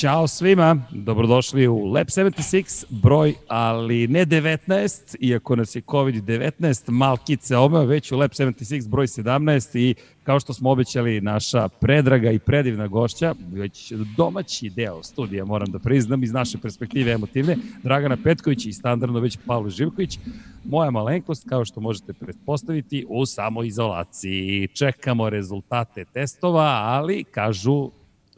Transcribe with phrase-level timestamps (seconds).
[0.00, 7.56] Ćao svima, dobrodošli u Lab 76, broj, ali ne 19, iako nas je COVID-19 malkice
[7.56, 12.38] omeo, već u Lab 76, broj 17 i kao što smo obećali, naša predraga i
[12.38, 18.66] predivna gošća, već domaći deo studija, moram da priznam, iz naše perspektive emotivne, Dragana Petković
[18.66, 20.18] i standardno već Pavle Živković,
[20.64, 24.68] moja malenkost, kao što možete pretpostaviti, u samoizolaciji.
[24.68, 27.90] Čekamo rezultate testova, ali kažu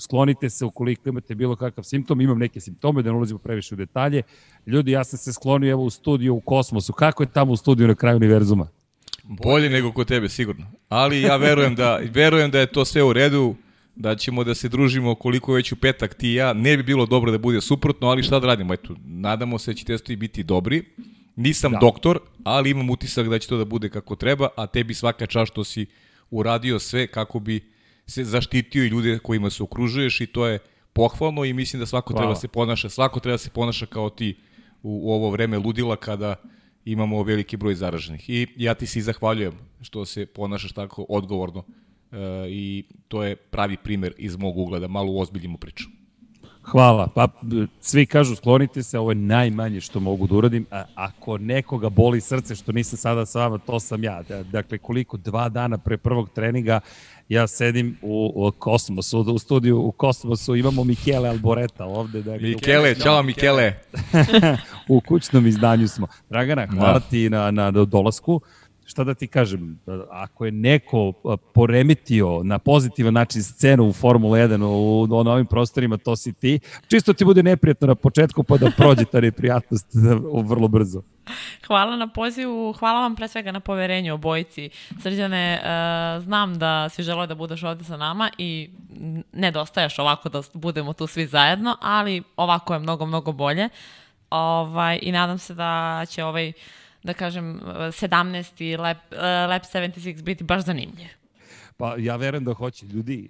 [0.02, 3.78] sklonite se ukoliko imate bilo kakav simptom, imam neke simptome, da ne ulazimo previše u
[3.78, 4.22] detalje.
[4.66, 6.92] Ljudi, ja sam se sklonio evo u studiju u kosmosu.
[6.92, 8.68] Kako je tamo u studiju na kraju univerzuma?
[9.24, 10.66] Bolje nego kod tebe, sigurno.
[10.88, 13.54] Ali ja verujem da, verujem da je to sve u redu,
[13.96, 16.52] da ćemo da se družimo koliko već u petak ti i ja.
[16.52, 18.74] Ne bi bilo dobro da bude suprotno, ali šta da radimo?
[18.74, 20.84] Eto, nadamo se da će testovi biti dobri.
[21.36, 21.78] Nisam da.
[21.78, 25.52] doktor, ali imam utisak da će to da bude kako treba, a tebi svaka čast
[25.52, 25.86] što si
[26.30, 27.71] uradio sve kako bi
[28.12, 30.58] se zaštitio i ljude kojima se okružuješ i to je
[30.92, 32.22] pohvalno i mislim da svako Hvala.
[32.22, 34.36] treba se ponaša, svako treba se ponaša kao ti
[34.82, 36.34] u, u ovo vreme ludila kada
[36.84, 38.30] imamo veliki broj zaraženih.
[38.30, 41.64] I ja ti se zahvaljujem što se ponašaš tako odgovorno
[42.12, 42.16] e,
[42.48, 45.88] i to je pravi primer iz mog ugleda, malo uozbiljimo priču.
[46.62, 47.08] Hvala.
[47.14, 47.28] Pa
[47.80, 50.66] svi kažu sklonite se, ovo je najmanje što mogu da uradim.
[50.70, 54.22] A, ako nekoga boli srce što nisam sada sa vama, to sam ja.
[54.52, 56.80] Dakle, koliko dva dana pre prvog treninga
[57.28, 62.22] ja sedim u, u Kosmosu, u studiju u Kosmosu, imamo Mikele Alboreta ovde.
[62.22, 63.74] Dakle, Mikele, čao Mikele.
[64.88, 66.06] u kućnom izdanju smo.
[66.30, 67.00] Dragana, hvala da.
[67.00, 68.40] ti na, na dolasku
[68.84, 69.80] šta da ti kažem,
[70.10, 71.12] ako je neko
[71.54, 76.32] poremetio na pozitivan način scenu u Formula 1 u, u, na ovim prostorima, to si
[76.32, 76.60] ti.
[76.88, 79.86] Čisto ti bude neprijatno na početku, pa da prođe ta neprijatnost
[80.44, 81.02] vrlo brzo.
[81.66, 84.70] Hvala na pozivu, hvala vam pre svega na poverenju obojici.
[85.02, 88.70] Srđane, uh, znam da si želeo da budeš ovde sa nama i
[89.32, 93.68] nedostaješ ovako da budemo tu svi zajedno, ali ovako je mnogo, mnogo bolje.
[94.30, 96.54] Ovaj, I nadam se da će ovaj uh,
[97.02, 98.78] da kažem, 17.
[98.78, 98.96] Lab,
[99.48, 101.08] Lab 76 biti baš zanimljiv.
[101.76, 102.86] Pa ja verujem da hoće.
[102.86, 103.28] Ljudi,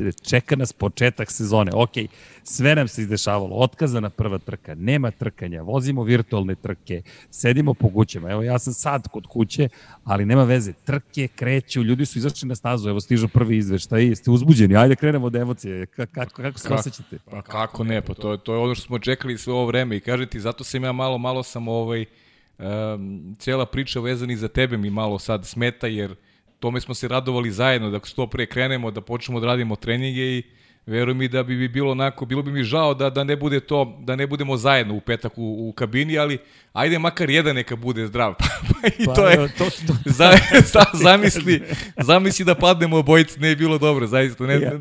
[0.00, 1.72] e, čeka nas početak sezone.
[1.74, 1.90] Ok,
[2.42, 3.56] sve nam se izdešavalo.
[3.56, 8.30] Otkazana prva trka, nema trkanja, vozimo virtualne trke, sedimo po kućama.
[8.30, 9.68] Evo ja sam sad kod kuće,
[10.04, 10.72] ali nema veze.
[10.72, 14.76] Trke kreću, ljudi su izašli na stazu, evo stižu prvi izveštaj, jeste uzbuđeni.
[14.76, 15.86] Ajde krenemo od emocije.
[15.86, 17.18] Kako, kako, kako se Ka, osjećate?
[17.30, 20.00] Pa kako ne, pa to, to je ono što smo čekali sve ovo vreme i
[20.00, 22.04] kažete, zato sam ja malo, malo sam ovaj,
[22.62, 26.14] um, cijela priča vezani za tebe mi malo sad smeta, jer
[26.60, 30.42] tome smo se radovali zajedno, da što pre krenemo, da počnemo da radimo treninge i
[30.86, 33.60] veruj mi da bi, bi bilo onako, bilo bi mi žao da, da ne bude
[33.60, 36.38] to, da ne budemo zajedno u petak u, u kabini, ali
[36.72, 38.34] ajde makar jedan neka bude zdrav.
[38.68, 39.94] pa i pa, to je, to, to.
[40.04, 40.32] Za,
[40.72, 41.62] za, zamisli,
[41.96, 44.46] zamisli da padnemo obojice, ne je bilo dobro, zaista.
[44.46, 44.72] Ne, ja.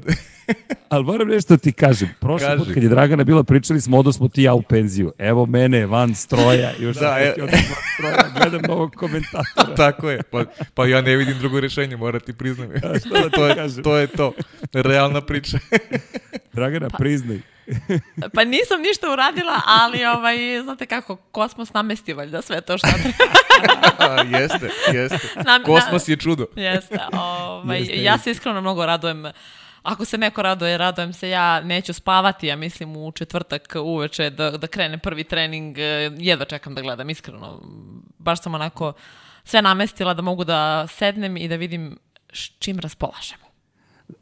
[0.90, 2.10] Ali moram nešto ti kažem.
[2.20, 2.58] Prošli Kaži.
[2.58, 5.14] put kad je Dragana bila, pričali smo, odo smo ti ja u penziju.
[5.18, 7.36] Evo mene van stroja, još da, je...
[7.44, 7.50] od
[7.94, 9.76] stroja, gledam novog komentatora.
[9.86, 12.70] Tako je, pa, pa ja ne vidim drugo rešenje, mora ti priznam.
[12.70, 13.80] A šta da to, kažem?
[13.80, 14.34] Je, to je to,
[14.74, 15.58] realna priča.
[16.54, 17.40] Dragana, pa, priznaj.
[18.34, 24.38] pa nisam ništa uradila, ali ovaj, znate kako, kosmos namesti valjda sve to što treba.
[24.38, 25.28] jeste, jeste.
[25.46, 26.46] Nam, kosmos je čudo.
[26.56, 29.26] Jeste, ovaj, jeste, ja se iskreno mnogo radujem
[29.84, 34.52] ako se neko raduje, radujem se ja, neću spavati, ja mislim u četvrtak uveče da,
[34.52, 35.78] da krene prvi trening,
[36.18, 37.62] jedva čekam da gledam, iskreno.
[38.18, 38.94] Baš sam onako
[39.44, 41.98] sve namestila da mogu da sednem i da vidim
[42.60, 43.41] čim raspolažemo.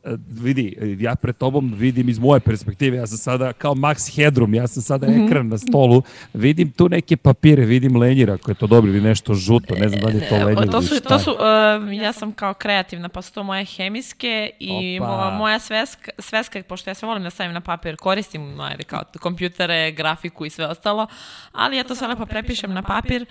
[0.03, 4.53] E, vidi, ja pred tobom vidim iz moje perspektive, ja sam sada kao Max Headroom,
[4.53, 5.25] ja sam sada mhm.
[5.25, 6.01] ekran na stolu,
[6.33, 10.01] vidim tu neke papire, vidim lenjira, ako je to dobro ili nešto žuto, ne znam
[10.01, 13.09] da li je to e, lenjir to su, to su, uh, ja sam kao kreativna,
[13.09, 15.36] pa su to moje hemijske i Opa.
[15.38, 19.91] moja sveska, sveska, pošto ja sve volim da stavim na papir, koristim ajde, kao kompjutere,
[19.91, 21.07] grafiku i sve ostalo,
[21.51, 23.25] ali ja to sve lepo prepišem na papir,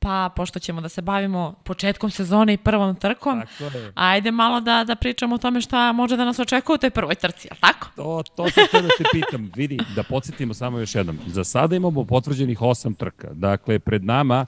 [0.00, 3.42] pa pošto ćemo da se bavimo početkom sezone i prvom trkom,
[3.94, 7.14] ajde malo da, da pričamo o tome šta može da nas očekuje u toj prvoj
[7.14, 7.88] trci, ali tako?
[7.96, 9.50] To, to se da te pitam.
[9.56, 11.18] Vidi, da podsjetimo samo još jednom.
[11.26, 13.28] Za sada imamo potvrđenih osam trka.
[13.32, 14.46] Dakle, pred nama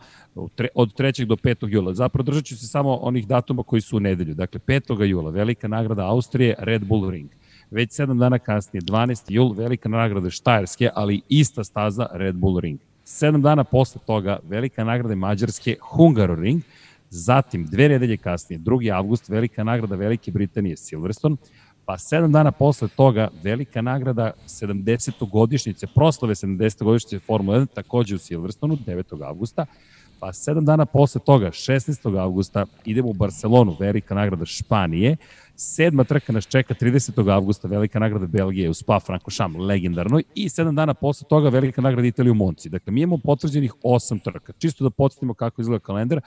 [0.75, 1.25] od 3.
[1.25, 1.69] do 5.
[1.69, 1.94] jula.
[1.94, 4.35] Zapravo držat ću se samo onih datuma koji su u nedelju.
[4.35, 5.05] Dakle, 5.
[5.05, 7.31] jula, velika nagrada Austrije, Red Bull Ring.
[7.70, 9.25] Već 7 dana kasnije, 12.
[9.29, 12.81] jul, velika nagrada Štajerske, ali ista staza Red Bull Ring.
[13.11, 16.62] Sedam dana posle toga velika nagrada Mađarske Hungaroring,
[17.11, 18.93] zatim dve nedelje kasnije, 2.
[18.97, 21.37] avgust, velika nagrada Velike Britanije Silverstone,
[21.85, 25.31] pa sedam dana posle toga velika nagrada 70.
[25.31, 26.85] godišnjice, proslave 70.
[26.85, 29.25] godišnjice Formula 1, takođe u Silverstonu, 9.
[29.27, 29.67] avgusta,
[30.21, 32.19] Pa sedam dana posle toga, 16.
[32.21, 35.17] augusta, idemo u Barcelonu, velika nagrada Španije.
[35.57, 37.33] Sedma trka nas čeka 30.
[37.33, 40.23] avgusta, velika nagrada Belgije u Spa Francorchamps, legendarnoj.
[40.35, 42.69] I sedam dana posle toga, velika nagrada Italije u Monci.
[42.69, 44.53] Dakle, mi imamo potvrđenih osam trka.
[44.59, 46.21] Čisto da podsjetimo kako izgleda kalendar.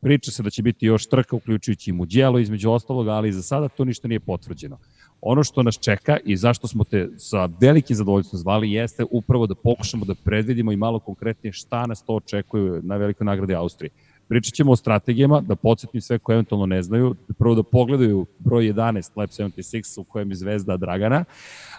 [0.00, 3.68] Priča se da će biti još trka, uključujući i Muđelo, između ostalog, ali za sada
[3.68, 4.78] to ništa nije potvrđeno.
[5.20, 9.54] Ono što nas čeka i zašto smo te sa velikim zadovoljstvom zvali jeste upravo da
[9.54, 13.90] pokušamo da predvidimo i malo konkretnije šta nas to očekuje na velikoj nagradi Austrije.
[14.28, 18.64] Pričat ćemo o strategijama, da podsjetim sve koje eventualno ne znaju, prvo da pogledaju broj
[18.64, 21.24] 11 Lab 76 u kojem je zvezda Dragana,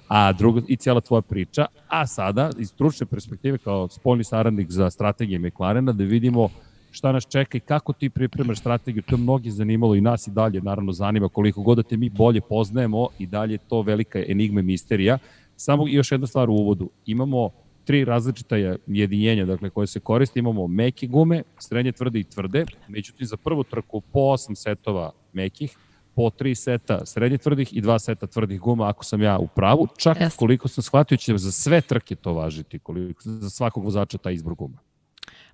[0.07, 4.89] a drugo i cijela tvoja priča, a sada iz stručne perspektive kao spoljni saradnik za
[4.89, 6.49] strategije McLarena da vidimo
[6.91, 10.31] šta nas čeka i kako ti pripremaš strategiju, to je mnogi zanimalo i nas i
[10.31, 14.59] dalje naravno zanima koliko god da te mi bolje poznajemo i dalje to velika enigma
[14.59, 15.17] i misterija.
[15.55, 17.49] Samo još jedna stvar u uvodu, imamo
[17.89, 18.55] tri različita
[18.87, 20.39] jedinjenja dakle, koje se koriste.
[20.39, 22.65] Imamo meke gume, srednje tvrde i tvrde.
[22.87, 25.77] Međutim, za prvu trku po 8 setova mekih,
[26.15, 29.87] po tri seta srednje tvrdih i dva seta tvrdih guma, ako sam ja u pravu.
[29.97, 30.37] Čak yes.
[30.37, 34.53] koliko sam shvatio će za sve trke to važiti, koliko, za svakog vozača taj izbor
[34.55, 34.77] guma.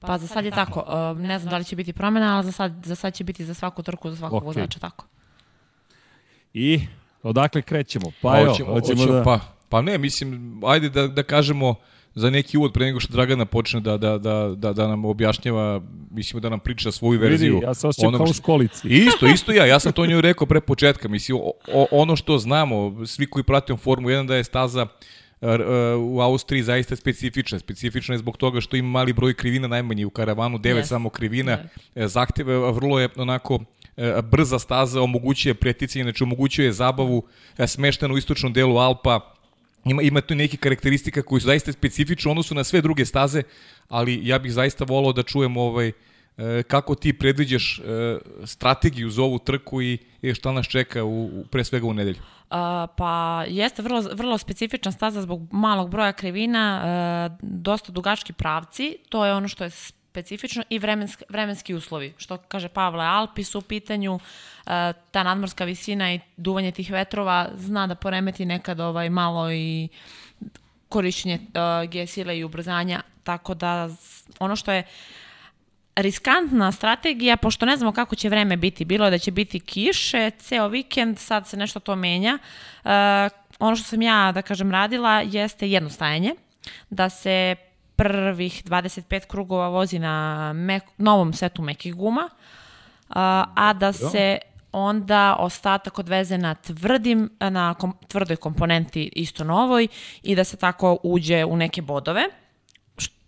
[0.08, 0.80] Pa za sad je tako.
[0.80, 3.46] Uh, ne znam da li će biti promena, ali za sad, za sad će biti
[3.46, 4.46] za svaku trku, za svakog okay.
[4.46, 5.06] vozača tako.
[6.54, 6.80] I
[7.24, 8.12] odakle krećemo?
[8.22, 9.24] Pa evo, hoćemo, hoćemo da...
[9.24, 11.76] Pa, pa ne, mislim, ajde da, da kažemo
[12.16, 15.82] za neki uvod pre nego što Dragana počne da, da, da, da, da nam objašnjava,
[16.12, 17.54] mislimo da nam priča svoju verziju.
[17.54, 18.88] Vidi, ja se osjećam kao u školici.
[18.88, 22.38] Isto, isto ja, ja sam to njoj rekao pre početka, mislim, o, o, ono što
[22.38, 24.88] znamo, svi koji pratimo Formu 1 da je staza
[26.00, 27.60] u Austriji zaista specifična.
[27.60, 30.88] Specifična je zbog toga što ima mali broj krivina, najmanje u karavanu, devet yes.
[30.88, 31.58] samo krivina.
[31.96, 32.08] Yes.
[32.08, 33.60] Zahteva, vrlo je onako
[33.98, 37.24] e, brza staza, omogućuje preticanje, znači omogućuje zabavu
[37.58, 39.34] e, smeštenu u istočnom delu Alpa,
[39.86, 43.44] ima, ima tu neke karakteristika koji su zaista specifične odnosu na sve druge staze,
[43.88, 45.94] ali ja bih zaista volao da čujem ovaj, e,
[46.68, 47.82] kako ti predviđaš
[48.46, 49.98] strategiju za ovu trku i
[50.34, 52.20] šta nas čeka u, pre svega u nedelju.
[52.46, 56.82] Uh, pa jeste vrlo, vrlo specifična staza zbog malog broja krivina,
[57.32, 62.14] uh, dosta dugački pravci, to je ono što je specifično i vremenski, vremenski uslovi.
[62.18, 64.22] Što kaže Pavle, Alpi su u pitanju, uh,
[65.12, 69.88] ta nadmorska visina i duvanje tih vetrova zna da poremeti nekad ovaj malo i
[70.90, 73.90] korišćenje uh, G sile i ubrzanja, tako da
[74.40, 74.84] ono što je
[75.96, 78.86] riskantna strategija, pošto ne znamo kako će vreme biti.
[78.86, 82.40] Bilo je da će biti kiše, ceo vikend, sad se nešto to menja.
[82.84, 82.92] Uh,
[83.60, 86.36] ono što sam ja, da kažem, radila jeste jedno stajanje,
[86.90, 87.56] da se
[87.96, 93.16] prvih 25 krugova vozi na mek, novom setu mekih guma, uh,
[93.56, 94.38] a da se
[94.72, 99.88] onda ostatak odveze na tvrdim, na kom, tvrdoj komponenti isto novoj
[100.24, 102.24] i da se tako uđe u neke bodove.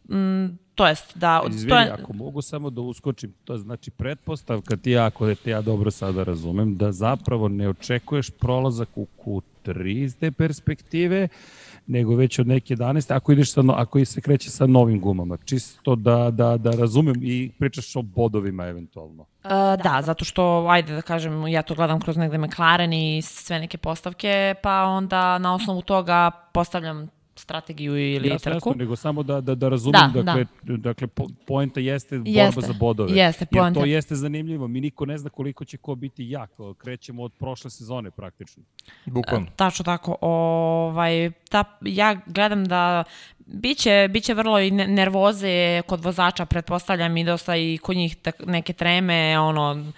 [0.10, 1.42] M, To jest da...
[1.50, 1.92] Izvini, to je...
[1.92, 6.24] ako mogu samo da uskočim, to znači pretpostavka ti, ako da te ja dobro sada
[6.24, 11.28] razumem, da zapravo ne očekuješ prolazak u Q3 iz te perspektive,
[11.88, 15.38] nego već od neke 11, ako ideš sa, ako se kreće sa novim gumama.
[15.46, 19.22] Čisto da, da, da razumem i pričaš o bodovima eventualno.
[19.22, 19.52] Uh,
[19.84, 23.78] da, zato što, ajde da kažem, ja to gledam kroz negde McLaren i sve neke
[23.78, 28.74] postavke, pa onda na osnovu toga postavljam strategiju ili ja, trku.
[28.76, 30.78] nego samo da, da, da razumem, da, dakle, da.
[30.78, 33.14] dakle po, poenta jeste borba jeste, za bodove.
[33.14, 33.80] Jeste, poenta.
[33.80, 37.32] Jer to jeste zanimljivo, mi niko ne zna koliko će ko biti jak, krećemo od
[37.40, 38.64] prošle sezone praktično.
[39.06, 39.48] Bukvalno.
[39.56, 43.04] Tačno tako, ovaj, ta, ja gledam da
[43.46, 49.40] biće, biće vrlo i nervoze kod vozača, pretpostavljam i dosta i kod njih neke treme,
[49.40, 49.92] ono,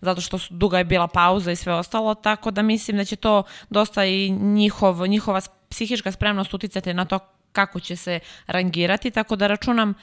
[0.00, 3.16] zato što su, duga je bila pauza i sve ostalo, tako da mislim da će
[3.16, 7.18] to dosta i njihov, njihova psihička spremnost uticati na to
[7.52, 9.94] kako će se rangirati, tako da računam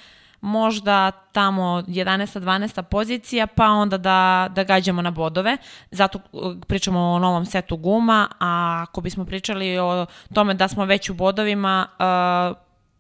[0.42, 2.40] možda tamo 11.
[2.40, 2.82] 12.
[2.82, 5.58] pozicija, pa onda da, da gađamo na bodove.
[5.92, 10.86] Zato uh, pričamo o novom setu guma, a ako bismo pričali o tome da smo
[10.86, 12.58] već u bodovima, uh,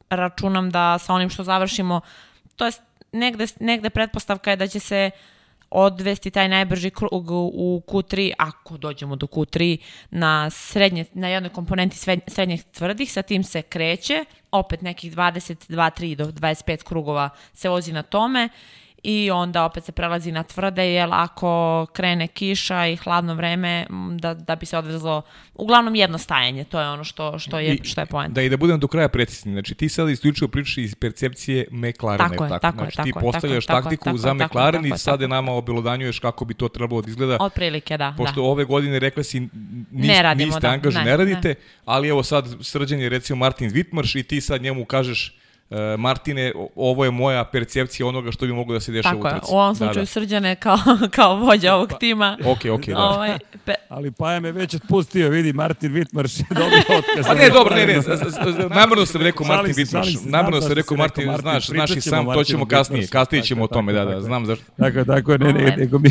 [0.09, 2.01] računam da sa onim što završimo,
[2.55, 2.71] to je
[3.11, 5.40] negde, negde pretpostavka je da će se uh,
[5.71, 9.77] odvesti taj najbrži krug u Q3, ako dođemo do Q3,
[10.09, 11.97] na, srednje, na jednoj komponenti
[12.27, 17.93] srednjih tvrdih, sa tim se kreće, opet nekih 22, 3 do 25 krugova se vozi
[17.93, 18.49] na tome
[19.03, 23.85] i onda opet se prelazi na tvrde, jer ako krene kiša i hladno vreme,
[24.19, 25.21] da, da bi se odvezlo
[25.53, 28.33] uglavnom jedno stajanje, to je ono što, što je, što je poenta.
[28.33, 32.29] Da, i da budem do kraja precizni, znači ti sada isključivo pričaš iz percepcije McLarena,
[32.29, 34.83] tako je, tako, tako znači, je, ti tako postavljaš tako, taktiku tako, za tako, McLaren
[34.83, 37.37] tako, i sada nama obelodanjuješ kako bi to trebalo da izgleda.
[37.39, 38.13] Od prilike, da.
[38.17, 38.47] Pošto da.
[38.47, 41.55] ove godine rekla si niste, ne radimo, niste da, angažni, ne, ne radite, ne.
[41.85, 45.40] ali evo sad srđan je recimo Martin Wittmarš i ti sad njemu kažeš
[45.97, 49.51] Martine, ovo je moja percepcija onoga što bi moglo da se dešava Tako u trci.
[49.51, 50.05] je, u ovom slučaju da, da.
[50.05, 50.77] Srđane kao,
[51.15, 52.37] kao vođa ovog tima.
[52.45, 52.97] Ok, ok, da.
[52.97, 53.73] Ovaj, pe...
[53.89, 57.25] Ali Paja me već otpustio, vidi, Martin Vitmarš je dobio otkaz.
[57.29, 58.01] A ne, dobro, ne, ne,
[58.75, 62.65] namjerno sam rekao Martin Vitmarš, namjerno sam rekao Martin, znaš, znaš i sam, to ćemo
[62.65, 64.65] kasnije, kasnije ćemo o tome, da, da, znam zašto.
[64.77, 66.09] Tako, tako, ne, ne, nego mi,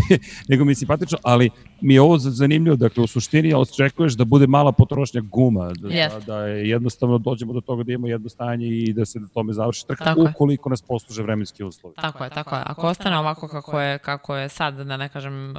[0.48, 1.50] nego mi je simpatično, ali
[1.80, 6.24] mi je ovo zanimljivo, dakle, u suštini očekuješ da bude mala potrošnja guma, da, yes.
[6.26, 9.86] da jednostavno dođemo do toga da imamo jedno stanje i da se na tome završi
[9.86, 11.94] trka, ukoliko nas posluže vremenski uslovi.
[11.96, 12.62] Tako je, tako je.
[12.66, 15.50] Ako ostane ovako kako je, kako je sad, da ne kažem...
[15.50, 15.56] Uh,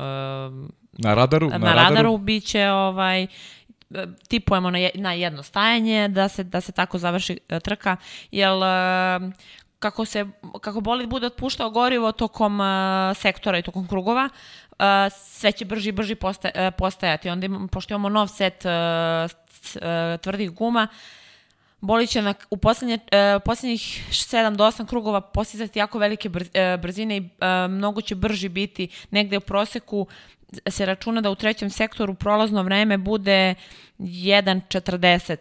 [0.91, 1.49] na radaru?
[1.49, 3.27] Na, na radaru, radaru biće ovaj,
[4.27, 7.97] tipujemo na, na jedno stajanje da se, da se tako završi uh, trka,
[8.31, 9.31] jer uh,
[9.79, 10.25] kako se
[10.61, 12.65] kako bolid bude otpuštao gorivo tokom uh,
[13.15, 14.29] sektora i tokom krugova,
[14.69, 17.29] uh, sve će brži i brži posta, uh, postajati.
[17.29, 18.71] Onda imamo, pošto imamo nov set uh,
[19.75, 20.87] uh, tvrdih guma,
[21.81, 26.47] Boli će na, u poslednje, uh, poslednjih 7 do 8 krugova postizati jako velike brz,
[26.47, 28.87] uh, brzine i uh, mnogo će brži biti.
[29.11, 30.07] Negde u proseku
[30.69, 33.55] se računa da u trećem sektoru prolazno vreme bude
[33.99, 35.35] 1.40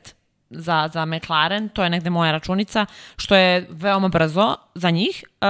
[0.51, 5.41] za, za McLaren, to je negde moja računica, što je veoma brzo za njih, uh,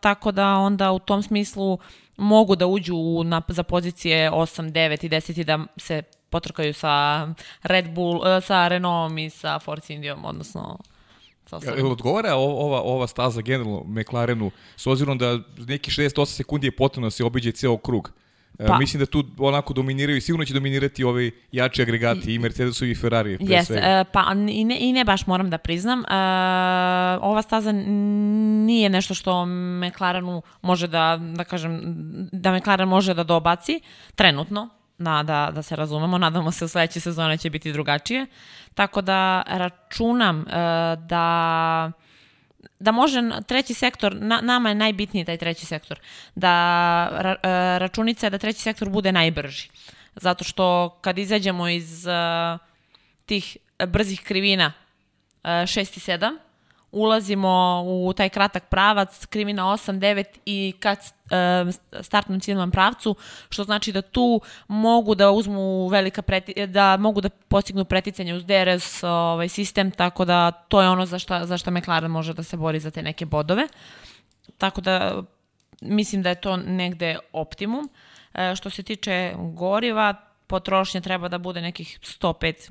[0.00, 1.78] tako da onda u tom smislu
[2.16, 7.28] mogu da uđu na, za pozicije 8, 9 i 10 i da se potrkaju sa
[7.62, 10.78] Red Bull, uh, sa Renaultom i sa Force Indijom, odnosno
[11.52, 17.06] Ja, odgovara ova, ova staza generalno McLarenu, s obzirom da neki 68 sekundi je potrebno
[17.06, 18.12] da se obiđe ceo krug.
[18.58, 18.78] E, pa.
[18.78, 22.94] mislim da tu onako dominiraju i sigurno će dominirati ovi jači agregati i Mercedesovi i
[22.94, 24.00] Ferrari svega.
[24.00, 25.98] Uh, pa i ne, i ne baš moram da priznam.
[25.98, 26.04] Uh,
[27.22, 31.80] ova staza nije nešto što McLarenu može da, da kažem,
[32.32, 33.80] da McLaren može da dobaci
[34.14, 34.68] trenutno,
[35.00, 38.26] da, da, da se razumemo, nadamo se sledeće sezone će biti drugačije.
[38.74, 40.46] Tako da računam uh,
[41.06, 41.92] da
[42.78, 46.00] da može treći sektor, na, nama je najbitniji taj treći sektor,
[46.34, 46.48] da
[47.12, 49.68] ra, e, računica je da treći sektor bude najbrži.
[50.16, 52.60] Zato što kad izađemo iz uh,
[53.26, 54.72] tih brzih krivina
[55.44, 56.36] uh, 6 i 7,
[56.92, 63.16] ulazimo u taj kratak pravac, krivina 8, 9 i kad uh, startnom ciljnom pravcu,
[63.50, 68.44] što znači da tu mogu da uzmu velika preti, da mogu da postignu preticanje uz
[68.44, 72.42] DRS ovaj, sistem, tako da to je ono za šta, za šta McLaren može da
[72.42, 73.66] se bori za te neke bodove.
[74.58, 75.22] Tako da
[75.80, 77.88] mislim da je to negde optimum.
[78.34, 82.70] Uh, što se tiče goriva, potrošnja treba da bude nekih 105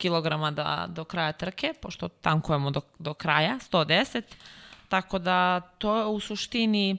[0.00, 4.22] kg da, do kraja trke, pošto tankujemo do, do kraja, 110,
[4.88, 6.96] tako da to je u suštini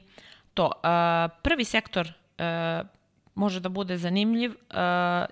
[0.53, 0.65] to.
[0.65, 2.88] Uh, prvi sektor uh,
[3.35, 4.77] može da bude zanimljiv uh,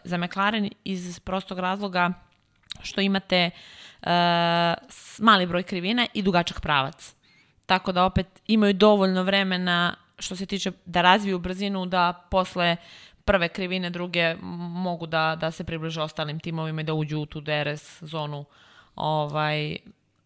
[0.03, 2.11] za McLaren iz prostog razloga
[2.81, 4.09] što imate uh,
[5.19, 7.15] mali broj krivina i dugačak pravac.
[7.65, 12.77] Tako da opet imaju dovoljno vremena što se tiče da razviju brzinu da posle
[13.29, 14.35] prve krivine, druge
[14.73, 18.45] mogu da, da se približe ostalim timovima i da uđu u tu DRS zonu
[18.95, 19.77] ovaj,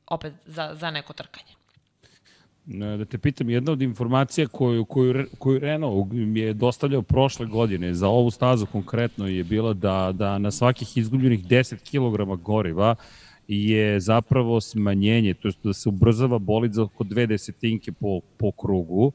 [0.07, 1.53] opet za, za neko trkanje.
[2.97, 8.07] Da te pitam, jedna od informacija koju, koju, koju Renault je dostavljao prošle godine za
[8.07, 12.95] ovu stazu konkretno je bila da, da na svakih izgubljenih 10 kg goriva
[13.47, 18.51] je zapravo smanjenje, to je da se ubrzava bolid za oko dve desetinke po, po
[18.51, 19.05] krugu.
[19.05, 19.13] Uh,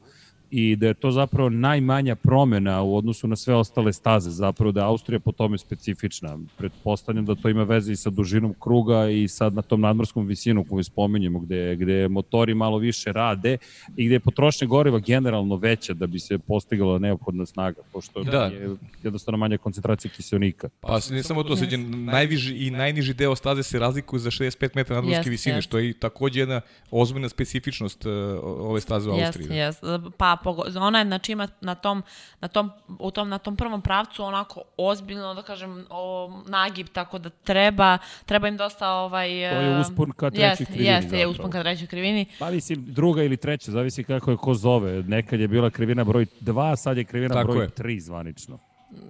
[0.51, 4.79] i da je to zapravo najmanja promena u odnosu na sve ostale staze, zapravo da
[4.79, 6.37] je Austrija po tome specifična.
[6.57, 10.65] Pretpostavljam da to ima veze i sa dužinom kruga i sad na tom nadmorskom visinu
[10.69, 13.57] koju spomenjemo, gde, gde motori malo više rade
[13.97, 18.43] i gde je potrošnja goriva generalno veća da bi se postigala neophodna snaga, pošto da.
[18.43, 20.69] je jednostavno manja koncentracija kiselnika.
[20.79, 24.95] Pa ne samo to, seđe, najviži i najniži deo staze se razlikuju za 65 metara
[25.01, 25.61] nadmorske yes, visine, yes.
[25.61, 28.11] što je takođe jedna ozbiljna specifičnost uh,
[28.43, 29.47] ove staze u Austriji.
[29.47, 30.11] Yes, yes.
[30.17, 30.37] Pa
[30.79, 32.03] ona je znači ima na tom,
[32.41, 37.17] na tom, u tom, na tom prvom pravcu onako ozbiljno, da kažem, o, nagib, tako
[37.17, 39.29] da treba, treba im dosta ovaj...
[39.29, 40.85] To je uspon ka trećoj jest, krivini.
[40.85, 42.25] Jeste, je uspon ka trećoj krivini.
[42.39, 45.03] Pa mislim, druga ili treća, zavisi kako je ko zove.
[45.03, 48.59] Nekad je bila krivina broj 2, sad je krivina tako broj 3 zvanično.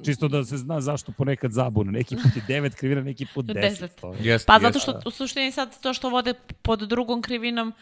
[0.06, 1.92] Čisto da se zna zašto ponekad zabune.
[1.92, 3.88] Neki put je 9 krivina, neki put 10.
[4.02, 4.16] 10.
[4.22, 7.74] Jest, pa zato što u suštini sad to što vode pod drugom krivinom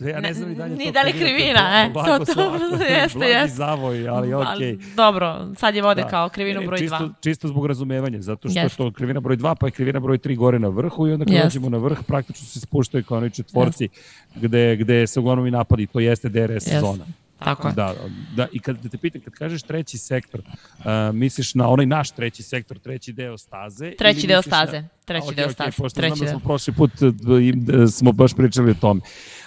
[0.00, 1.92] Ja ne znam i dalje Ni da li krivina, e.
[1.92, 3.56] To, to, to jeste, jeste.
[3.56, 4.48] zavoj, ali okej.
[4.58, 4.94] Okay.
[4.94, 6.08] Dobro, sad je vode da.
[6.08, 6.80] kao krivinu broj 2.
[6.80, 10.18] Čisto, čisto zbog razumevanja, zato što je to krivina broj 2, pa je krivina broj
[10.18, 13.30] 3 gore na vrhu i onda kad dođemo na vrh, praktično se spuštaju kao oni
[13.30, 13.88] četvorci,
[14.34, 16.80] gde, gde se uglavnom i napadi, to jeste DRS jest.
[16.80, 17.04] zona.
[17.44, 17.74] Tako je.
[17.74, 17.94] Da,
[18.36, 20.84] da, i kad da te pitam, kad kažeš treći sektor, uh,
[21.14, 23.90] misliš na onaj naš treći sektor, treći deo staze?
[23.98, 24.88] Treći deo staze, na...
[25.04, 25.70] treći okay, deo staze.
[25.70, 29.00] Okay, pošto treći znam da smo prošli put da, da smo baš pričali o tome.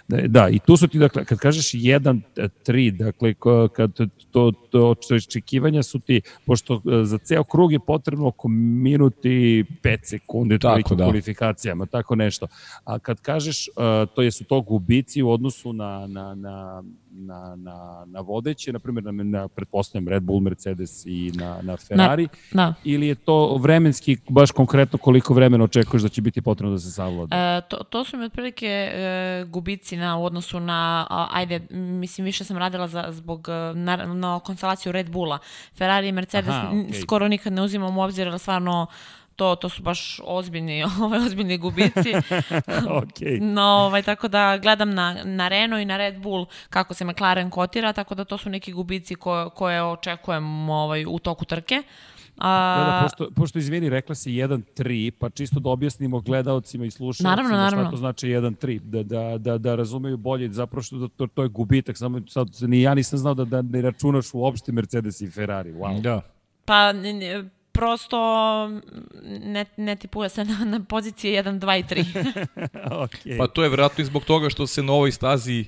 [0.08, 3.34] Da, i tu su ti, dakle, kad kažeš 1-3, dakle,
[3.74, 3.92] kad
[4.32, 9.66] to, to, to očekivanja su ti, pošto e, za ceo krug je potrebno oko minuti
[9.84, 11.04] 5 sekundi, tako, da.
[11.04, 12.48] kvalifikacijama, tako nešto.
[12.84, 13.72] A kad kažeš, e,
[14.16, 16.84] to je su to gubici u odnosu na, na, na
[17.18, 21.78] na, na, na vodeće, na primjer, na, na pretpostavljam Red Bull, Mercedes i na, na
[21.78, 22.74] Ferrari, na, da.
[22.84, 26.92] ili je to vremenski, baš konkretno koliko vremena očekuješ da će biti potrebno da se
[26.92, 27.36] savlada?
[27.36, 32.26] E, to, to su mi otprilike e, gubici na, u odnosu na, a, ajde, mislim,
[32.26, 35.38] više sam radila za, zbog, e, na, na konstelaciju Red Bulla.
[35.78, 37.02] Ferrari i Mercedes Aha, okay.
[37.02, 38.88] skoro nikad ne uzimam u obzir, ali stvarno
[39.36, 42.14] to, to su baš ozbiljni, ovaj, ozbiljni gubici.
[43.02, 43.42] okay.
[43.42, 47.50] No, ovaj, tako da gledam na, na Renault i na Red Bull kako se McLaren
[47.50, 51.84] kotira, tako da to su neki gubici koje, koje očekujem ovaj, u toku trke.
[52.38, 52.76] A...
[52.78, 57.30] Da, da, pošto, pošto izvini, rekla si 1-3, pa čisto da objasnimo gledalcima i slušalcima
[57.30, 57.86] naravno, naravno.
[57.86, 61.44] šta to znači 1-3, da, da, da, da razumeju bolje, zapravo što to, to, to
[61.44, 65.30] je gubitak, samo sad ni ja nisam znao da, da ne računaš uopšte Mercedes i
[65.30, 66.02] Ferrari, wow.
[66.02, 66.22] Da.
[66.66, 66.94] Pa,
[67.76, 68.18] prosto
[69.24, 72.46] ne, ne tipuje se na, na pozicije 1, 2 i 3.
[73.06, 73.38] okay.
[73.38, 75.66] Pa to je vjerojatno i zbog toga što se na ovoj stazi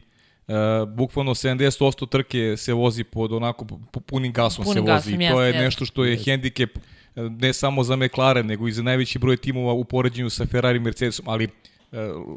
[0.47, 3.65] Uh, bukvalno 70% trke se vozi pod onako
[4.05, 6.81] punim gasom punim se vozi gasom, i to je nešto što je hendikep e,
[7.21, 10.79] ne samo za McLaren nego i za najveći broj timova u poređenju sa Ferrari i
[10.79, 11.51] Mercedesom, ali uh,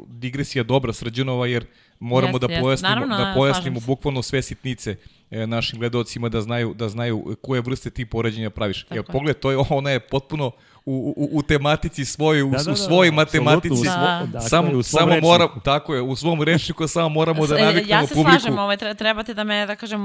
[0.07, 1.65] digresija dobra Srđanova jer
[1.99, 4.95] moramo jest, da pojasnimo, Naravno, da pojasnimo bukvalno sve sitnice
[5.31, 8.85] e, našim gledalcima da znaju da znaju koje vrste ti poređenja praviš.
[8.91, 10.51] Jer pogled, to je ona je potpuno
[10.85, 13.83] u, u, u tematici svojoj, u, da, da, da, u svojoj matematici.
[13.83, 14.27] Da.
[14.31, 17.91] Da, samo, u samo mora, tako je, u svom rečniku samo moramo da naviknemo publiku.
[17.91, 18.39] Ja se publiku.
[18.39, 19.99] slažem, ovaj, trebate da me, da kažem,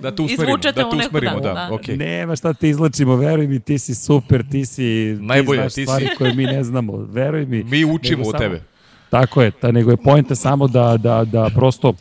[0.00, 1.68] da te usmerimo, izvučete da te usmerimo, u neku, da, da, da.
[1.70, 1.98] Okay.
[1.98, 5.82] Nema šta te izlačimo, veruj mi, ti si super, ti si, Najbolje, ti znaš ti
[5.82, 6.16] stvari si.
[6.18, 7.64] koje mi ne znamo, veruj mi.
[7.64, 8.73] Mi učimo od tebe.
[9.14, 11.92] Tako je, ta, nego je pojenta samo da, da, da prosto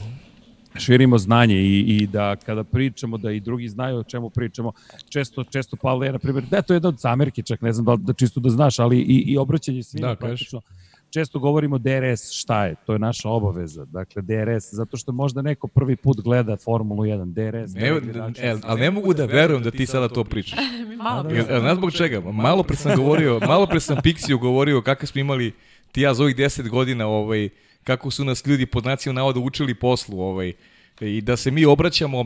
[0.76, 4.72] širimo znanje i, i da kada pričamo da i drugi znaju o čemu pričamo,
[5.10, 7.86] često, često Pavle je, na primjer, da to je jedna od zamerke, čak ne znam
[7.86, 10.62] da, da čisto da znaš, ali i, i obraćanje svima da, praktično.
[11.10, 13.86] Često govorimo DRS šta je, to je naša obaveza.
[13.86, 17.74] Dakle, DRS, zato što možda neko prvi put gleda Formulu 1, DRS.
[17.74, 17.92] Ne,
[18.42, 20.60] ne, ali ne mogu da verujem da ti sada to pričaš.
[21.04, 21.38] malo pre.
[21.38, 25.22] Ja, ne zbog čega, malo pre sam govorio, malo pre sam Pixiju govorio kakve smo
[25.22, 25.54] imali
[25.94, 27.50] ti ja za ovih 10 godina ovaj,
[27.84, 30.54] kako su nas ljudi pod nacijom navoda učili poslu, ovaj,
[31.02, 32.26] i da se mi obraćamo,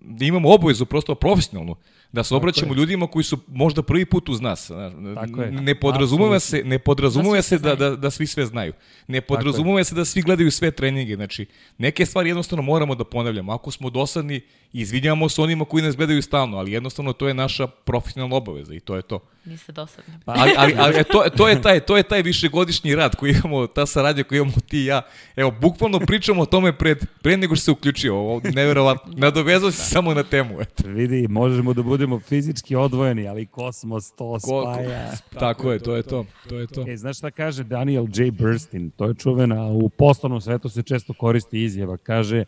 [0.00, 1.76] da imamo obavezu prosto profesionalnu,
[2.16, 4.70] da se obraćamo ljudima koji su možda prvi put uz nas.
[5.14, 5.50] Tako je.
[5.52, 8.72] Ne podrazumeva se, ne podrazumeva da se da, da, da svi sve znaju.
[9.06, 11.14] Ne podrazumeva se da svi gledaju sve treninge.
[11.14, 11.46] Znači,
[11.78, 13.52] neke stvari jednostavno moramo da ponavljamo.
[13.52, 14.40] Ako smo dosadni,
[14.72, 18.80] izvinjavamo se onima koji nas gledaju stalno, ali jednostavno to je naša profesionalna obaveza i
[18.80, 19.20] to je to.
[19.44, 20.14] Niste dosadni.
[20.24, 23.66] Pa, ali, ali, ali to, to, je taj, to je taj višegodišnji rad koji imamo,
[23.66, 25.02] ta saradnja koju imamo ti i ja.
[25.36, 28.16] Evo, bukvalno pričamo o tome pred, pre nego što se uključio.
[28.16, 29.12] Ovo, nevjerovatno.
[29.16, 30.60] Nadovezao se samo na temu.
[30.60, 30.82] Eto.
[30.86, 35.10] Vidi, možemo da budemo fizički odvojeni, ali kosmos to spaja.
[35.10, 36.24] Ko, ko, tako je, to je to.
[36.48, 36.84] to, je to.
[36.88, 38.30] E, znaš šta kaže Daniel J.
[38.30, 38.90] Burstyn?
[38.96, 41.96] To je čuvena, u poslovnom svetu se često koristi izjava.
[41.96, 42.44] Kaže,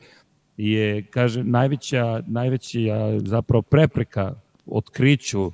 [0.57, 4.35] je, kaže, najveća, najveća zapravo prepreka
[4.67, 5.53] otkriću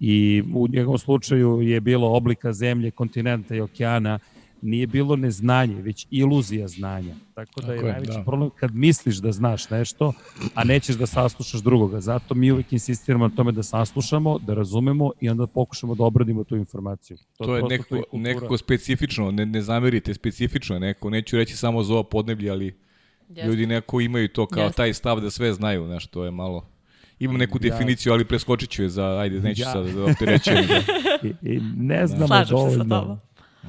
[0.00, 4.18] i u njegovom slučaju je bilo oblika zemlje, kontinenta i okeana,
[4.62, 7.14] nije bilo neznanje, već iluzija znanja.
[7.34, 8.24] Tako da je Tako najveći da.
[8.24, 10.12] problem kad misliš da znaš nešto,
[10.54, 12.00] a nećeš da saslušaš drugoga.
[12.00, 16.44] Zato mi uvijek insistiramo na tome da saslušamo, da razumemo i onda pokušamo da obradimo
[16.44, 17.16] tu informaciju.
[17.38, 21.10] To, to je nekako, to je nekako specifično, ne, ne zamerite, specifično je neko.
[21.10, 22.74] Neću reći samo za ovo podneblje, ali
[23.28, 23.46] Jeste.
[23.46, 24.76] ljudi neko imaju to kao Jeste.
[24.76, 26.66] taj stav da sve znaju, znaš, to je malo...
[27.18, 29.72] Imam neku definiciju, ali preskočit ću je za, ajde, neću ja.
[29.72, 30.66] sad da opterećujem.
[30.66, 31.28] Da.
[31.28, 32.84] I, I ne znamo Slažem dovoljno.
[32.84, 33.18] Se sa tobom.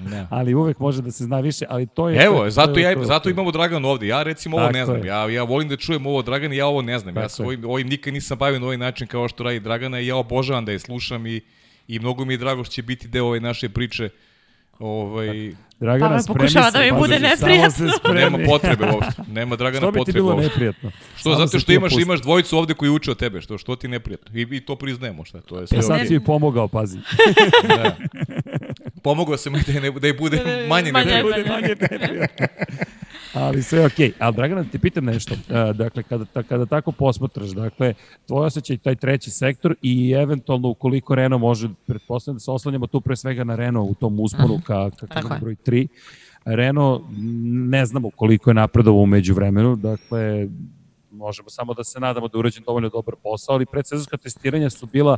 [0.06, 0.28] Ne.
[0.30, 2.24] Ali uvek može da se zna više, ali to je...
[2.24, 4.08] Evo, to, zato, to, ja, to, zato imamo Dragan ovde.
[4.08, 5.06] Ja recimo ovo ne znam.
[5.06, 7.14] Ja, ja volim da čujem ovo Dragan i ja ovo ne znam.
[7.14, 10.00] Tako ja se ovim, ovim nikad nisam bavio na ovaj način kao što radi Dragana
[10.00, 11.42] i ja obožavam da je slušam i,
[11.88, 14.10] i mnogo mi je drago što će biti deo ove naše priče
[14.80, 18.14] Ovaj Dragana pa spremi pokušava da mi bude neprijatno.
[18.14, 19.22] Nema potrebe uopšte.
[19.28, 20.02] Nema Dragana potrebe.
[20.02, 20.92] Što bi ti bilo neprijatno?
[21.16, 24.40] Što zato što imaš imaš dvojicu ovde koji uče od tebe, što što ti neprijatno.
[24.40, 25.78] I, i to priznajemo šta, to je sve.
[25.78, 26.08] E sad okay.
[26.08, 27.00] si pomogao, pazi.
[27.68, 27.96] da.
[29.02, 31.44] Pomogao sam da ne da je bude manje neprijatno.
[31.44, 32.46] Da manje neprijatno.
[33.34, 34.10] Ali sve je okej.
[34.10, 34.14] Okay.
[34.20, 35.34] Ali Dragana, ti pitam nešto.
[35.34, 37.94] Uh, dakle, kada, ta, kada tako posmatraš, dakle,
[38.28, 43.02] tvoj osjećaj taj treći sektor i eventualno ukoliko Renault može, pretpostavljam da se oslanjamo tu
[43.02, 45.88] pre svega na Renault u tom usponu ka, ka, ka broj 3.
[46.46, 47.04] Renault
[47.70, 50.48] ne znamo koliko je napredovao umeđu vremenu, dakle,
[51.12, 54.86] možemo samo da se nadamo da je urađen dovoljno dobar posao, ali predsezonska testiranja su
[54.86, 55.18] bila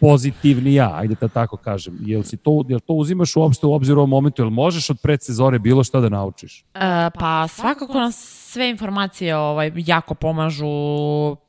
[0.00, 1.98] pozitivnija, ajde da tako kažem.
[2.00, 4.42] Jel, si to, jel to uzimaš uopšte u obzir u ovom momentu?
[4.42, 6.64] Jel možeš od predsezore bilo šta da naučiš?
[6.74, 8.16] E, pa svakako nas
[8.52, 10.66] sve informacije ovaj, jako pomažu.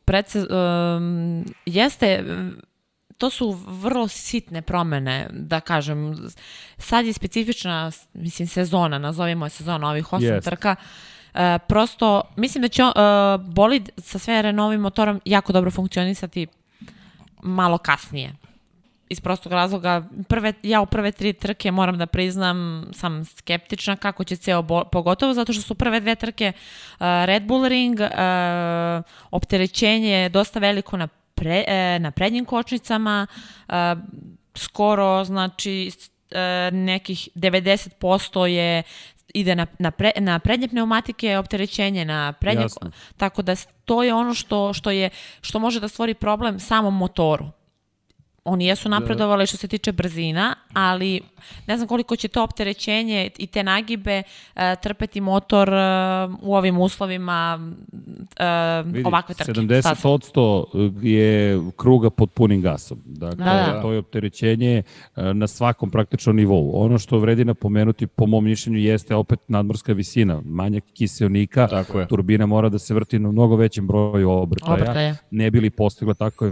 [0.06, 2.24] Predse, um, jeste,
[3.17, 6.15] to su vrlo sitne promene, da kažem.
[6.78, 10.44] Sad je specifična, mislim, sezona, nazovimo je sezona ovih osam yes.
[10.44, 10.76] trka.
[11.34, 12.91] Uh, prosto, mislim da će uh,
[13.54, 16.48] bolid sa sve novim motorom jako dobro funkcionisati
[17.43, 18.34] malo kasnije.
[19.10, 24.23] Iz prostog razloga, prve, ja u prve tri trke moram da priznam, sam skeptična kako
[24.23, 28.08] će ceo, bo, pogotovo zato što su prve dve trke uh, Red Bull Ring, uh,
[29.32, 33.27] opterećenje je dosta veliko na, pre, uh, na prednjim kočnicama,
[33.67, 33.73] uh,
[34.56, 35.91] skoro, znači,
[36.71, 38.84] nekih 90% je
[39.34, 42.91] ide na, na, pre, na prednje pneumatike, opterećenje na prednje, Jasno.
[43.17, 45.10] tako da to je ono što, što, je,
[45.41, 47.46] što može da stvori problem samom motoru
[48.44, 49.00] oni jesu da.
[49.00, 51.22] napredovali što se tiče brzina, ali
[51.67, 54.23] ne znam koliko će to opterećenje i te nagibe
[54.56, 55.75] uh, trpeti motor uh,
[56.41, 59.51] u ovim uslovima uh, Vidi, ovakve trke.
[59.51, 63.01] 70% je kruga pod punim gasom.
[63.06, 63.82] Dakle, da, da.
[63.82, 64.84] to je opterećenje
[65.15, 66.71] uh, na svakom praktičnom nivou.
[66.73, 70.41] Ono što vredi napomenuti, po mom mišljenju, jeste opet nadmorska visina.
[70.45, 75.15] Manjak kiselnika, turbina mora da se vrti na mnogo većem broju obrtaja, obrtaja.
[75.32, 76.45] ne bi li postigla tako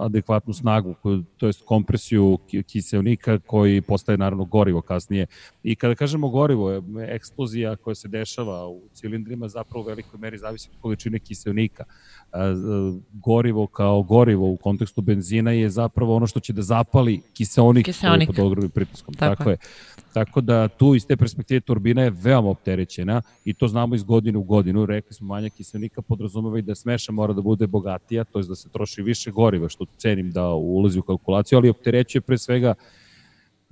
[0.00, 0.94] adekvatnu snagu
[1.36, 5.26] to jest kompresiju kiselnika koji postaje naravno gorivo kasnije.
[5.62, 10.68] I kada kažemo gorivo, eksplozija koja se dešava u cilindrima zapravo u velikoj meri zavisi
[10.72, 11.84] od količine kiselnika.
[13.12, 18.26] Gorivo kao gorivo u kontekstu benzina je zapravo ono što će da zapali kiselnik, kiselnik.
[18.28, 19.14] pod ogromnim pritiskom.
[19.14, 19.56] Tako, Tako je.
[20.14, 24.38] Tako da tu iz te perspektive turbina je veoma opterećena i to znamo iz godine
[24.38, 24.86] u godinu.
[24.86, 28.54] Rekli smo manja kiselnika podrazumeva i da smeša mora da bude bogatija, to je da
[28.54, 32.74] se troši više goriva, što cenim da ulazi u kalkulaciju, ali opterećuje pre svega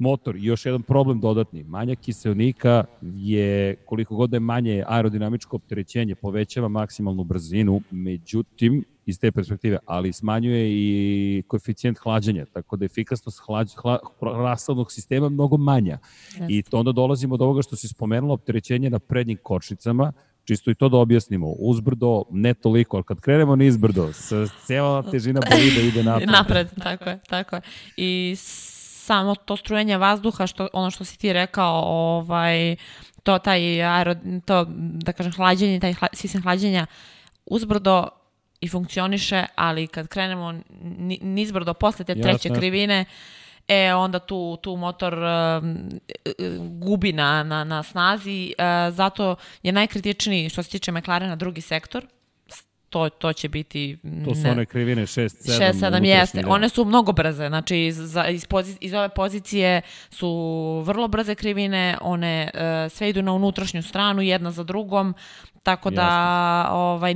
[0.03, 0.37] motor.
[0.37, 1.63] I još jedan problem dodatni.
[1.65, 9.19] Manja kiselnika je, koliko god da je manje aerodinamičko opterećenje, povećava maksimalnu brzinu, međutim, iz
[9.21, 15.29] te perspektive, ali smanjuje i koeficijent hlađenja, tako da je efikasnost hlađ, hla, rasladnog sistema
[15.29, 15.99] mnogo manja.
[16.39, 16.47] Yes.
[16.49, 20.13] I to onda dolazimo do ovoga što si spomenula, opterećenje na prednjim kočnicama,
[20.45, 21.49] čisto i to da objasnimo.
[21.49, 24.11] Uzbrdo ne toliko, ali kad krenemo na izbrdo,
[24.67, 26.29] cela težina bolida ide napred.
[26.39, 27.63] napred, tako je, tako je.
[27.97, 28.37] I
[29.13, 32.77] samo to strujenje vazduha, što, ono što si ti rekao, ovaj,
[33.23, 36.87] to, taj aero, to, da kažem, hlađenje, taj hla, sistem hlađenja
[37.47, 38.09] uzbrdo
[38.61, 40.55] i funkcioniše, ali kad krenemo
[41.21, 42.59] nizbrdo posle te treće Jasne.
[42.59, 43.05] krivine,
[43.69, 45.65] e onda tu, tu motor uh,
[46.81, 52.07] gubi na, na, na snazi, uh, zato je najkritičniji što se tiče McLarena drugi sektor,
[52.93, 53.97] to, to će biti...
[54.25, 55.73] To su ne, one krivine 6, 7.
[55.73, 56.43] 6, 7 jeste.
[56.43, 56.51] Da.
[56.51, 57.49] One su mnogo brze.
[57.49, 57.99] Znači, iz,
[58.31, 60.29] iz, pozici, iz ove pozicije su
[60.87, 61.99] vrlo brze krivine.
[62.01, 65.15] One uh, sve idu na unutrašnju stranu, jedna za drugom.
[65.63, 66.77] Tako da, Jasne.
[66.77, 67.15] ovaj,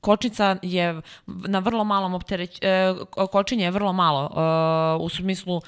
[0.00, 2.94] kočnica je na vrlo malom optereć, e,
[3.32, 5.60] kočenje je vrlo malo e, u smislu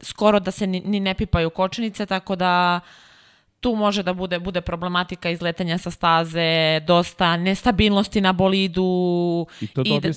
[0.00, 2.80] skoro da se ni, ni ne pipaju kočnice tako da
[3.60, 9.46] tu može da bude bude problematika izletanja sa staze, dosta nestabilnosti na bolidu.
[9.60, 10.08] I to da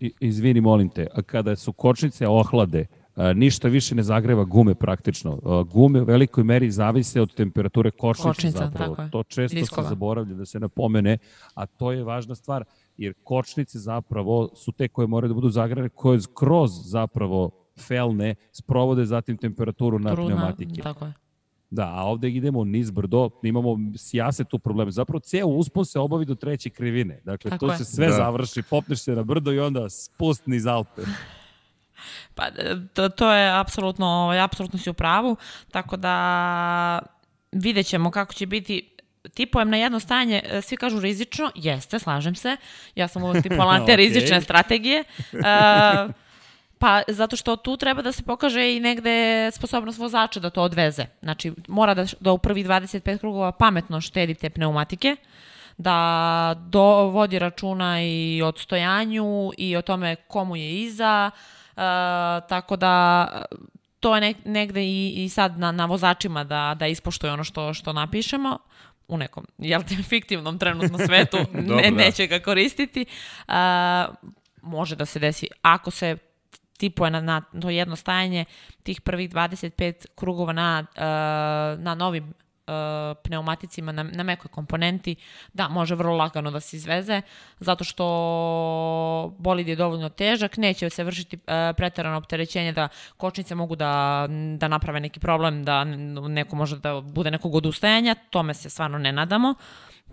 [0.00, 2.86] i, izvini molim te, kada su kočnice ohlade,
[3.34, 5.64] ništa više ne zagreva gume praktično.
[5.72, 8.96] Gume u velikoj meri zavise od temperature kočnice Kočnica, zapravo.
[9.10, 9.82] To često Liskova.
[9.82, 11.18] se zaboravlja da se napomene,
[11.54, 12.64] a to je važna stvar
[12.96, 19.04] jer kočnice zapravo su te koje moraju da budu zagrane, koje kroz zapravo felne sprovode
[19.04, 20.82] zatim temperaturu na Truna, pneumatike.
[20.82, 21.12] Tako je.
[21.74, 24.90] Da, a ovde idemo niz brdo, imamo sjase tu probleme.
[24.90, 27.20] Zapravo ceo uspon se obavi do treće krivine.
[27.24, 27.78] Dakle, Tako to je.
[27.78, 28.12] se sve da.
[28.12, 31.02] završi, popneš se na brdo i onda spust niz Alpe.
[32.34, 32.50] Pa
[32.94, 35.36] to, to je apsolutno, ovaj, apsolutno si u pravu,
[35.70, 36.98] tako da
[37.52, 38.90] vidjet ćemo kako će biti
[39.34, 42.56] tipujem na jedno stanje, e, svi kažu rizično, jeste, slažem se,
[42.94, 43.96] ja sam uvek tipovala te okay.
[43.96, 45.40] rizične strategije, uh,
[46.84, 51.06] pa zato što tu treba da se pokaže i negde sposobnost vozača da to odveze.
[51.22, 55.16] Znači, mora da, da u prvi 25 krugova pametno štedi te pneumatike,
[55.78, 61.82] da dovodi računa i o odstojanju i o tome komu je iza, uh,
[62.48, 63.26] tako da
[64.00, 67.74] to je ne, negde i, i sad na, na vozačima da, da ispoštuje ono što,
[67.74, 68.58] što napišemo
[69.08, 71.96] u nekom, jel te, fiktivnom trenutnom svetu ne, da.
[71.96, 73.06] neće ga koristiti.
[73.48, 73.54] Uh,
[74.62, 76.16] može da se desi, ako se
[76.78, 78.44] tipuje na, na to jedno stajanje,
[78.82, 82.34] tih prvih 25 krugova na, uh, na novim
[83.22, 85.16] pneumaticima na, na mekoj komponenti,
[85.52, 87.22] da, može vrlo lagano da se izveze,
[87.60, 88.04] zato što
[89.38, 91.42] bolid je dovoljno težak, neće se vršiti uh,
[91.76, 97.30] pretarano opterećenje da kočnice mogu da, da naprave neki problem, da neko može da bude
[97.30, 99.54] nekog odustajanja, tome se stvarno ne nadamo,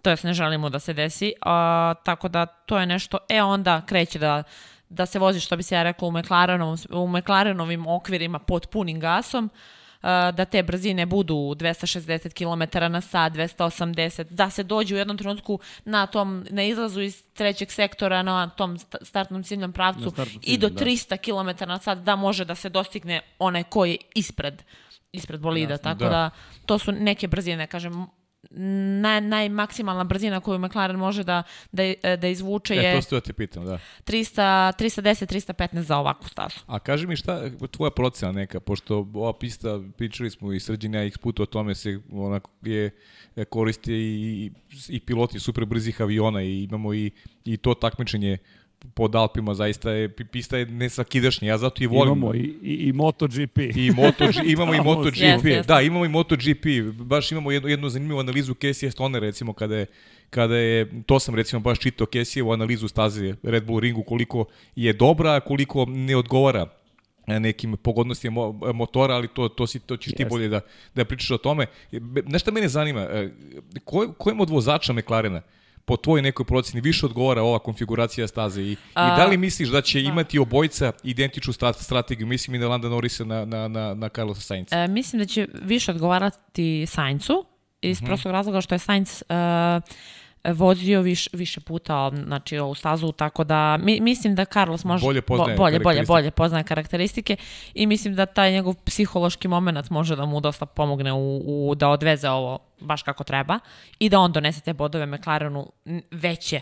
[0.02, 1.44] to jest ne želimo da se desi, uh,
[2.04, 4.44] tako da to je nešto, e onda kreće da
[4.92, 9.00] da se vozi, što bi se ja rekla, u, McLarenom, u McLarenovim okvirima pod punim
[9.00, 9.50] gasom,
[10.34, 15.60] da te brzine budu 260 km na sat, 280, da se dođe u jednom trenutku
[15.86, 21.10] na tom na izlazu iz trećeg sektora na tom startnom ciljnom pravcu i do 300
[21.10, 21.18] da.
[21.18, 24.64] km na sat da može da se dostigne onaj koji je ispred
[25.12, 26.10] ispred bolida, Jasne, tako da.
[26.10, 26.30] da
[26.66, 28.08] to su neke brzine, kažem,
[28.50, 31.84] naj, najmaksimalna brzina koju McLaren može da, da,
[32.18, 32.92] da izvuče e, je...
[32.92, 33.80] E, to ste da ti pitam, da.
[34.06, 34.42] 300,
[34.80, 36.56] 310, 315 za ovakvu stazu.
[36.68, 41.06] A kaži mi šta, tvoja procena neka, pošto ova pista, pričali smo i srđenja ja
[41.06, 42.92] x puta o tome se onako je
[43.50, 44.52] koristi i,
[44.90, 47.12] i piloti super brzih aviona i imamo i,
[47.46, 48.38] i to takmičenje
[48.94, 51.48] pod Alpima zaista je pista je nesvakidašnja.
[51.48, 52.18] Ja zato i volim.
[52.18, 53.58] Imamo i, i, i MotoGP.
[53.76, 55.18] I Moto, imamo i MotoGP.
[55.18, 55.66] Yes, yes.
[55.66, 56.66] Da, imamo i MotoGP.
[56.94, 59.86] Baš imamo jednu, jednu zanimljivu analizu Casey Stone, recimo, kada je
[60.32, 62.08] kada je, to sam recimo baš čitao
[62.46, 66.68] u analizu staze Red Bull ringu, koliko je dobra, koliko ne odgovara
[67.28, 70.18] nekim pogodnostima motora, ali to, to, si, to ćeš yes.
[70.18, 70.62] ti bolje da,
[70.96, 71.66] da pričaš o tome.
[72.26, 73.30] Nešto mene zanima, e,
[73.86, 75.42] ko, kojim od vozača McLarena
[75.86, 79.70] po tvojoj nekoj proceni više odgovara ova konfiguracija staze i, A, i da li misliš
[79.70, 80.10] da će da.
[80.10, 84.68] imati obojca identičnu strategiju, mislim i na Landa Norrisa na, na, na, na Carlosa Sainz?
[84.72, 87.46] E, mislim da će više odgovarati Sainzu
[87.82, 88.06] iz mhm.
[88.06, 88.10] -huh.
[88.10, 89.36] prostog razloga što je Sainz uh,
[90.44, 95.22] vozio viš, više puta znači, ovu stazu, tako da mi, mislim da Carlos može bolje
[95.22, 97.36] poznaje, bolje, bolje, bolje poznaje karakteristike
[97.74, 101.90] i mislim da taj njegov psihološki moment može da mu dosta pomogne u, u da
[101.90, 103.60] odveze ovo baš kako treba
[104.00, 105.72] i da on donese te bodove McLarenu
[106.12, 106.62] veće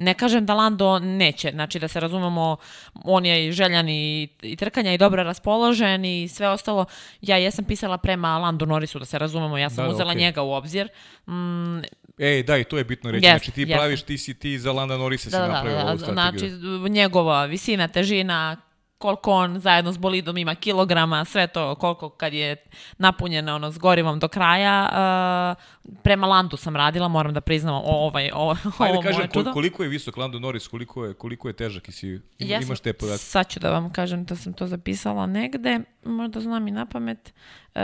[0.00, 2.56] Ne kažem da Lando neće, znači da se razumemo,
[3.04, 6.84] on je i željan i, i trkanja i dobro raspoložen i sve ostalo.
[7.20, 10.18] Ja jesam pisala prema Lando Norrisu, da se razumemo, ja sam da, uzela okay.
[10.18, 10.88] njega u obzir.
[11.26, 11.78] Mm,
[12.20, 13.26] Ej, da, i to je bitno reći.
[13.26, 13.76] Yes, znači ti yes.
[13.76, 16.58] praviš, ti si ti za Landa Norrisa da, si da, napravio da, ovu strategiju.
[16.58, 18.56] Znači, njegova visina, težina,
[19.00, 22.56] koliko on zajedno s bolidom ima kilograma, sve to koliko kad je
[22.98, 24.88] napunjeno ono s gorivom do kraja.
[24.92, 29.52] Uh, prema Landu sam radila, moram da priznam o, ovaj, o, Ajde, ovo kažem, čudo.
[29.52, 32.92] koliko je visok Lando Norris, koliko je, koliko je težak i si, ja imaš te
[32.92, 33.24] podatke?
[33.24, 37.32] Sad ću da vam kažem da sam to zapisala negde, možda znam i na pamet.
[37.74, 37.80] Uh,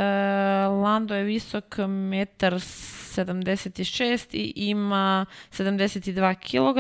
[0.82, 6.78] Lando je visok 1,76 i ima 72 kg.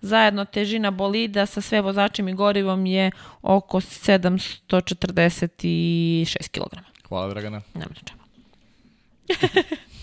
[0.00, 3.10] Zajedno težina bolida sa sve vozačem i gorivom je
[3.42, 6.78] oko 746 kg.
[7.08, 7.60] Hvala, Dragana.
[7.74, 8.20] Nema čemu.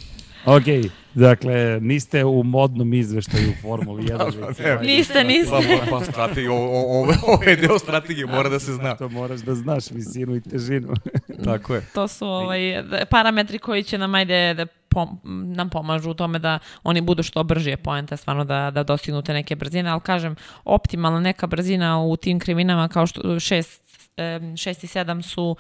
[0.46, 4.82] ok, dakle, niste u modnom izveštaju u Formuli 1.
[4.96, 5.80] niste, niste.
[5.90, 8.96] Pa, pa strategija, ovo, ovo je deo strategije, mora da se zna.
[8.96, 10.94] To moraš da znaš, visinu i težinu.
[11.46, 11.82] Tako je.
[11.94, 15.20] To su ovaj, parametri koji će nam ajde da pom,
[15.56, 19.34] nam pomažu u tome da oni budu što brže poenta, stvarno da, da dostignu te
[19.34, 23.80] neke brzine, ali kažem, optimalna neka brzina u tim krivinama kao što 6,
[24.18, 25.56] 6 i 7 su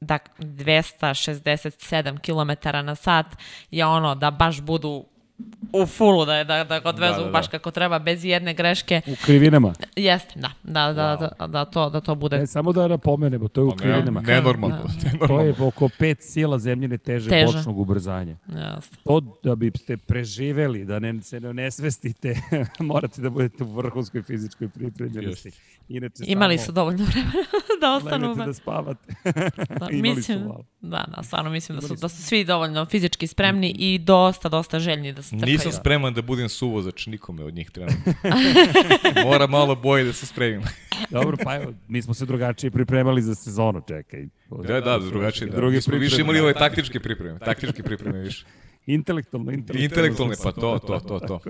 [0.00, 3.26] da 267 km na sat
[3.70, 5.04] je ono da baš budu
[5.72, 7.30] u fulu da je da, da ga odvezu da, da, da.
[7.30, 9.00] baš kako treba bez jedne greške.
[9.06, 9.74] U krivinama.
[9.96, 11.38] Jeste, da, da, da, wow.
[11.38, 12.38] da, da, to, da to bude.
[12.38, 14.20] Ne, samo da napomenemo, to je u pa, krivinama.
[14.20, 17.46] Ne, ne to je oko pet sila zemljine teže, teže.
[17.46, 18.36] bočnog ubrzanja.
[18.46, 18.96] Jeste.
[19.04, 22.34] To da biste preživeli, da ne, se ne nesvestite,
[22.78, 25.50] morate da budete u vrhunskoj fizičkoj pripremljenosti.
[25.88, 26.66] Inače, Imali samo...
[26.66, 27.32] su dovoljno vremena
[27.80, 28.34] da ostanu.
[28.34, 29.14] da spavate.
[29.80, 30.48] da, mislim,
[30.80, 34.78] da, da, stvarno mislim da su, da su svi dovoljno fizički spremni i dosta, dosta
[34.78, 35.52] željni da se trkaju.
[35.52, 38.12] Nisam spreman da budem suvozač nikome od njih trenutno.
[39.24, 40.62] Mora malo boje da se spremim.
[41.10, 44.26] Dobro, pa evo, mi smo se drugačije pripremali za sezonu, čekaj.
[44.66, 45.56] Da, da, drugačije, da.
[45.56, 48.46] Drugi smo više imali ove taktičke pripreme, taktičke pripreme više.
[48.86, 49.84] Intelektualno, intelektualno.
[49.84, 51.40] Intelektualne, pa to, to, to, to.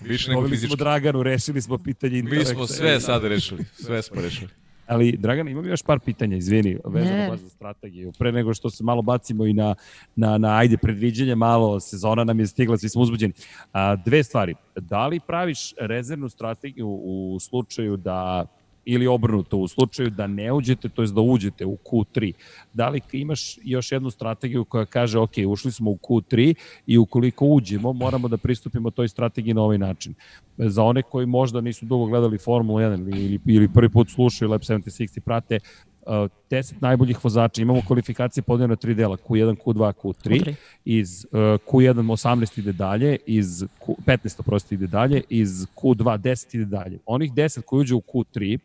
[0.00, 0.66] Više nego fizički.
[0.66, 2.50] smo Draganu, rešili smo pitanje intelekta.
[2.50, 4.50] Mi smo sve sad rešili, sve smo rešili.
[4.86, 7.28] Ali, Dragan, imam još par pitanja, izvini, vezano ne.
[7.28, 8.12] baš za strategiju.
[8.18, 9.74] Pre nego što se malo bacimo i na,
[10.16, 13.32] na, na ajde, predviđenje, malo sezona nam je stigla, svi smo uzbuđeni.
[13.72, 14.54] A, dve stvari.
[14.76, 18.46] Da li praviš rezervnu strategiju u slučaju da
[18.84, 22.32] ili obrnuto u slučaju da ne uđete, to je da uđete u Q3.
[22.72, 26.54] Da li imaš još jednu strategiju koja kaže ok, ušli smo u Q3
[26.86, 30.14] i ukoliko uđemo, moramo da pristupimo toj strategiji na ovaj način.
[30.58, 34.60] Za one koji možda nisu dugo gledali Formulu 1 ili, ili prvi put slušaju Lab
[34.60, 35.58] 76 i prate,
[36.06, 40.54] 10 najboljih vozača, imamo kvalifikacije podeljene na tri dela, Q1, Q2, Q3, Q3.
[40.84, 46.56] iz uh, Q1 18 ide dalje, iz Q, 15 prosto ide dalje, iz Q2 10
[46.56, 46.98] ide dalje.
[47.06, 48.58] Onih 10 koji uđe u Q3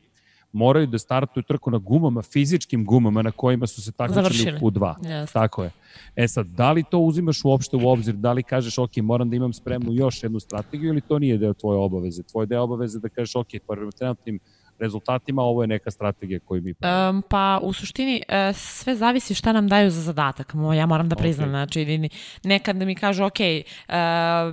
[0.51, 4.95] moraju da startuju trku na gumama, fizičkim gumama na kojima su se takmičili u Q2.
[5.01, 5.33] Yes.
[5.33, 5.71] Tako je.
[6.15, 9.35] E sad, da li to uzimaš uopšte u obzir, da li kažeš, ok, moram da
[9.35, 12.23] imam spremnu još jednu strategiju ili to nije deo tvoje obaveze?
[12.23, 14.39] Tvoje deo obaveze da kažeš, ok, prvo trenutnim
[14.79, 16.73] rezultatima, ovo je neka strategija koju mi?
[17.09, 20.53] Um, pa u suštini uh, sve zavisi šta nam daju za zadatak.
[20.75, 21.51] Ja moram da priznam, okay.
[21.51, 22.09] znači
[22.43, 23.95] nekad da mi kažu ok, uh,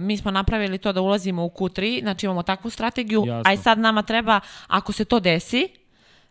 [0.00, 3.50] mi smo napravili to da ulazimo u Q3, znači imamo takvu strategiju, Jasno.
[3.50, 5.68] aj sad nama treba, ako se to desi,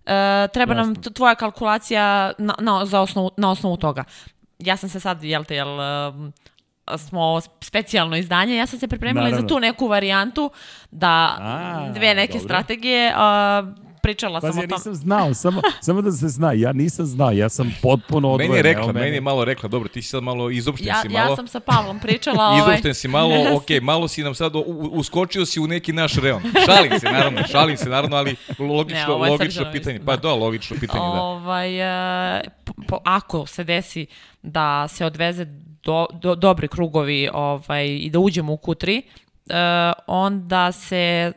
[0.06, 0.94] uh, treba Jasno.
[0.94, 4.04] nam tvoja kalkulacija na, na, za osnovu, na osnovu toga.
[4.60, 5.78] Ja sam se sad, jel te, jel,
[6.98, 9.42] smo specijalno izdanje, ja sam se pripremila Naravno.
[9.42, 10.52] za tu neku varijantu
[10.92, 12.48] da A, dve neke dobro.
[12.48, 13.68] strategije uh,
[14.06, 14.70] pričala Pazi, sam o tom.
[14.72, 18.52] ja nisam znao, samo, samo da se zna, ja nisam znao, ja sam potpuno odvojen.
[18.52, 19.00] Meni je rekla, meni.
[19.00, 21.30] meni je malo rekla, dobro, ti si sad malo izopšten ja, si malo.
[21.32, 22.46] Ja sam sa Pavlom pričala.
[22.50, 22.60] ovaj...
[22.60, 24.54] izopšten si malo, ok, malo si nam sad,
[24.92, 26.42] uskočio si u neki naš reon.
[26.66, 30.00] Šalim se, naravno, šalim se, naravno, ali logično, ne, logično pitanje.
[30.06, 31.22] Pa da, logično pitanje, da.
[31.22, 32.42] Ovaj, uh,
[32.88, 34.06] po, ako se desi
[34.42, 35.46] da se odveze
[35.84, 41.34] do, do, dobri krugovi ovaj, i da uđemo u Q3, uh, onda se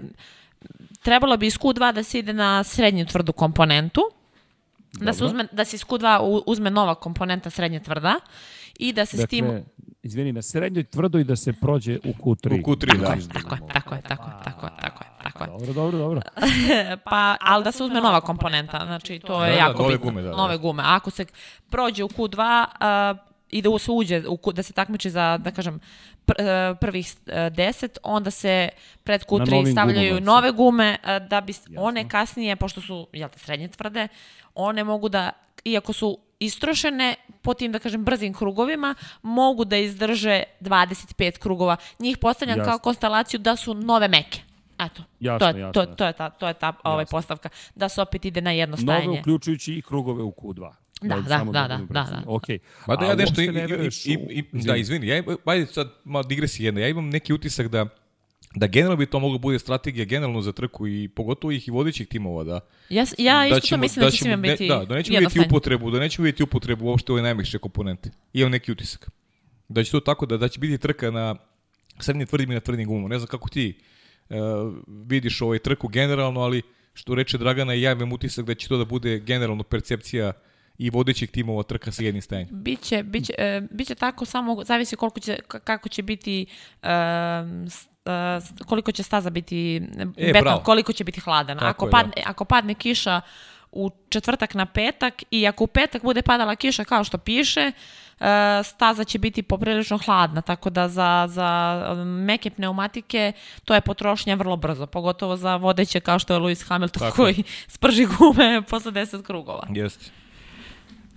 [1.08, 4.00] trebalo bi iz Q2 da se ide na srednju tvrdu komponentu,
[4.92, 5.06] Dobro.
[5.06, 8.14] da se, uzme, da se iz Q2 uzme nova komponenta srednje tvrda
[8.78, 9.64] i da se dakle, s tim...
[10.02, 12.60] Izvini, na srednjoj tvrdoj da se prođe u Q3.
[12.60, 13.16] U Q3, da.
[13.40, 15.08] Tako je, tako je, tako je, tako je, tako je, tako je.
[15.22, 15.50] Tako je.
[15.50, 16.20] Dobro, dobro, dobro.
[17.10, 19.94] pa, ali da se uzme nova komponenta, znači to je da, da jako da, nove
[19.94, 20.10] bitno.
[20.10, 20.36] Gume, da, da.
[20.36, 20.82] Nove gume.
[20.86, 21.26] Ako se
[21.70, 22.64] prođe u Q2,
[23.12, 23.18] uh,
[23.50, 24.22] i da se uđe,
[24.54, 25.80] da se takmiči za, da kažem,
[26.80, 28.68] prvih e, deset, onda se
[29.04, 31.82] pred Q3 stavljaju gumama, nove gume, e, da bi Jasno.
[31.82, 34.08] one kasnije, pošto su, jel te, srednje tvrde,
[34.54, 35.30] one mogu da,
[35.64, 41.76] iako su istrošene po tim, da kažem, brzim krugovima, mogu da izdrže 25 krugova.
[41.98, 42.70] Njih postavljam jasno.
[42.70, 44.40] kao konstelaciju da su nove meke.
[44.78, 47.88] Eto, jasno, to, je, jasno, to, to je ta, to je ta ovaj, postavka, da
[47.88, 49.06] se opet ide na jedno stajanje.
[49.06, 50.72] Nove uključujući i krugove u Q2.
[51.02, 52.22] Da, da, da, da, da, da, da.
[52.26, 52.44] Ok.
[52.86, 56.64] Ma da ja nešto, i, i, i, i, da, izvini, ja, ajde sad malo digresi
[56.64, 57.86] jedna, ja imam neki utisak da
[58.54, 62.08] da generalno bi to moglo bude strategija generalno za trku i pogotovo ih i vodećih
[62.08, 62.60] timova da.
[62.88, 65.40] Ja ja isto da ćemo, mislim da, da će biti ne, da da nećemo vidjeti
[65.40, 68.10] upotrebu da nećemo vidjeti upotrebu uopšte ove najmekše komponente.
[68.32, 69.10] Imam neki utisak.
[69.68, 71.36] Da će to tako da da će biti trka na
[71.98, 73.78] srednjim tvrdim i na tvrdim gumama ne znam kako ti
[74.28, 74.36] uh,
[74.88, 76.62] vidiš ovaj trku generalno ali
[76.94, 80.47] što reče Dragana i ja imam utisak da će to da bude generalno percepcija uh,
[80.78, 82.48] i vodećih timova trka sa jednim stajanjem.
[82.50, 86.46] Biće, biće, e, biće tako, samo zavisi koliko će, kako će biti
[86.82, 86.88] e,
[88.66, 89.76] koliko će staza biti
[90.16, 91.58] e, beton, koliko će biti hladan.
[91.58, 92.22] Tako ako, je, padne, da.
[92.30, 93.20] ako padne kiša
[93.72, 97.72] u četvrtak na petak i ako u petak bude padala kiša kao što piše,
[98.64, 103.32] staza će biti poprilično hladna, tako da za, za meke pneumatike
[103.64, 107.16] to je potrošnja vrlo brzo, pogotovo za vodeće kao što je Lewis Hamilton tako.
[107.16, 109.66] koji sprži gume posle 10 krugova.
[109.70, 110.10] Jeste.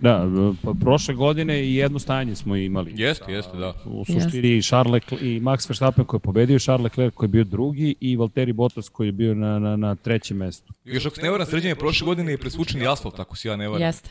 [0.02, 0.26] Da,
[0.62, 2.92] pa prošle godine i jedno stajanje smo imali.
[2.96, 3.74] Jeste, jeste, da.
[3.84, 7.44] U suštini i, Charles, i Max Verstappen koji je pobedio, Charles Leclerc koji je bio
[7.44, 10.72] drugi i Valtteri Bottas koji je bio na, na, na trećem mestu.
[10.84, 13.56] Još ako se ne varam, sređenje prošle godine je presvučen i asfalt, ako si ja
[13.56, 13.82] ne varam.
[13.82, 14.10] Jeste.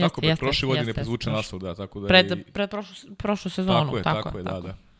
[0.00, 2.06] Tako, jeste, prošle godine je presvučen asfalt, da, tako da.
[2.06, 4.60] Pred, pred prošlu, prošlu sezonu, tako je, tako, tako je, tako.
[4.60, 4.91] da, da.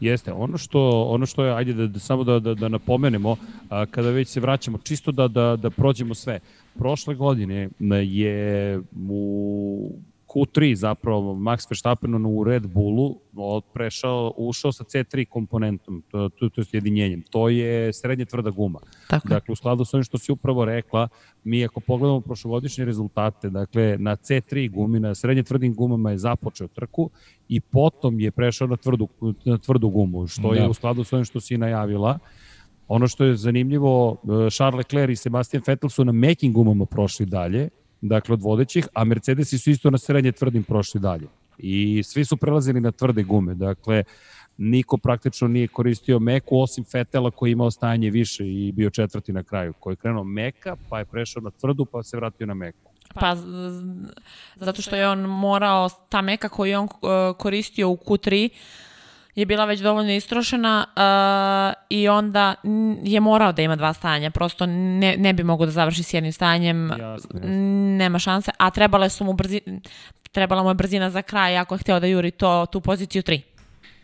[0.00, 3.36] Jeste, ono što, ono što je, ajde da, da samo da, da, da napomenemo,
[3.68, 6.40] a, kada već se vraćamo, čisto da, da, da prođemo sve.
[6.78, 7.68] Prošle godine
[8.02, 9.92] je u
[10.36, 13.20] Q3 zapravo Max Verstappen u Red Bullu
[13.74, 17.22] prešao, ušao sa C3 komponentom, to, to, to je jedinjenjem.
[17.30, 18.78] To je srednje tvrda guma.
[19.08, 19.28] Tako.
[19.28, 21.08] Dakle, u skladu sa onim što si upravo rekla,
[21.44, 26.68] mi ako pogledamo prošlogodišnje rezultate, dakle, na C3 gumi, na srednje tvrdim gumama je započeo
[26.68, 27.10] trku
[27.48, 29.08] i potom je prešao na tvrdu,
[29.44, 30.56] na tvrdu gumu, što da.
[30.56, 32.18] je u skladu sa onim što si najavila.
[32.88, 34.16] Ono što je zanimljivo,
[34.50, 37.68] Charles Leclerc i Sebastian Vettel su na making gumama prošli dalje,
[38.00, 41.26] dakle od vodećih, a Mercedesi su isto na srednje tvrdim prošli dalje.
[41.58, 44.04] I svi su prelazili na tvrde gume, dakle
[44.58, 49.32] niko praktično nije koristio meku osim Fetela koji je imao stajanje više i bio četvrti
[49.32, 52.54] na kraju, koji je krenuo meka, pa je prešao na tvrdu, pa se vratio na
[52.54, 52.92] meku.
[53.14, 53.36] Pa,
[54.56, 58.48] zato što je on morao, ta meka koju je on uh, koristio u Q3,
[59.36, 62.54] je bila već dovoljno istrošena uh, i onda
[63.02, 64.30] je morao da ima dva stajanja.
[64.30, 66.88] Prosto ne, ne bi mogao da završi s jednim stajanjem.
[66.90, 67.40] Jasne, jasne.
[67.98, 68.50] Nema šanse.
[68.58, 69.60] A trebale su mu brzi,
[70.32, 73.40] trebala mu je brzina za kraj ako je hteo da juri to, tu poziciju 3.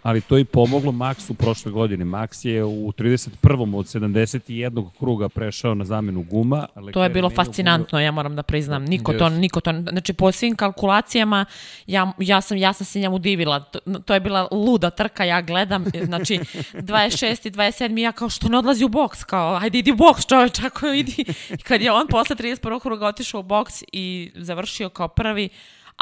[0.03, 2.05] ali to i pomoglo Maxu prošle godine.
[2.05, 3.77] Max je u 31.
[3.77, 4.91] od 71.
[4.99, 6.67] kruga prešao na zamenu guma.
[6.93, 8.85] To je bilo fascinantno, ja moram da priznam.
[8.85, 11.45] Niko to, niko to, znači po svim kalkulacijama,
[11.87, 13.61] ja, ja, sam, ja sam se njemu divila.
[13.61, 16.39] To, to je bila luda trka, ja gledam, znači
[16.73, 17.49] 26.
[17.49, 17.99] i 27.
[17.99, 21.25] ja kao što ne odlazi u boks, kao ajde idi u boks čoveč, ako idi.
[21.51, 22.81] I kad je on posle 31.
[22.81, 25.49] kruga otišao u boks i završio kao prvi,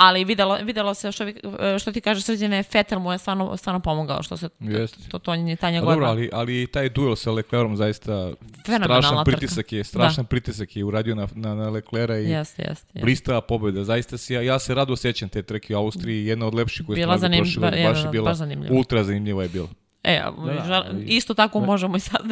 [0.01, 1.35] ali videlo, videlo se što, vi,
[1.81, 5.35] što ti kaže srđene, Fetel mu je stvarno, stvarno pomogao što se to, to, to
[5.61, 5.93] ta njegova...
[5.93, 8.33] Dobro, ali, ali taj duel sa Leclerom zaista
[8.63, 9.77] strašan pritisak trka.
[9.77, 10.29] je, strašan da.
[10.29, 13.05] pritisak je uradio na, na, na Leclera i jest, jest, jest.
[13.05, 13.85] blistava pobjeda.
[13.85, 16.97] Zaista si, ja, ja se rado sećam te trke u Austriji, jedna od lepših koje
[16.97, 18.39] bila zanim, prošle, ba, baš je bila baš
[18.71, 19.69] ultra zanimljiva je bila.
[20.05, 21.67] E, da, da, žel, isto tako da.
[21.67, 22.23] možemo i sad.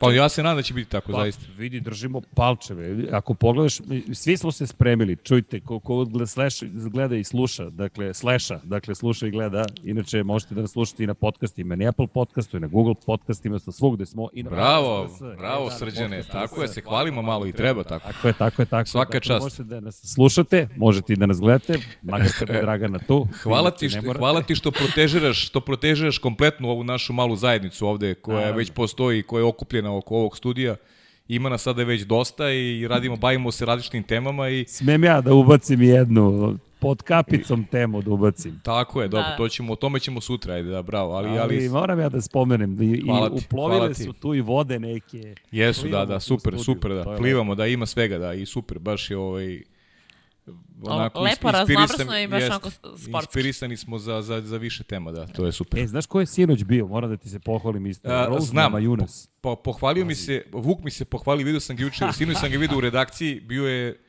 [0.00, 1.42] pa ja se nadam da će biti tako, pa, zaista.
[1.56, 3.08] Vidi, držimo palčeve.
[3.12, 3.78] Ako pogledaš,
[4.14, 6.62] svi smo se spremili, čujte, ko, ko gleda, slash,
[6.92, 11.06] gleda i sluša, dakle, sleša, dakle, sluša i gleda, inače možete da nas slušate i
[11.06, 14.28] na podcastima, na Apple podcastu, i na Google podcastima, sa svugde smo.
[14.32, 18.06] I na bravo, RSS, bravo, srđane, tako je, se hvalimo malo i treba tako.
[18.06, 18.88] Tako je, tako je, tako.
[18.88, 19.42] Svaka dakle, čast.
[19.42, 23.28] Možete da nas slušate, možete i da nas gledate, makar kada je Dragana tu.
[23.42, 28.14] Hvala ti, što, hvala ti što protežiraš, što protežiraš kompletnu ovu našu malu zajednicu ovde
[28.14, 28.58] koja Naravno.
[28.58, 30.76] već postoji, koja je okupljena oko ovog studija.
[31.28, 34.64] Ima nas sada već dosta i radimo, bavimo se različitim temama i...
[34.68, 38.60] Smem ja da ubacim jednu pod kapicom temu da ubacim.
[38.64, 39.36] Tako je, dobro, da.
[39.36, 41.12] to ćemo, o tome ćemo sutra, ajde, da, bravo.
[41.12, 44.78] Ali, ali, ali moram ja da spomenem, i, hvala i uplovile su tu i vode
[44.78, 45.34] neke.
[45.52, 49.16] Jesu, da, da, super, super, da, plivamo, da, ima svega, da, i super, baš je
[49.16, 49.62] ovaj
[50.82, 53.10] onako lepo, raznovrsno i baš onako sportski.
[53.10, 55.80] Inspirisani smo za, za, za više tema, da, to je super.
[55.80, 56.86] E, znaš ko je sinoć bio?
[56.86, 58.08] Moram da ti se pohvalim isto.
[58.08, 59.28] A, znam, Majunas.
[59.40, 62.58] Po, pohvalio mi se, Vuk mi se pohvalio, vidio sam ga juče, sinoć sam ga
[62.58, 64.00] vidio u redakciji, bio je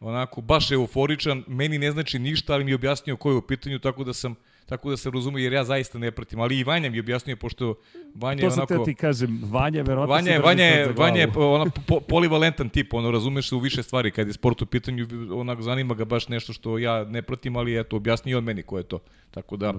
[0.00, 3.78] onako baš euforičan, meni ne znači ništa, ali mi je objasnio ko je u pitanju,
[3.78, 4.34] tako da sam
[4.66, 6.40] tako da se razume, jer ja zaista ne pratim.
[6.40, 7.74] Ali i Vanja mi objasnio, pošto
[8.14, 8.60] Vanja je onako...
[8.60, 12.68] To sam te ti kažem, Vanja verovatno Vanja, Vanja, je, Vanja je ona, po, polivalentan
[12.68, 16.04] tip, ono, razumeš se u više stvari, kad je sport u pitanju, onako zanima ga
[16.04, 18.98] baš nešto što ja ne pratim, ali eto, objasnio on meni ko je to.
[19.30, 19.74] Tako da,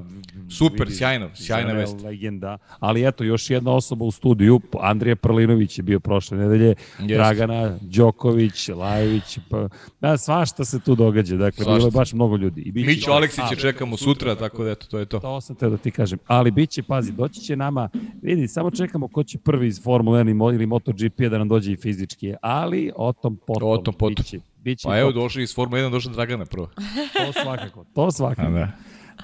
[0.58, 2.02] super, Vidi, sjajno, sjajna vest.
[2.04, 2.58] Legenda.
[2.80, 7.08] Ali eto, još jedna osoba u studiju, Andrija Prlinović je bio prošle nedelje, Jest.
[7.08, 9.70] Dragana, Đoković, Lajević, pa,
[10.02, 11.74] da, svašta se tu događa, dakle, svašta.
[11.74, 12.62] bilo je baš mnogo ljudi.
[12.62, 15.20] I Mićo Aleksića čekamo sutra, tako da eto, to je to.
[15.20, 16.20] To sam te da ti kažem.
[16.28, 17.90] Ali bit će, pazi, doći će nama,
[18.22, 21.76] vidi, samo čekamo ko će prvi iz Formule 1 ili MotoGP da nam dođe i
[21.78, 23.70] fizički, ali o tom potom.
[23.70, 24.16] O tom potom.
[24.24, 26.70] Biće, biće pa evo, došli iz Formule 1, došla Dragana prvo.
[27.14, 28.48] to svakako, to svakako.
[28.48, 28.72] A, da.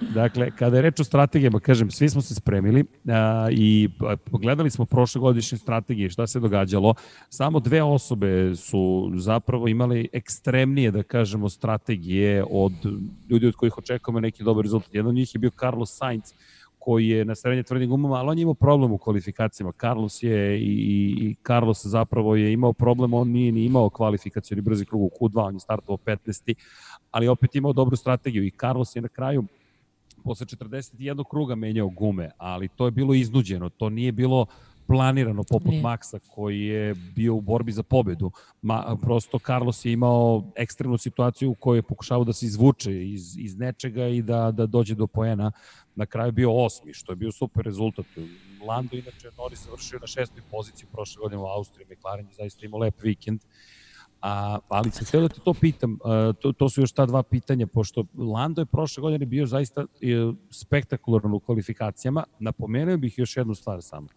[0.02, 3.90] Dakle, kada je reč o strategijama, kažem, svi smo se spremili a, i
[4.32, 6.94] pogledali smo prošlogodišnje strategije, šta se događalo.
[7.30, 12.74] Samo dve osobe su zapravo imali ekstremnije, da kažemo, strategije od
[13.30, 14.94] ljudi od kojih očekujemo neki dobar rezultat.
[14.94, 16.34] Jedan od njih je bio Carlos Sainz,
[16.80, 19.72] koji je na srednje tvrdim gumama, ali on je imao problem u kvalifikacijama.
[19.72, 20.66] Carlos je i,
[21.22, 25.48] i Carlos zapravo je imao problem, on nije ni imao kvalifikacijani brzi krug u Q2,
[25.48, 26.54] on je startovao 15.
[27.12, 29.44] ali opet imao dobru strategiju i Carlos je na kraju
[30.20, 34.46] posle 41 kruga menjao gume, ali to je bilo iznuđeno, to nije bilo
[34.90, 35.84] planirano poput Nije.
[35.84, 38.32] Maxa koji je bio u borbi za pobedu.
[38.62, 43.38] Ma, prosto Carlos je imao ekstremnu situaciju u kojoj je pokušavao da se izvuče iz,
[43.38, 45.52] iz nečega i da, da dođe do poena.
[45.96, 48.06] Na kraju bio osmi, što je bio super rezultat.
[48.68, 51.88] Lando, inače, Norris završio na šestoj poziciji prošle godine u Austriji.
[51.92, 53.42] McLaren je zaista imao lep vikend.
[54.22, 57.24] A, ali sam htio da te to pitam, a, to, to su još ta dva
[57.24, 59.86] pitanja, pošto Lando je prošle godine bio zaista e,
[60.50, 62.24] spektakularan u kvalifikacijama.
[62.40, 64.08] Napomenuo bih još jednu stvar samo.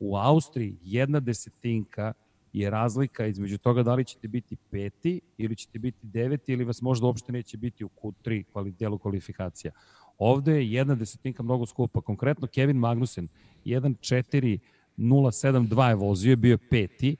[0.00, 2.12] U Austriji jedna desetinka
[2.52, 6.82] je razlika između toga da li ćete biti peti ili ćete biti deveti ili vas
[6.82, 9.72] možda uopšte neće biti u Q3 kvali, delu kvalifikacija.
[10.18, 12.00] Ovde je jedna desetinka mnogo skupa.
[12.00, 13.28] Konkretno Kevin Magnussen
[13.64, 17.16] 1.4.072 je vozio, bio je peti,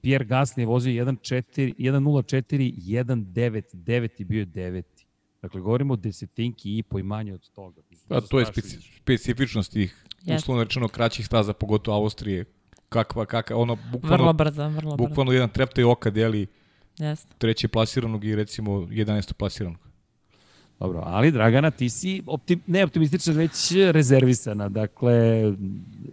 [0.00, 5.06] Pierre Gasly je vozio 1.04, 1.04, 1.99 i bio je deveti.
[5.42, 7.82] Dakle, govorimo o desetinki i po i manje od toga.
[8.08, 10.36] Pa to je speci, specifičnost tih, yes.
[10.36, 12.44] uslovno rečeno, kraćih staza, pogotovo Austrije.
[12.88, 15.08] Kakva, kakva, ono, bukvalno, vrlo brzo, vrlo brzo.
[15.08, 16.46] Bukvalno jedan treptaj oka deli
[16.98, 17.26] yes.
[17.38, 19.32] treće plasiranog i recimo 11.
[19.32, 19.87] plasiranog.
[20.80, 24.68] Dobro, ali Dragana, ti si optim, ne optimistična, već rezervisana.
[24.68, 25.44] Dakle,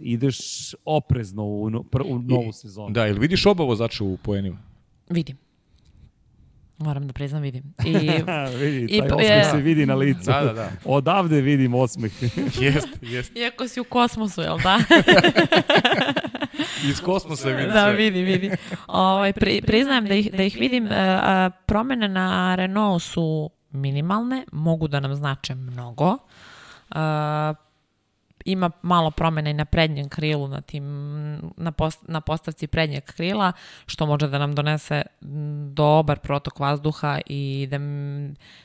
[0.00, 0.38] ideš
[0.84, 2.90] oprezno u, no, pr, u novu I, sezonu.
[2.90, 4.58] Da, ili vidiš oba vozača u poenima?
[5.10, 5.36] Vidim.
[6.78, 7.62] Moram da priznam, vidim.
[7.84, 7.92] I,
[8.60, 10.24] vidi, taj i, osmeh je, se vidi na licu.
[10.24, 10.70] Da, da, da.
[10.96, 12.12] Odavde vidim osmeh.
[12.60, 13.36] jest, jest.
[13.36, 14.78] Iako si u kosmosu, jel da?
[16.88, 18.50] Iz kosmosa vidim Da, vidi, vidi.
[18.86, 20.84] Ovaj, pri, priznajem da ih, da ih vidim.
[20.84, 20.90] Uh,
[21.66, 26.16] promene na Renault su minimalne, mogu da nam znače mnogo.
[26.90, 26.96] Uh,
[28.46, 30.84] ima malo promena i na prednjem krilu, na, tim,
[31.56, 33.52] na, post, na postavci prednjeg krila,
[33.86, 35.02] što može da nam donese
[35.72, 37.78] dobar protok vazduha i da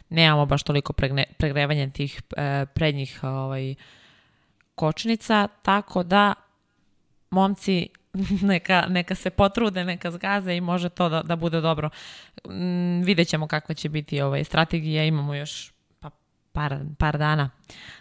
[0.10, 3.76] nemamo baš toliko pregne, pregrevanja tih e, prednjih ovaj,
[4.76, 6.34] kočnica, tako da
[7.32, 7.90] momci
[8.52, 11.90] neka, neka se potrude, neka zgaze i može to da, da bude dobro.
[12.50, 15.71] Mm, vidjet ćemo kakva će biti ovaj, strategija, imamo još
[16.54, 17.50] par, par dana.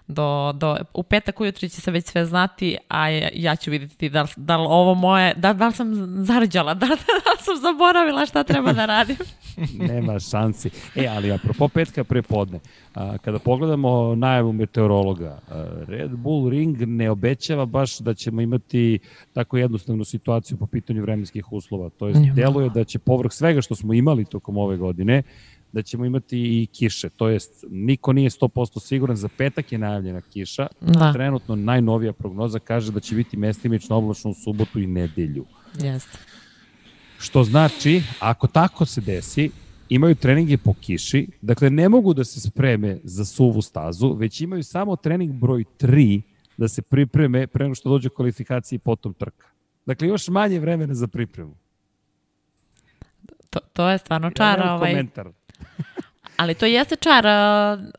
[0.07, 4.23] Do, do, u petak ujutru će se već sve znati, a ja, ću vidjeti da
[4.23, 5.95] li, da li ovo moje, da, da li sam
[6.25, 9.17] zarđala, da, da, da sam zaboravila šta treba da radim.
[9.93, 10.71] Nema šansi.
[10.97, 12.61] E, ali apropo petka prepodne,
[12.95, 18.99] a, kada pogledamo najavu meteorologa, a, Red Bull Ring ne obećava baš da ćemo imati
[19.33, 21.89] tako jednostavnu situaciju po pitanju vremenskih uslova.
[21.89, 25.23] To je, deluje da će povrh svega što smo imali tokom ove godine,
[25.73, 30.21] da ćemo imati i kiše, to jest niko nije 100% siguran, za petak je najavljena
[30.21, 31.13] kiša, da.
[31.13, 35.47] trenutno najnovija prognoza kaže da će biti mestimično oblačno u subotu i nedelju.
[35.83, 36.19] Jeste.
[37.19, 39.51] Što znači, ako tako se desi,
[39.89, 44.65] imaju treninge po kiši, dakle ne mogu da se spreme za suvu stazu, već imaju
[44.65, 46.23] samo trening broj 3
[46.57, 49.47] da se pripreme pre nego što dođe kvalifikacije i potom trka.
[49.87, 51.55] Dakle, još manje vremena za pripremu.
[53.51, 54.59] To, to je stvarno čar.
[54.59, 54.93] Ja ovaj...
[54.93, 55.31] komentar.
[56.37, 57.27] Ali to jeste čar,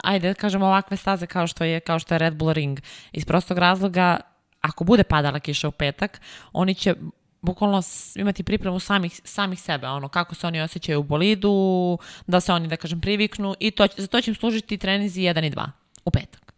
[0.04, 2.80] ajde da kažemo ovakve staze kao što je kao što je Red Bull Ring.
[3.12, 4.20] Iz prostog razloga,
[4.62, 6.22] ako bude padala kiša u petak,
[6.54, 6.96] oni će
[7.42, 7.82] bukvalno
[8.16, 11.98] imati pripremu samih, samih sebe, ono, kako se oni osjećaju u bolidu,
[12.28, 15.48] da se oni, da kažem, priviknu i to, za to će im služiti trenizi 1
[15.48, 15.70] i 2
[16.06, 16.51] u petak.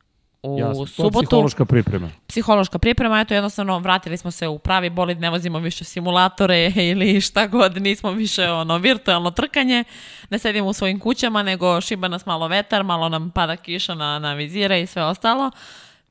[0.44, 1.12] U Jasno, subotu.
[1.12, 2.10] To je psihološka priprema.
[2.28, 7.22] Psihološka priprema, eto jednostavno vratili smo se u pravi bolid, ne vozimo više simulatore ili
[7.22, 9.84] šta god, nismo više ono virtualno trkanje,
[10.30, 14.20] ne sedimo u svojim kućama, nego šiba nas malo vetar, malo nam pada kiša na,
[14.20, 15.46] na vizire i sve ostalo.
[15.46, 15.54] Uh,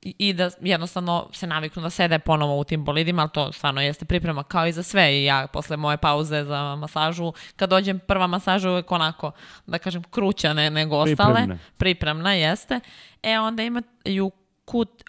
[0.02, 4.04] i da jednostavno se naviknu da sede ponovo u tim bolidima, ali to stvarno jeste
[4.04, 8.26] priprema kao i za sve i ja posle moje pauze za masažu, kad dođem prva
[8.26, 9.32] masaža uvek onako,
[9.66, 11.34] da kažem, kruća ne, nego ostale.
[11.34, 11.58] Pripremna.
[11.76, 12.80] Pripremna, jeste.
[13.22, 14.30] E, onda imaju
[14.64, 15.02] kut,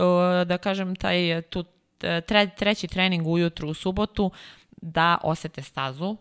[0.45, 1.63] da kažem, taj tu,
[2.27, 4.31] tre, treći trening ujutru u subotu
[4.81, 6.17] da osete stazu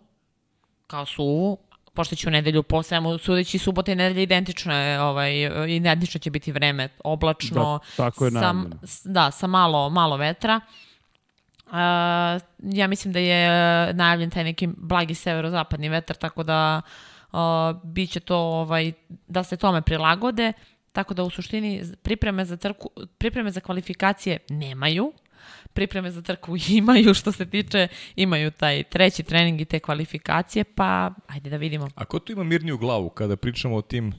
[0.86, 1.58] kao suvu,
[1.94, 5.32] pošto će u nedelju po svemu sudeći subota i nedelja identično je, ovaj,
[5.68, 7.80] identično će biti vreme, oblačno.
[7.96, 8.54] Da, tako je sa,
[9.04, 10.60] Da, sa malo, malo vetra.
[11.66, 11.72] Uh,
[12.62, 16.82] ja mislim da je najavljen taj neki blagi severozapadni vetar, tako da
[17.32, 17.38] uh,
[17.84, 18.92] bit će to ovaj,
[19.26, 20.52] da se tome prilagode,
[20.92, 22.88] tako da u suštini pripreme za, trku,
[23.18, 25.12] pripreme za kvalifikacije nemaju,
[25.72, 31.10] pripreme za trku imaju što se tiče, imaju taj treći trening i te kvalifikacije, pa
[31.26, 31.88] ajde da vidimo.
[31.94, 34.12] A ko tu ima mirniju glavu kada pričamo o tim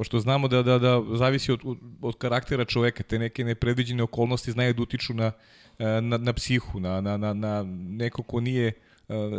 [0.00, 1.60] pošto znamo da, da, da zavisi od,
[2.00, 5.32] od karaktera čoveka, te neke nepredviđene okolnosti znaju da utiču na,
[5.78, 8.72] na, na psihu, na, na, na, na neko ko nije e,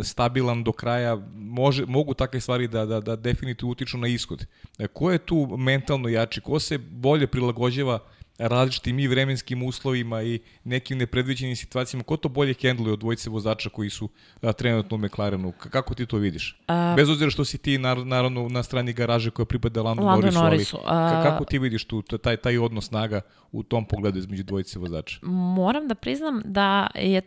[0.04, 4.46] stabilan do kraja, može, mogu takve stvari da, da, da definitivno utiču na ishod.
[4.80, 6.42] E, ko je tu mentalno jači?
[6.42, 12.30] Ko se bolje prilagođava uh, različitim i vremenskim uslovima i nekim nepredviđenim situacijama, ko to
[12.30, 14.10] bolje hendluje od dvojice vozača koji su
[14.42, 15.52] a, trenutno u McLarenu?
[15.52, 16.60] Kako ti to vidiš?
[16.68, 20.44] A, Bez obzira što si ti naravno na strani garaže koja pripada Lando, Lando Norrisu,
[20.44, 23.22] Norrisu ali kako ti vidiš tu taj, taj odnos snaga
[23.52, 25.20] u tom pogledu između dvojice vozača?
[25.56, 27.22] Moram da priznam da je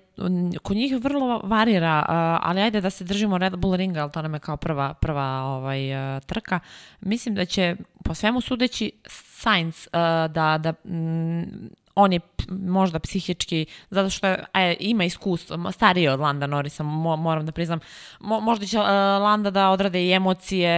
[0.62, 2.04] kod njih vrlo varira,
[2.42, 5.42] ali ajde da se držimo Red Bull ringa, ali to nam je kao prva, prva
[5.42, 5.80] ovaj,
[6.26, 6.60] trka.
[7.00, 9.92] Mislim da će po svemu sudeći Sainz uh,
[10.32, 16.20] da, da mm, on je možda psihički, zato što je, aj, ima iskustvo, stariji od
[16.20, 17.80] Landa Norrisa, mo, moram da priznam.
[18.20, 18.86] Mo, možda će uh,
[19.22, 20.72] Landa da odrade i emocije,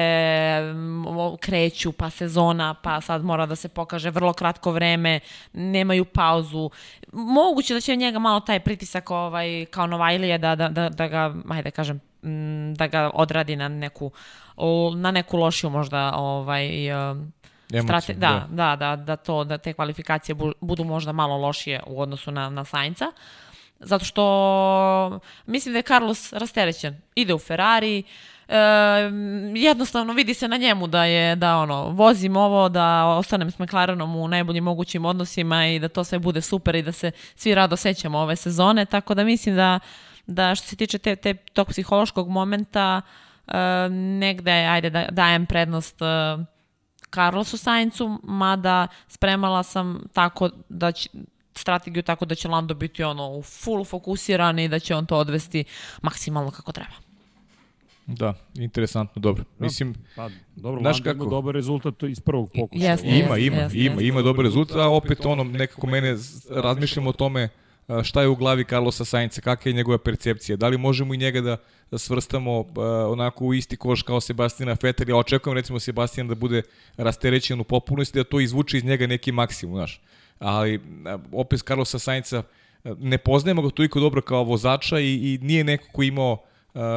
[1.40, 5.20] kreću, pa sezona, pa sad mora da se pokaže vrlo kratko vreme,
[5.52, 6.70] nemaju pauzu.
[7.12, 11.34] Moguće da će njega malo taj pritisak ovaj, kao Novajlije da, da, da, da ga,
[11.48, 12.00] ajde da kažem,
[12.76, 14.10] da ga odradi na neku
[14.96, 17.16] na neku lošiju možda ovaj uh,
[17.84, 22.30] Strate, da, da, da, da, to, da te kvalifikacije budu možda malo lošije u odnosu
[22.30, 23.12] na, na Sainca.
[23.80, 27.00] Zato što mislim da je Carlos rasterećen.
[27.14, 28.02] Ide u Ferrari,
[28.48, 28.56] e,
[29.54, 34.16] jednostavno vidi se na njemu da je da ono vozim ovo da ostanem s McLarenom
[34.16, 37.76] u najboljim mogućim odnosima i da to sve bude super i da se svi rado
[37.76, 39.80] sećamo ove sezone tako da mislim da
[40.26, 43.02] da što se tiče te, te tog psihološkog momenta
[43.48, 46.04] e, negde ajde da dajem prednost e,
[47.14, 51.08] Carlosu Saincu, mada spremala sam tako da će,
[51.54, 55.16] strategiju tako da će Lando biti ono u full fokusiran i da će on to
[55.16, 55.64] odvesti
[56.02, 57.06] maksimalno kako treba.
[58.06, 59.44] Da, interesantno, dobro.
[59.58, 59.64] Da.
[59.64, 61.10] Mislim, pa, dobro, znaš kako?
[61.10, 62.96] ima dobar rezultat iz prvog pokušaja.
[62.96, 66.16] Yes, ima, ima, yes, ima, yes, ima dobar rezultat, a opet ono, nekako mene
[66.50, 67.48] razmišljamo o tome
[68.04, 71.40] šta je u glavi Carlosa Sainca, kakva je njegova percepcija, da li možemo i njega
[71.40, 71.56] da,
[71.90, 72.66] da svrstamo uh,
[73.08, 76.62] onako u isti koš kao Sebastina Vettel, ja očekujem recimo Sebastian da bude
[76.96, 80.00] rasterećen u popunosti, da to izvuče iz njega neki maksimum, znaš.
[80.38, 80.80] Ali
[81.32, 82.42] opet Carlosa Sainca
[82.84, 86.42] ne poznajemo ga toliko dobro kao vozača i, i nije neko ko imao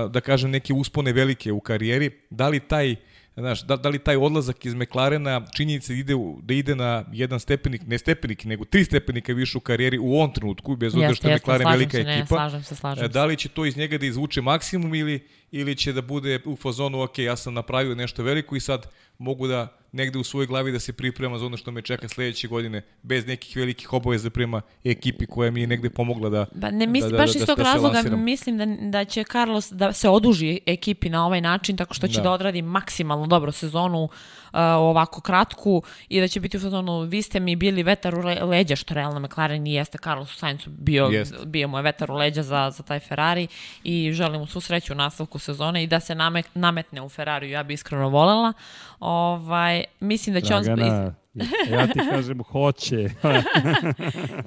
[0.10, 2.96] da kažem neke uspone velike u karijeri, da li taj
[3.40, 7.82] Znaš, da, da li taj odlazak iz McLarena činjenica ide, da ide na jedan stepenik,
[7.88, 11.36] ne stepenik, nego tri stepenika više u karijeri u ovom trenutku, bez obzira što je
[11.36, 12.20] McLaren velika se, ekipa.
[12.20, 13.14] Ne, slažem se, slažem se.
[13.14, 16.56] Da li će to iz njega da izvuče maksimum ili, ili će da bude u
[16.56, 18.88] fazonu, ok, ja sam napravio nešto veliko i sad
[19.18, 22.48] mogu da negde u svojoj glavi da se priprema za ono što me čeka sledeće
[22.48, 26.88] godine bez nekih velikih obaveza prema ekipi koja mi je negde pomogla da ba, ne
[26.88, 29.94] mislim da, da, baš da, iz tog da razloga mislim da da će Carlos da
[29.94, 34.04] se oduži ekipi na ovaj način tako što će da, da odradi maksimalno dobro sezonu
[34.04, 34.10] uh,
[34.78, 38.76] ovako kratku i da će biti u sezonu vi ste mi bili vetar u leđa
[38.76, 41.46] što realno McLaren i jeste Carlos Sainzu bio Jest.
[41.46, 43.48] bio mu je vetar u leđa za za taj Ferrari
[43.84, 46.16] i želim mu svu sreću u nastavku sezone i da se
[46.54, 48.54] nametne u Ferrariju ja bih iskreno volela
[49.00, 51.06] ovaj mislim da će Dragana.
[51.06, 51.14] on
[51.74, 52.96] Ja ti kažem hoće.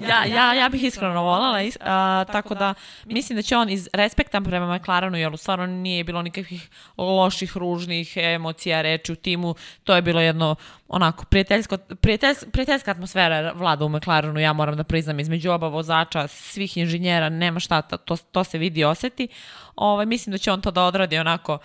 [0.09, 2.73] ja, ja, ja bih iskreno volala, is, a, tako da
[3.05, 7.57] mislim da će on iz respekta prema McLarenu, jer u stvarno nije bilo nikakvih loših,
[7.57, 10.55] ružnih emocija, reči u timu, to je bilo jedno
[10.87, 16.27] onako prijateljsko, prijateljska, prijateljska atmosfera vlada u McLarenu, ja moram da priznam, između oba vozača,
[16.27, 19.27] svih inženjera, nema šta, to, to se vidi i oseti.
[19.75, 21.57] Ovaj, mislim da će on to da odradi onako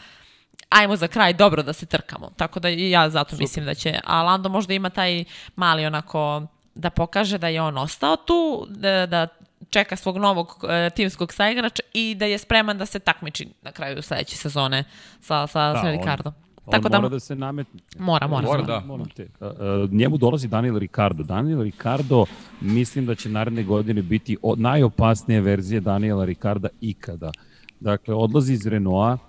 [0.68, 2.30] ajmo za kraj dobro da se trkamo.
[2.36, 3.42] Tako da i ja zato Super.
[3.42, 5.24] mislim da će, a Lando možda ima taj
[5.56, 6.42] mali onako
[6.74, 9.28] da pokaže da je on ostao tu, da, da
[9.70, 14.02] čeka svog novog uh, timskog saigrača i da je spreman da se takmiči na kraju
[14.02, 14.84] sledeće sezone
[15.20, 16.32] sa, sa, da, sa Ricardom.
[16.66, 17.80] On, Tako on da, mora da se nametne.
[17.98, 18.46] Mora, mora.
[18.46, 18.82] Mora, da.
[19.16, 19.28] Te.
[19.40, 21.22] Uh, uh, njemu dolazi Daniel Ricardo.
[21.22, 22.24] Daniel Ricardo
[22.60, 27.32] mislim da će naredne godine biti najopasnije verzije Daniela Ricarda ikada.
[27.80, 29.27] Dakle, odlazi iz Renaulta,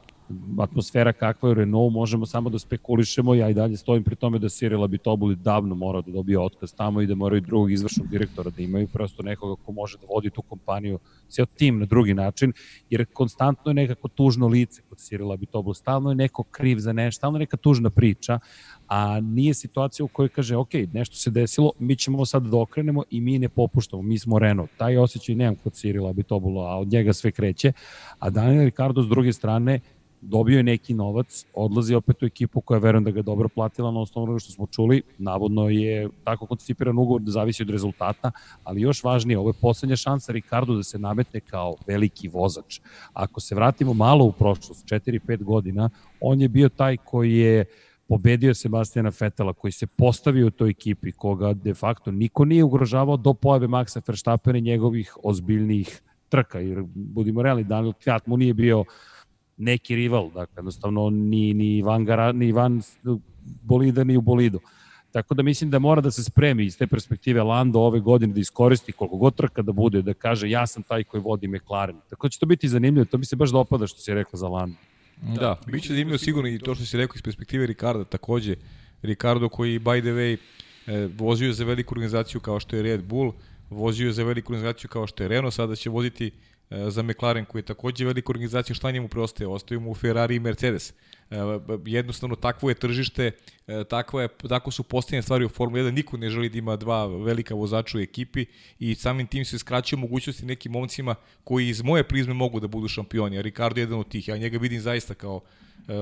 [0.59, 4.39] atmosfera kakva je u Renault, možemo samo da spekulišemo, ja i dalje stojim pri tome
[4.39, 6.73] da Cyril Abitobuli davno mora da dobije otkaz.
[6.73, 10.29] Tamo i da moraju drugog izvršnog direktora da imaju, prosto nekoga ko može da vodi
[10.29, 10.99] tu kompaniju,
[11.29, 12.53] ceo tim na drugi način,
[12.89, 17.17] jer konstantno je nekako tužno lice kod Cyril Abitobuli, stalno je neko kriv za nešto,
[17.17, 18.39] stalno je neka tužna priča,
[18.87, 23.03] a nije situacija u kojoj kaže, ok, nešto se desilo, mi ćemo sad da okrenemo
[23.09, 24.69] i mi ne popuštamo, mi smo Renault.
[24.77, 27.71] Taj osjećaj nemam kod Cyril Abitobula, a od njega sve kreće,
[28.19, 29.79] a Daniel Ricardo s druge strane
[30.21, 33.99] dobio je neki novac, odlazi opet u ekipu koja verujem da ga dobro platila na
[33.99, 35.01] osnovu što smo čuli.
[35.17, 38.31] Navodno je tako koncipiran ugovor da zavisi od rezultata,
[38.63, 42.79] ali još važnije, ovo je poslednja šansa Ricardo da se nametne kao veliki vozač.
[43.13, 45.89] Ako se vratimo malo u prošlost, 4-5 godina,
[46.21, 47.65] on je bio taj koji je
[48.07, 53.17] pobedio Sebastijana Fetela, koji se postavio u toj ekipi, koga de facto niko nije ugrožavao
[53.17, 58.53] do pojave Maxa Verstappena i njegovih ozbiljnijih trka, jer budimo realni, Daniel Kjat mu nije
[58.53, 58.85] bio
[59.59, 62.81] neki rival, dakle, jednostavno ni, ni, van, gara, ni van
[63.43, 64.59] bolida, ni u bolidu.
[65.11, 68.39] Tako da mislim da mora da se spremi iz te perspektive Lando ove godine da
[68.39, 71.95] iskoristi koliko god trka da bude, da kaže ja sam taj koji vodi McLaren.
[72.09, 74.47] Tako da će to biti zanimljivo, to mi se baš dopada što si rekao za
[74.47, 74.75] Lando.
[75.21, 78.55] Da, da bit će zanimljivo sigurno i to što si rekao iz perspektive Ricarda takođe.
[79.01, 80.37] Ricardo koji, by the way,
[80.87, 83.33] e, vozio za veliku organizaciju kao što je Red Bull,
[83.69, 86.31] vozio za veliku organizaciju kao što je Renault, sada će voziti
[86.69, 89.47] za McLaren koji je takođe velika organizacija, šta njemu preostaje?
[89.47, 90.93] Ostaju mu Ferrari i Mercedes.
[91.31, 91.35] E,
[91.85, 93.31] jednostavno takvo je tržište,
[93.67, 96.75] e, takva je, tako su postavljene stvari u Formula 1, niko ne želi da ima
[96.75, 98.45] dva velika vozača u ekipi
[98.79, 102.87] i samim tim se skraćuje mogućnosti nekim momcima koji iz moje prizme mogu da budu
[102.87, 105.41] šampioni, a Ricardo je jedan od tih, ja njega vidim zaista kao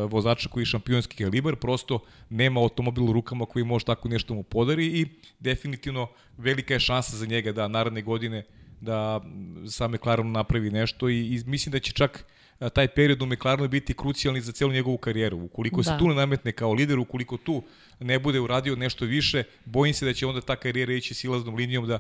[0.10, 2.00] vozača koji je šampionski kalibar, prosto
[2.30, 5.08] nema automobil u rukama koji može tako nešto mu podari i
[5.40, 6.08] definitivno
[6.38, 8.44] velika je šansa za njega da naredne godine
[8.82, 9.22] da
[9.70, 12.26] sa McLarenom napravi nešto i, i mislim da će čak
[12.74, 15.38] taj period u McLarenu biti krucijalni za celu njegovu karijeru.
[15.38, 15.84] Ukoliko da.
[15.84, 17.64] se tu ne nametne kao lider, ukoliko tu
[18.00, 21.88] ne bude uradio nešto više, bojim se da će onda ta karijera ići silaznom linijom,
[21.88, 22.00] da,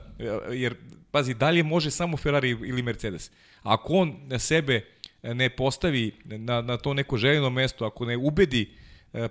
[0.51, 0.75] jer,
[1.11, 3.32] pazi, dalje može samo Ferrari ili Mercedes.
[3.63, 4.86] Ako on sebe
[5.23, 8.69] ne postavi na, na to neko željeno mesto, ako ne ubedi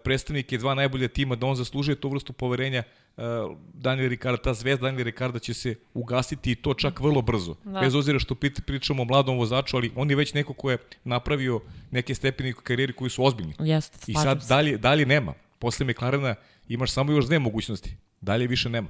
[0.04, 2.82] predstavnike dva najbolja tima da on zaslužuje tu vrstu poverenja,
[3.16, 7.54] Uh, Daniel Ricarda, ta zvezda Daniel Ricarda će se ugasiti i to čak vrlo brzo.
[7.64, 7.80] Da.
[7.80, 8.34] Bez ozira što
[8.66, 11.60] pričamo o mladom vozaču, ali on je već neko ko je napravio
[11.90, 13.54] neke stepeni karijeri koji su ozbiljni.
[13.58, 15.34] Jeste, I sad dalje, dalje nema.
[15.58, 16.34] Posle McLarena
[16.68, 17.96] imaš samo još dve mogućnosti.
[18.20, 18.88] Dalje više nema.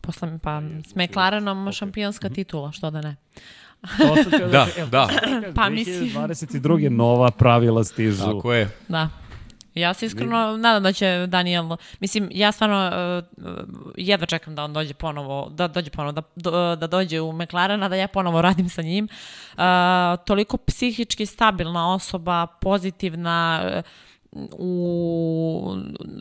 [0.00, 3.16] Posle, pa s McLarenom šampionska titula, što da ne.
[4.52, 5.08] da, da.
[5.54, 6.10] Pa mislim.
[6.10, 6.88] 2022.
[6.88, 8.24] nova pravila stižu.
[8.24, 8.70] Tako je.
[8.88, 9.08] Da.
[9.74, 12.90] Ja se iskreno nadam da će Daniel, mislim, ja stvarno
[13.36, 13.64] uh,
[13.96, 17.88] jedva čekam da on dođe ponovo, da dođe ponovo, da, do, da dođe u McLarena,
[17.88, 19.08] da ja ponovo radim sa njim.
[19.52, 19.60] Uh,
[20.26, 23.82] toliko psihički stabilna osoba, pozitivna, uh,
[24.52, 25.74] u,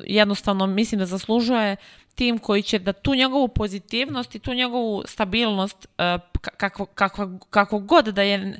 [0.05, 1.75] jednostavno mislim da zaslužuje
[2.15, 6.21] tim koji će da tu njegovu pozitivnost i tu njegovu stabilnost uh,
[6.57, 8.59] kako, kako, kako god da je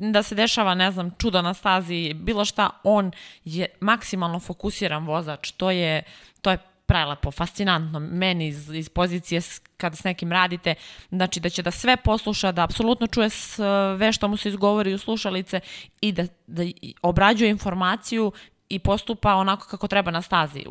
[0.00, 3.10] da se dešava, ne znam, čudo na stazi, bilo šta, on
[3.44, 6.02] je maksimalno fokusiran vozač, to je,
[6.42, 9.40] to je prelepo, fascinantno, meni iz, iz pozicije
[9.76, 10.74] kada s nekim radite,
[11.10, 14.98] znači da će da sve posluša, da apsolutno čuje sve što mu se izgovori u
[14.98, 15.60] slušalice
[16.00, 16.62] i da, da
[17.02, 18.32] obrađuje informaciju
[18.70, 20.64] i postupa onako kako treba na stazi.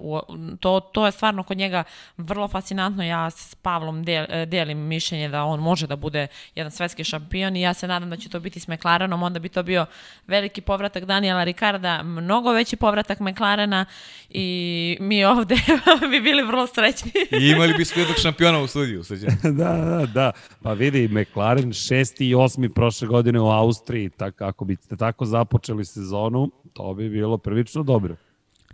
[0.60, 1.84] To, to je stvarno kod njega
[2.18, 3.04] vrlo fascinantno.
[3.04, 7.62] Ja s Pavlom del, delim mišljenje da on može da bude jedan svetski šampion i
[7.62, 9.86] ja se nadam da će to biti s McLarenom, onda bi to bio
[10.28, 13.86] veliki povratak Daniela Ricarda, mnogo veći povratak McLarena
[14.30, 15.56] i mi ovde
[16.12, 17.12] bi bili vrlo srećni.
[17.32, 19.04] I imali bi jednog šampiona u studiju.
[19.44, 20.32] da, da, da.
[20.64, 25.86] Pa vidi, McLaren šesti i osmi prošle godine u Austriji, tak, ako biste tako započeli
[25.86, 28.16] sezonu, to bi bilo prilično dobro.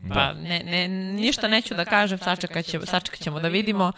[0.09, 0.33] Pa da.
[0.33, 3.85] ne, ne, ništa neću da kažem, sačekat, će, sačekat ćemo da vidimo.
[3.85, 3.93] Uh,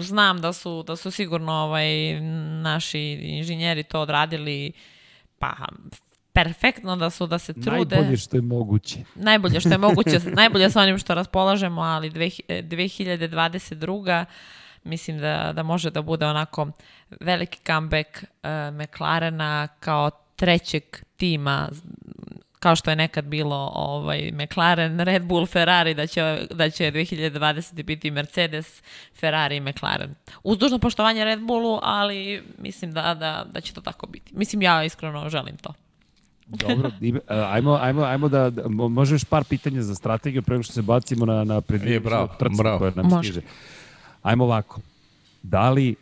[0.00, 2.20] znam da su, da su sigurno ovaj,
[2.62, 4.72] naši inženjeri to odradili
[5.38, 5.54] pa
[6.32, 7.96] perfektno da su da se trude.
[7.96, 8.98] Najbolje što je moguće.
[9.14, 14.24] Najbolje što je moguće, najbolje sa onim što raspolažemo, ali 2022
[14.84, 16.68] mislim da, da može da bude onako
[17.20, 18.28] veliki comeback uh,
[18.80, 20.84] McLarena kao trećeg
[21.16, 21.68] tima
[22.58, 27.82] kao što je nekad bilo ovaj McLaren, Red Bull, Ferrari, da će, da će 2020.
[27.82, 28.82] biti Mercedes,
[29.20, 30.14] Ferrari i McLaren.
[30.42, 34.32] Uz dužno poštovanje Red Bullu, ali mislim da, da, da će to tako biti.
[34.36, 35.74] Mislim, ja iskreno želim to.
[36.46, 36.90] Dobro,
[37.54, 41.44] ajmo, ajmo, ajmo da, da možeš par pitanja za strategiju prema što se bacimo na,
[41.44, 42.00] na predviđenje
[42.38, 43.30] trca koja nam Može.
[43.32, 43.46] stiže.
[44.22, 44.80] Ajmo ovako.
[45.42, 45.94] Da li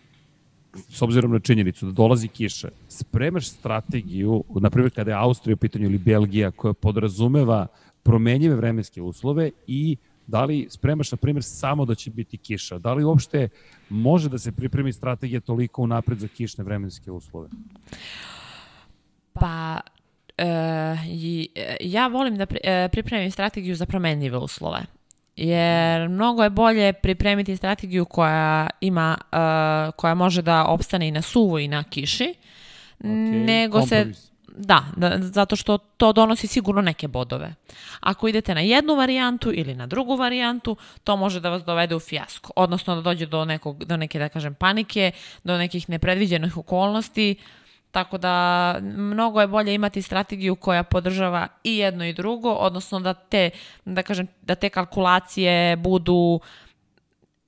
[0.89, 5.57] s obzirom na činjenicu da dolazi kiša, spremaš strategiju, na primjer kada je Austrija u
[5.57, 7.66] pitanju ili Belgija, koja podrazumeva
[8.03, 9.97] promenjive vremenske uslove i
[10.27, 12.79] da li spremaš, na primjer, samo da će biti kiša?
[12.79, 13.49] Da li uopšte
[13.89, 17.49] može da se pripremi strategija toliko unapred za kišne vremenske uslove?
[19.33, 19.81] Pa,
[20.39, 20.47] e,
[21.81, 24.95] ja volim da e, pripremim strategiju za promenljive uslove
[25.37, 31.22] jer mnogo je bolje pripremiti strategiju koja ima uh, koja može da opstane i na
[31.22, 32.34] suvo i na kiši
[33.01, 33.45] okay.
[33.45, 34.18] nego Kompromis.
[34.18, 34.26] se
[34.59, 37.55] da, da, zato što to donosi sigurno neke bodove.
[38.01, 42.01] Ako idete na jednu varijantu ili na drugu varijantu, to može da vas dovede u
[42.01, 45.12] fijasko, odnosno da dođe do, nekog, do neke, da kažem, panike,
[45.45, 47.66] do nekih nepredviđenih okolnosti, uh,
[47.97, 53.14] Tako da mnogo je bolje imati strategiju koja podržava i jedno i drugo, odnosno da
[53.14, 53.51] te,
[53.84, 56.40] da kažem, da te kalkulacije budu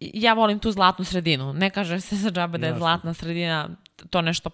[0.00, 1.52] ja volim tu zlatnu sredinu.
[1.52, 3.68] Ne kaže se za džabe da je zlatna sredina
[4.10, 4.50] to nešto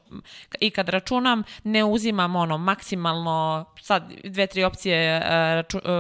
[0.60, 5.20] i kad računam ne uzimam ono maksimalno sad dve tri opcije e,
[5.54, 5.90] raču, e,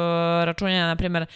[0.44, 1.26] računanja na primjer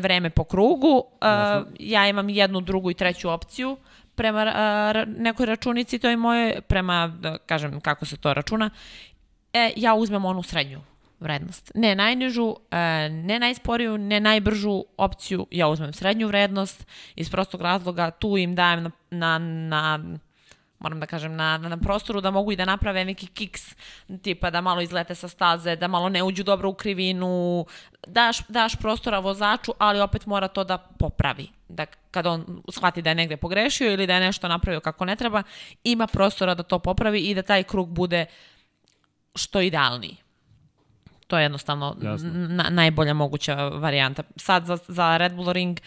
[0.00, 1.66] vreme po krugu Jasno.
[1.78, 3.76] ja imam jednu drugu i treću opciju
[4.20, 8.70] prema a, nekoj računici, to je moje, prema, da kažem kako se to računa,
[9.52, 10.80] e, ja uzmem onu srednju
[11.20, 11.72] vrednost.
[11.74, 18.10] Ne najnižu, e, ne najsporiju, ne najbržu opciju, ja uzmem srednju vrednost iz prostog razloga,
[18.10, 20.18] tu im dajem na, na, na
[20.80, 23.76] moram da kažem, na, na prostoru da mogu i da naprave neki kiks,
[24.22, 27.66] tipa da malo izlete sa staze, da malo ne uđu dobro u krivinu,
[28.06, 31.48] daš, daš prostora vozaču, ali opet mora to da popravi.
[31.68, 35.16] Da kad on shvati da je negde pogrešio ili da je nešto napravio kako ne
[35.16, 35.42] treba,
[35.84, 38.26] ima prostora da to popravi i da taj krug bude
[39.34, 40.16] što idealniji.
[41.26, 41.96] To je jednostavno
[42.48, 44.22] na, najbolja moguća varijanta.
[44.36, 45.80] Sad za, za Red Bull Ring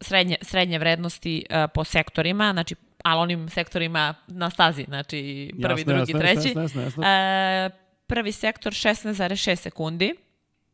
[0.00, 2.74] srednje, srednje vrednosti uh, po sektorima, znači
[3.04, 6.48] ali onim sektorima na stazi, znači prvi, jasne, drugi, jasne, treći.
[6.48, 7.06] Jasne, jasne, jasne.
[7.06, 7.70] E,
[8.06, 10.14] prvi sektor 16,6 sekundi.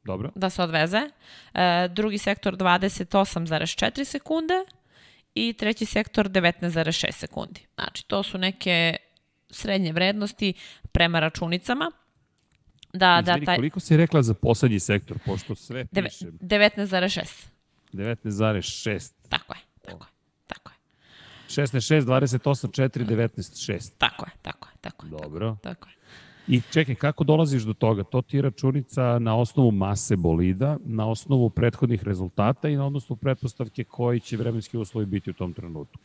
[0.04, 0.30] Dobro.
[0.34, 1.00] Da se odveze.
[1.54, 4.54] E, drugi sektor 28,4 sekunde
[5.34, 7.66] i treći sektor 19,6 sekundi.
[7.74, 8.96] Znači, to su neke
[9.50, 10.52] srednje vrednosti
[10.92, 11.90] prema računicama.
[12.92, 13.56] Da, Izvini, da, taj...
[13.56, 16.26] koliko si rekla za poslednji sektor, pošto sve piše?
[16.26, 17.46] 19,6.
[17.92, 19.12] 19,6.
[19.28, 19.65] Tako je, tako je.
[21.48, 23.92] 16, 6, 28, 4, 19, 6.
[23.98, 25.10] Tako je, tako je, tako je.
[25.10, 25.56] Dobro.
[25.62, 25.96] Tako je.
[26.48, 28.04] I čekaj, kako dolaziš do toga?
[28.04, 33.16] To ti je računica na osnovu mase bolida, na osnovu prethodnih rezultata i na osnovu
[33.16, 35.98] pretpostavke koji će vremenski uslovi biti u tom trenutku.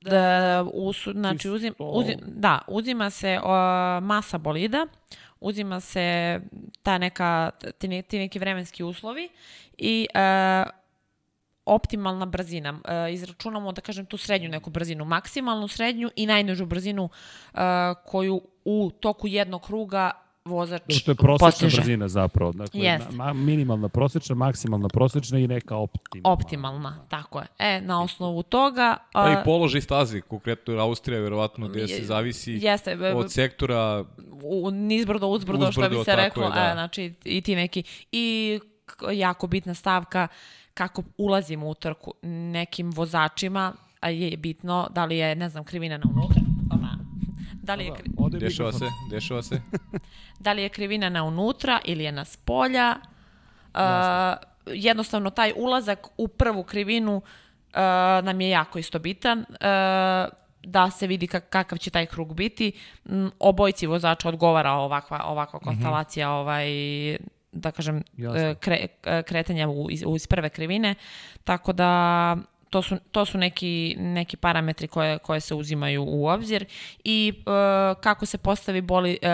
[0.00, 4.86] Da, us, znači, uzim, uzim, da, uzima se uh, masa bolida,
[5.40, 6.40] uzima se
[6.82, 9.28] ta neka, ti, ti neki vremenski uslovi
[9.78, 10.70] i uh,
[11.66, 12.70] optimalna brzina.
[12.70, 17.60] Uh, izračunamo, da kažem, tu srednju neku brzinu, maksimalnu srednju i najnižu brzinu uh,
[18.06, 20.10] koju u toku jednog kruga
[20.46, 21.04] vozač postiže.
[21.04, 21.80] To je prosečna postiže.
[21.80, 22.52] brzina zapravo.
[22.52, 23.12] Dakle, yes.
[23.12, 26.32] ma, minimalna prosečna, maksimalna prosečna i neka optimalna.
[26.32, 27.46] Optimalna, tako je.
[27.58, 28.96] E, na osnovu toga...
[29.12, 34.04] Pa i položaj stazi, konkretno Austrija, verovatno, gde se zavisi jeste, od sektora...
[34.42, 36.44] U, nizbrdo, uzbrdo, uzbrdo što bi se reklo.
[36.44, 36.68] Je, da.
[36.70, 37.82] e, znači, i ti neki...
[38.12, 38.60] I
[39.12, 40.28] jako bitna stavka,
[40.76, 43.72] kako ulazimo u trku nekim vozačima,
[44.02, 46.40] je bitno da li je, ne znam, krivina na unutra,
[47.66, 48.10] Da li je kri...
[48.38, 49.60] Dešava se, dešava se.
[50.44, 52.96] da li je krivina na unutra ili je na spolja.
[53.74, 53.80] Uh,
[54.66, 57.22] jednostavno, taj ulazak u prvu krivinu uh,
[58.24, 59.38] nam je jako isto bitan.
[59.38, 59.46] Uh,
[60.62, 62.72] da se vidi kakav će taj krug biti.
[63.04, 65.68] Um, obojci vozača odgovara ovakva, ovakva mhm.
[65.68, 66.40] konstalacija mm -hmm.
[66.40, 66.68] ovaj,
[67.56, 68.02] da kažem,
[68.60, 68.86] kre,
[69.26, 70.94] kretanja u, u, iz prve krivine.
[71.44, 72.36] Tako da
[72.70, 76.64] to su, to su neki, neki parametri koje, koje se uzimaju u obzir
[77.04, 77.42] i e,
[78.00, 79.28] kako se postavi boli, e,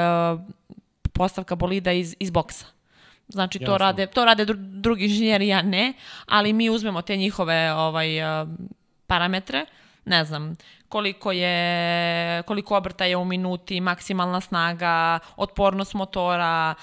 [1.12, 2.66] postavka bolida iz, iz boksa.
[3.28, 5.92] Znači to rade, to rade drugi inženjeri, ja ne,
[6.26, 8.46] ali mi uzmemo te njihove ovaj, e,
[9.06, 9.66] parametre,
[10.04, 10.56] ne znam,
[10.92, 16.74] koliko je koliko obrta je u minuti, maksimalna snaga, otpornost motora,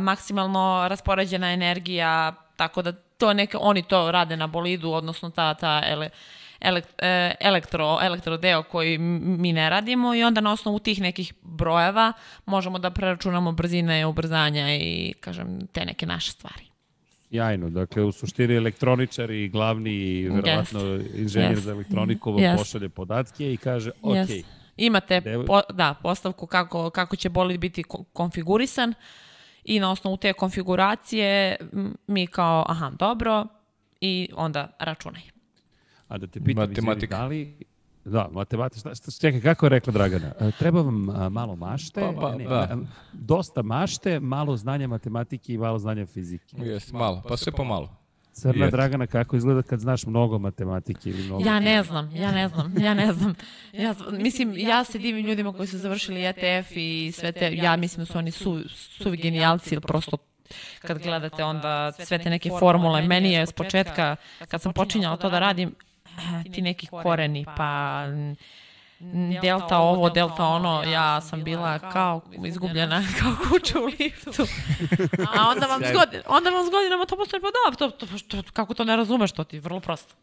[0.00, 5.82] maksimalno raspoređena energija, tako da to neke, oni to rade na bolidu, odnosno ta, ta
[5.84, 6.10] ele,
[6.98, 12.12] e, elektro, elektro deo koji mi ne radimo i onda na osnovu tih nekih brojeva
[12.46, 16.69] možemo da preračunamo brzine, ubrzanja i kažem te neke naše stvari.
[17.30, 21.20] Jajno, dakle u suštini elektroničar i glavni i verovatno yes.
[21.20, 21.60] inženjer yes.
[21.60, 22.56] za elektroniku vam yes.
[22.56, 24.14] pošalje podatke i kaže ok.
[24.14, 24.44] Yes.
[24.76, 28.94] Imate po, da, postavku kako, kako će bolid biti konfigurisan,
[29.64, 31.56] i na osnovu te konfiguracije
[32.06, 33.46] mi kao, aha, dobro,
[34.00, 35.22] i onda računaj.
[36.08, 37.16] A da te pitam, Matematika.
[37.16, 37.56] da li...
[38.04, 38.80] Da, matematika.
[38.80, 40.32] Šta, šta, čekaj, kako je rekla Dragana?
[40.40, 42.78] E, treba vam a, malo mašte, pa, pa, ne, da.
[43.12, 46.56] dosta mašte, malo znanja matematike i malo znanja fizike.
[46.58, 48.00] Jeste, malo, pa sve po malo.
[48.32, 48.72] Crna Jet.
[48.72, 51.44] Dragana, kako izgleda kad znaš mnogo matematike ili mnogo...
[51.44, 53.34] Ja ne znam, ja ne znam, ja ne znam.
[53.72, 58.06] Ja, mislim, ja se divim ljudima koji su završili ETF i sve te, ja mislim
[58.06, 60.16] da su oni su, suvi genijalci ili prosto
[60.80, 63.02] kad gledate onda sve te neke formule.
[63.02, 64.16] Meni je s početka,
[64.48, 65.74] kad sam počinjala to da radim,
[66.52, 68.04] ti neki koreni, pa
[69.42, 74.42] delta ovo, delta ono, ja sam bila kao izgubljena, kao kuća u liftu.
[75.36, 78.42] A onda vam zgodi, onda vam s godinama to postoje, pa da, to, to, to,
[78.52, 80.14] kako to ne razumeš, to ti je vrlo prosto.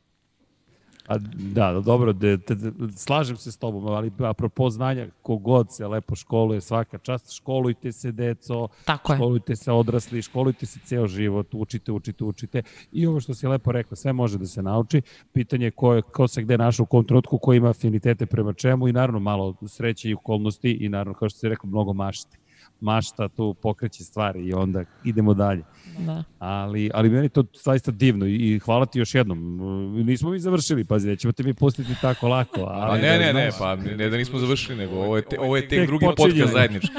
[1.07, 1.17] A,
[1.53, 6.15] da, dobro, de, de, de, slažem se s tobom, ali apropo znanja, kogod se lepo
[6.15, 9.55] školuje svaka čast, školujte se deco, Tako školujte je.
[9.55, 12.61] se odrasli, školujte se ceo život, učite, učite, učite.
[12.91, 15.01] I ovo što si lepo rekao, sve može da se nauči.
[15.33, 17.05] Pitanje je ko, je, ko se gde našao u kom
[17.41, 21.39] ko ima afinitete prema čemu i naravno malo sreće i okolnosti i naravno, kao što
[21.39, 22.37] si rekao, mnogo mašti
[22.80, 25.63] mašta tu pokreće stvari i onda idemo dalje.
[25.97, 26.23] Da.
[26.39, 29.59] Ali, ali meni to zaista divno i hvala ti još jednom.
[30.05, 32.61] Nismo mi završili, pazi, nećemo te mi pustiti tako lako.
[32.61, 35.55] Ali pa ne, ne, ne, pa ne da nismo završili, nego ovo je, te, ovo
[35.55, 36.88] je tek, tek drugi podcast zajednički.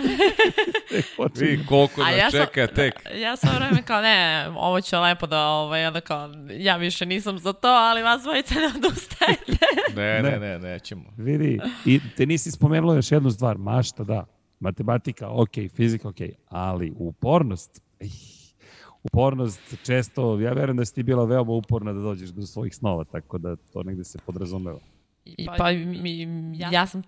[1.40, 2.94] Vi koliko nas ja čeka sam, tek.
[3.20, 7.38] Ja sam vreme kao, ne, ovo će lepo da, ovaj, onda kao, ja više nisam
[7.38, 9.66] za to, ali vas dvojice ne odustajete.
[9.96, 11.04] ne, ne, ne, nećemo.
[11.16, 16.92] Vidi, i te nisi spomenula još jednu stvar, mašta, da matematika, ok, fizika, ok, ali
[16.96, 18.54] upornost, ih,
[19.02, 23.04] upornost često, ja verujem da si ti bila veoma uporna da dođeš do svojih snova,
[23.04, 24.78] tako da to negde se podrazumeva.
[25.24, 26.28] I, pa mi,
[26.70, 27.02] ja sam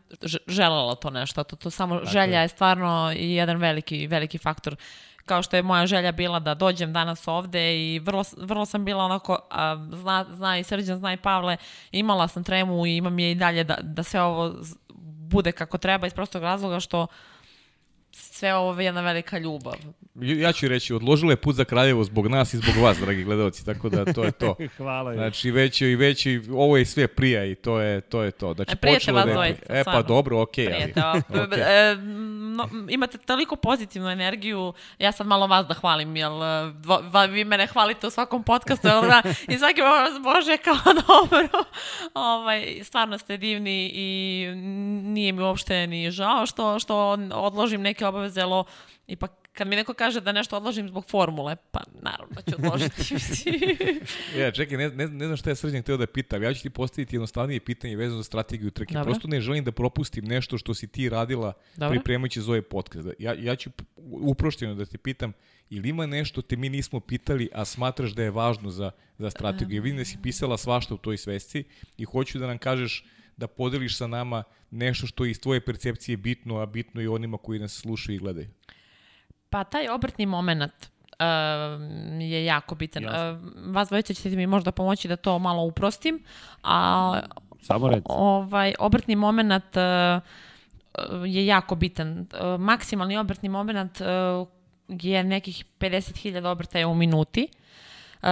[0.46, 2.10] želela to nešto, to, to samo dakle.
[2.10, 4.76] želja je stvarno jedan veliki, veliki faktor
[5.30, 9.04] kao što je moja želja bila da dođem danas ovde i vrlo, vrlo sam bila
[9.04, 11.56] onako, a, zna, zna i Srđan, zna i Pavle,
[11.92, 14.54] imala sam tremu i imam je i dalje da, da sve ovo
[15.30, 17.06] bude kako treba iz prostog razloga što
[18.40, 19.74] sve ovo je jedna velika ljubav.
[20.14, 23.64] Ja ću reći, odložila je put za Kraljevo zbog nas i zbog vas, dragi gledalci,
[23.64, 24.56] tako da to je to.
[24.76, 25.14] Hvala.
[25.14, 28.22] Znači, već i već i ovo je sve prija i to je to.
[28.22, 28.54] Je to.
[28.54, 30.66] Znači, e, prijete vas da dvojica, E, pa dobro, okej.
[30.66, 31.92] Okay, prijete, ali, okay.
[31.92, 31.96] e,
[32.56, 36.32] no, imate toliko pozitivnu energiju, ja sad malo vas da hvalim, jel
[36.72, 39.80] dvo, vi mene hvalite u svakom podcastu, jel da, i svaki
[40.24, 41.48] bože kao dobro.
[42.14, 44.46] ovaj, stvarno ste divni i
[45.02, 48.29] nije mi uopšte ni žao što, što odložim neke obaveze,
[49.06, 53.14] ipak kad mi neko kaže da nešto odložim zbog formule, pa naravno da ću odložiti.
[54.40, 56.42] ja, čekaj, ne, ne, ne znam šta je srđan htio da pitam.
[56.42, 58.94] Ja ću ti postaviti jednostavnije pitanje vezano za strategiju trke.
[58.94, 59.04] Dobro.
[59.04, 61.90] Prosto ne želim da propustim nešto što si ti radila Dobro.
[61.90, 63.08] pripremajući za ovaj podcast.
[63.18, 63.70] Ja, ja ću
[64.10, 65.32] uprošteno da te pitam
[65.70, 69.82] ili ima nešto te mi nismo pitali, a smatraš da je važno za, za strategiju.
[69.82, 71.64] Vidim da si pisala svašta u toj svesci
[71.98, 73.04] i hoću da nam kažeš
[73.40, 77.58] da podeliš sa nama nešto što iz tvoje percepcije bitno, a bitno i onima koji
[77.58, 78.48] nas slušaju i gledaju.
[79.50, 83.04] Pa taj obrtni moment uh, je jako bitan.
[83.04, 83.12] Uh,
[83.74, 86.22] vas dvojice ćete mi možda pomoći da to malo uprostim.
[86.62, 87.20] A,
[87.62, 88.02] Samo reći.
[88.04, 90.22] Ovaj, obrtni moment uh,
[91.26, 92.18] je jako bitan.
[92.18, 94.48] Uh, maksimalni obrtni moment uh,
[94.88, 97.48] je nekih 50.000 obrtaja u minuti.
[98.22, 98.28] Uh,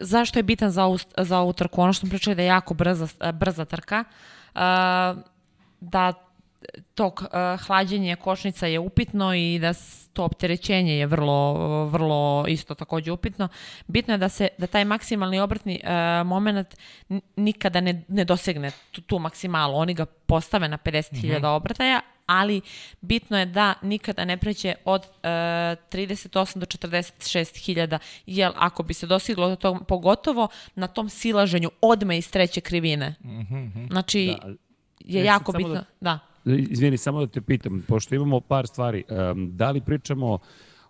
[0.00, 1.82] zašto je bitan za ovu, za ovu trku?
[1.82, 4.04] Ono što smo pričali da je jako brza, brza trka,
[5.80, 6.12] da
[6.94, 9.72] tog uh, hlađenje košnica je upitno i da
[10.12, 13.48] to opterećenje je vrlo, vrlo isto takođe upitno.
[13.86, 15.80] Bitno je da se da taj maksimalni obrtni
[16.24, 16.76] moment
[17.36, 19.76] nikada ne, ne dosegne tu, tu maksimalu.
[19.76, 21.46] Oni ga postave na 50.000 mm -hmm.
[21.46, 22.00] obrtaja,
[22.30, 22.60] ali
[23.00, 28.94] bitno je da nikada ne preće od uh, 38 do 46 hiljada, jer ako bi
[28.94, 33.14] se dosiglo do tog, pogotovo na tom silaženju odme iz treće krivine.
[33.24, 33.88] Mm -hmm.
[33.90, 34.54] Znači, da,
[35.04, 36.54] je jako bitno, da, da.
[36.54, 40.38] Izvini, samo da te pitam, pošto imamo par stvari, um, da li pričamo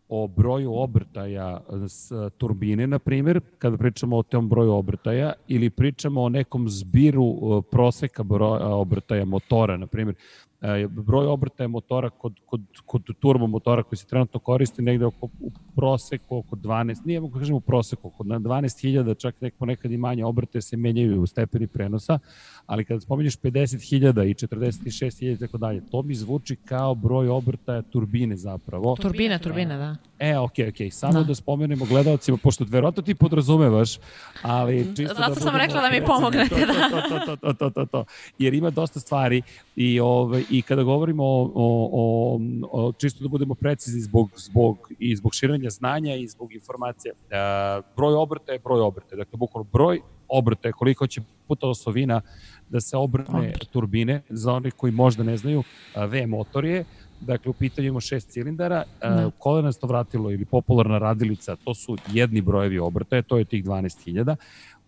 [0.09, 6.23] o broju obrtaja s turbine, na primjer, kada pričamo o tom broju obrtaja, ili pričamo
[6.23, 10.17] o nekom zbiru proseka broja obrtaja motora, na primjer.
[10.63, 15.29] E, broj obrtaja motora kod, kod, kod turbo motora koji se trenutno koristi negde oko,
[15.81, 19.97] proseku oko 12, nije mogu da kažem u proseku, oko 12.000, čak neko nekad i
[19.97, 22.19] manje obrte se menjaju u stepeni prenosa,
[22.67, 27.83] ali kada spominješ 50.000 i 46.000 i tako dalje, to mi zvuči kao broj obrtaja
[27.83, 28.97] turbine zapravo.
[28.97, 29.97] Turbina, turbina, da.
[30.19, 30.91] E, okej, okay, okej, okay.
[30.91, 31.25] samo da.
[31.25, 33.99] da spomenemo gledalcima, pošto verovatno ti podrazumevaš,
[34.43, 36.89] ali čisto Zato da sam rekla da mi pomognete, da.
[36.91, 38.05] To, to, to, to, to, to,
[38.39, 39.43] jer ima dosta stvari
[39.77, 44.93] i, ovaj, i kada govorimo o, o, o, o, čisto da budemo precizni zbog, zbog,
[44.99, 49.69] i zbog širenja znanja i zbog informacija, uh, broj obrta je broj obrta, dakle, bukvalno
[49.73, 52.21] broj obrta je koliko će puta osovina
[52.69, 55.63] da se obrne turbine, za onih koji možda ne znaju,
[55.97, 56.85] V motor je,
[57.21, 59.31] dakle u pitanju ima šest cilindara, da.
[59.39, 64.37] kolenasto vratilo ili popularna radilica, to su jedni brojevi obrtaja, to je tih 12.000,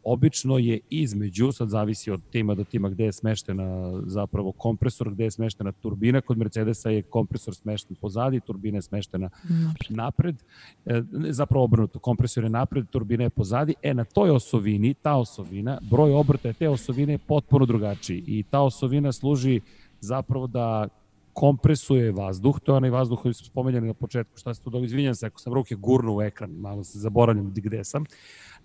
[0.05, 5.25] obično je između, sad zavisi od tima do tima gde je smeštena zapravo kompresor, gde
[5.25, 10.43] je smeštena turbina, kod Mercedesa je kompresor smešten pozadi, turbina je smeštena napred, napred.
[10.87, 15.79] E, zapravo obrnuto, kompresor je napred, turbina je pozadi, e na toj osovini, ta osovina,
[15.91, 19.61] broj obrtaja te osovine je potpuno drugačiji i ta osovina služi
[20.01, 20.89] zapravo da
[21.33, 24.85] kompresuje vazduh, to je onaj vazduh koji smo spomenjali na početku, šta se to dobro,
[24.85, 28.05] izvinjam se ako sam ruke gurnu u ekran, malo se zaboravljam gde sam.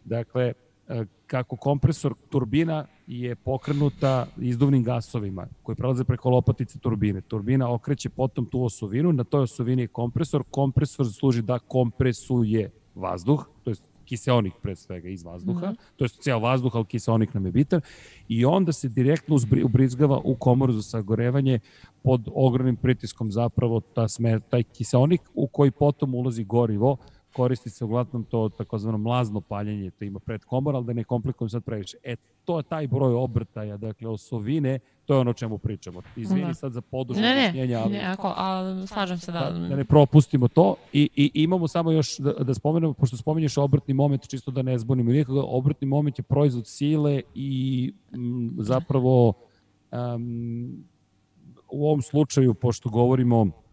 [0.06, 0.54] Dakle,
[1.28, 7.22] kako kompresor turbina je pokrenuta izduvnim gasovima koji prelaze preko lopatice turbine.
[7.22, 10.44] Turbina okreće potom tu osovinu, na toj osovini je kompresor.
[10.52, 13.76] Kompresor služi da kompresuje vazduh, to je
[14.06, 15.96] kiseonik pre svega iz vazduha, mm -hmm.
[15.96, 17.82] to je cijel vazduh, ali kiseonik nam je bitan,
[18.28, 21.60] i onda se direktno ubrizgava u komoru za sagorevanje
[22.04, 26.98] pod ogromnim pritiskom zapravo ta sme, taj kiseonik u koji potom ulazi gorivo,
[27.38, 31.50] koristi se uglavnom to takozvano mlazno paljenje, to ima pred komor, ali da ne komplikujem
[31.50, 31.98] sad previše.
[32.04, 32.16] E,
[32.46, 36.02] to je taj broj obrtaja, dakle osovine, to je ono o čemu pričamo.
[36.16, 36.54] Izvini da.
[36.54, 37.94] sad za podužno ne, objašnjenje, ali...
[37.94, 39.40] Ne, ako, ali slažem se da...
[39.40, 43.58] Da, da ne propustimo to i, i imamo samo još da, da spomenemo, pošto spomenješ
[43.58, 49.34] obrtni moment, čisto da ne zbunimo nikoga, obrtni moment je proizvod sile i m, zapravo
[49.92, 50.86] um,
[51.72, 53.67] u ovom slučaju, pošto govorimo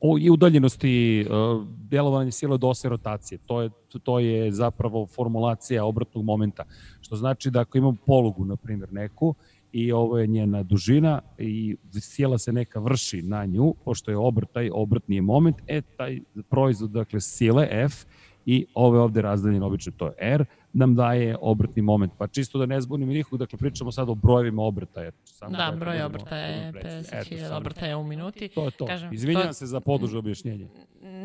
[0.00, 3.38] o, i udaljenosti uh, delovanja sile do ose rotacije.
[3.46, 3.70] To je,
[4.02, 6.64] to je zapravo formulacija obratnog momenta.
[7.00, 9.34] Što znači da ako imam polugu, na primjer, neku,
[9.72, 14.52] i ovo je njena dužina i sila se neka vrši na nju, pošto je obrt,
[14.52, 16.20] taj obratni je moment, e, taj
[16.50, 18.04] proizvod, dakle, sile F
[18.46, 20.44] i ove ovde razdaljene, obično to je R,
[20.78, 22.12] nam daje obratni moment.
[22.18, 25.02] Pa čisto da ne zbunimo nikog, dakle pričamo sad o brojevima obrta.
[25.02, 28.48] Jer samo da, broj obrta je 50.000 obrta je u minuti.
[28.48, 28.86] To je to.
[28.86, 29.52] Kažem, Izvinjam to...
[29.52, 30.68] se za poduže objašnjenje.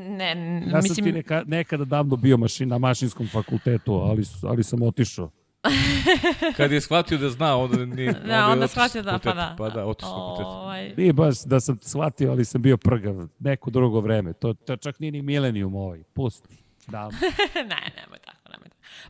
[0.08, 0.96] Ne, ja mislim...
[0.96, 5.30] sam ti neka, nekada davno bio mašin, na mašinskom fakultetu, ali, ali sam otišao.
[6.58, 8.14] Kad je shvatio da zna, onda nije...
[8.14, 9.56] Da, onda shvatio da, pa da.
[9.58, 10.46] Pa da, otišao fakultet.
[10.46, 10.94] Ovaj...
[10.98, 14.34] Nije baš da sam shvatio, ali sam bio prgav neko drugo vreme.
[14.34, 16.04] To, to čak nije ni milenijum ovaj.
[16.14, 16.58] Pusti.
[16.88, 17.10] Da.
[17.72, 18.20] ne, nemoj.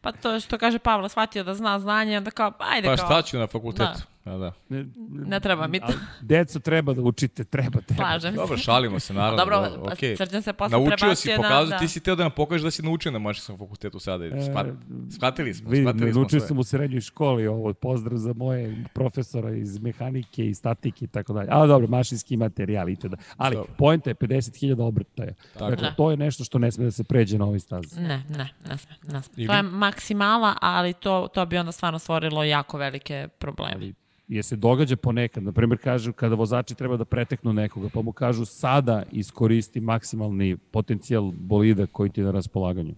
[0.01, 3.07] Pa to što kaže Pavla, shvatio da zna znanje, onda kao, ajde pa, kao...
[3.07, 3.83] Pa šta ću na fakultetu?
[3.83, 4.51] A da.
[4.69, 5.93] Ne, ne treba mi to.
[6.21, 7.81] Deco treba da učite, treba.
[7.81, 8.03] treba.
[8.03, 8.37] Slažem se.
[8.37, 9.37] Dobro, šalimo se, naravno.
[9.37, 10.17] Dobro, dobro okay.
[10.17, 11.77] srđan se posle Naučio si, pokazao, da.
[11.77, 14.41] ti si teo da nam pokažeš da si naučio na mašinskom fakultetu sada.
[14.41, 14.67] Shvat,
[15.15, 16.47] shvatili smo, Vidi, shvatili smo naučio sve.
[16.47, 21.33] sam u srednjoj školi ovo, pozdrav za moje profesora iz mehanike i statike i tako
[21.33, 21.47] dalje.
[21.51, 23.17] Ali dobro, mašinski materijal i tada.
[23.37, 23.73] Ali dobro.
[23.77, 25.33] pojenta je 50.000 obrtaja.
[25.53, 25.69] Tako.
[25.69, 27.99] Dakle, to je nešto što ne sme da se pređe na ovoj stazi.
[27.99, 28.95] Ne, ne, ne sme.
[29.13, 29.47] Ne sme.
[29.47, 33.73] To je maksimala, ali to, to bi onda stvarno stvorilo jako velike probleme.
[33.75, 33.93] Ali
[34.35, 35.43] je se događa ponekad.
[35.43, 41.31] Naprimjer, kažu kada vozači treba da preteknu nekoga, pa mu kažu sada iskoristi maksimalni potencijal
[41.31, 42.95] bolida koji ti je na raspolaganju.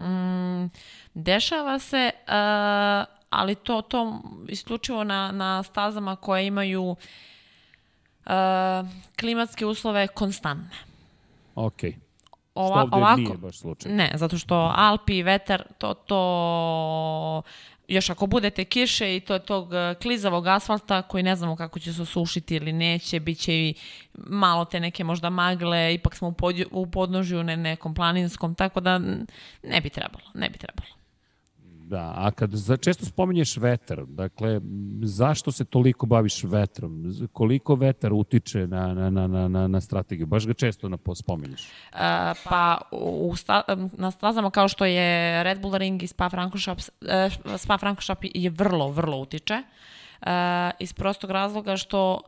[0.00, 0.70] Mm,
[1.14, 2.32] dešava se, uh,
[3.30, 6.96] ali to, to isključivo na, na stazama koje imaju uh,
[9.20, 10.76] klimatske uslove konstantne.
[11.54, 11.90] Okej.
[11.90, 12.12] Okay.
[12.54, 13.92] Ova, ovako, nije baš slučaj.
[13.92, 17.42] Ne, zato što Alpi vetar, to, to
[17.88, 21.92] još ako budete kiše i to tog e, klizavog asfalta koji ne znamo kako će
[21.92, 23.74] se osušiti ili neće, bit će i
[24.14, 28.80] malo te neke možda magle, ipak smo u, pod, u podnožju ne, nekom planinskom, tako
[28.80, 28.98] da
[29.62, 31.01] ne bi trebalo, ne bi trebalo.
[31.92, 34.60] Da, a kad za, često spominješ vetar, dakle,
[35.02, 37.12] zašto se toliko baviš vetrom?
[37.32, 40.26] Koliko vetar utiče na, na, na, na, na strategiju?
[40.26, 41.60] Baš ga često na spominješ.
[41.60, 41.98] Uh,
[42.44, 43.62] pa u sta,
[43.92, 48.50] na stazama kao što je Red Bull Ring i Spa Francorchamps, uh, Spa Francorchamps je
[48.50, 49.62] vrlo, vrlo utiče.
[50.22, 50.28] Uh,
[50.78, 52.20] iz prostog razloga što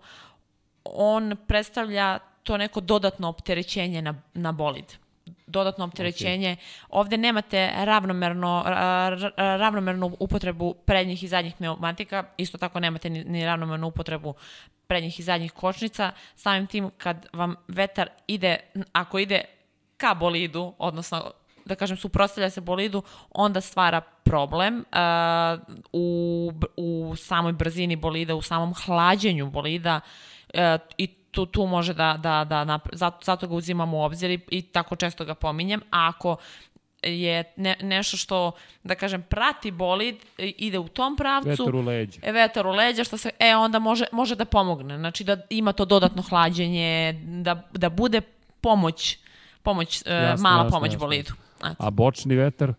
[0.84, 5.03] on predstavlja to neko dodatno opterećenje na, na bolid
[5.54, 6.56] dodatno opterećenje.
[6.56, 6.84] Okay.
[6.88, 8.62] Ovde nemate ravnomerno,
[9.36, 14.34] ravnomernu upotrebu prednjih i zadnjih pneumatika, isto tako nemate ni, ni ravnomernu upotrebu
[14.86, 16.12] prednjih i zadnjih kočnica.
[16.36, 18.56] Samim tim kad vam vetar ide,
[18.92, 19.44] ako ide
[19.96, 21.32] ka bolidu, odnosno
[21.64, 25.60] da kažem suprostavlja se bolidu, onda stvara problem uh,
[25.92, 30.33] u, u samoj brzini bolida, u samom hlađenju bolida uh,
[30.98, 34.40] i tu, tu može da, da, da, da zato, zato ga uzimamo u obzir i,
[34.50, 36.36] i tako često ga pominjem, a ako
[37.02, 38.52] je ne, nešto što,
[38.84, 41.48] da kažem, prati bolid, ide u tom pravcu.
[41.48, 42.20] Vetar u leđa.
[42.22, 44.98] E, vetar u leđa, što se, e, onda može, može da pomogne.
[44.98, 48.20] Znači da ima to dodatno hlađenje, da, da bude
[48.60, 49.18] pomoć,
[49.62, 50.98] pomoć jasne, e, mala jasne, pomoć jasne.
[50.98, 51.32] bolidu.
[51.58, 51.76] Eto.
[51.78, 52.74] A bočni vetar?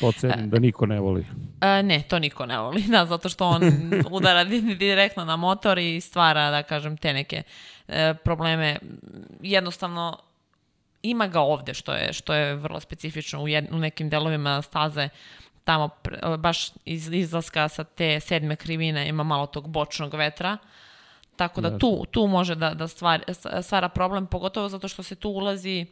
[0.00, 1.26] To cenim da niko ne voli.
[1.60, 3.62] E, ne, to niko ne voli, da, zato što on
[4.10, 4.44] udara
[4.78, 7.42] direktno na motor i stvara, da kažem, te neke
[7.88, 8.78] e, probleme.
[9.40, 10.18] Jednostavno,
[11.02, 15.08] ima ga ovde, što je, što je vrlo specifično u, jed, u nekim delovima staze,
[15.64, 15.88] tamo
[16.38, 20.56] baš iz izlaska sa te sedme krivine ima malo tog bočnog vetra,
[21.36, 23.22] tako da tu, tu može da, da stvar,
[23.62, 25.86] stvara problem, pogotovo zato što se tu ulazi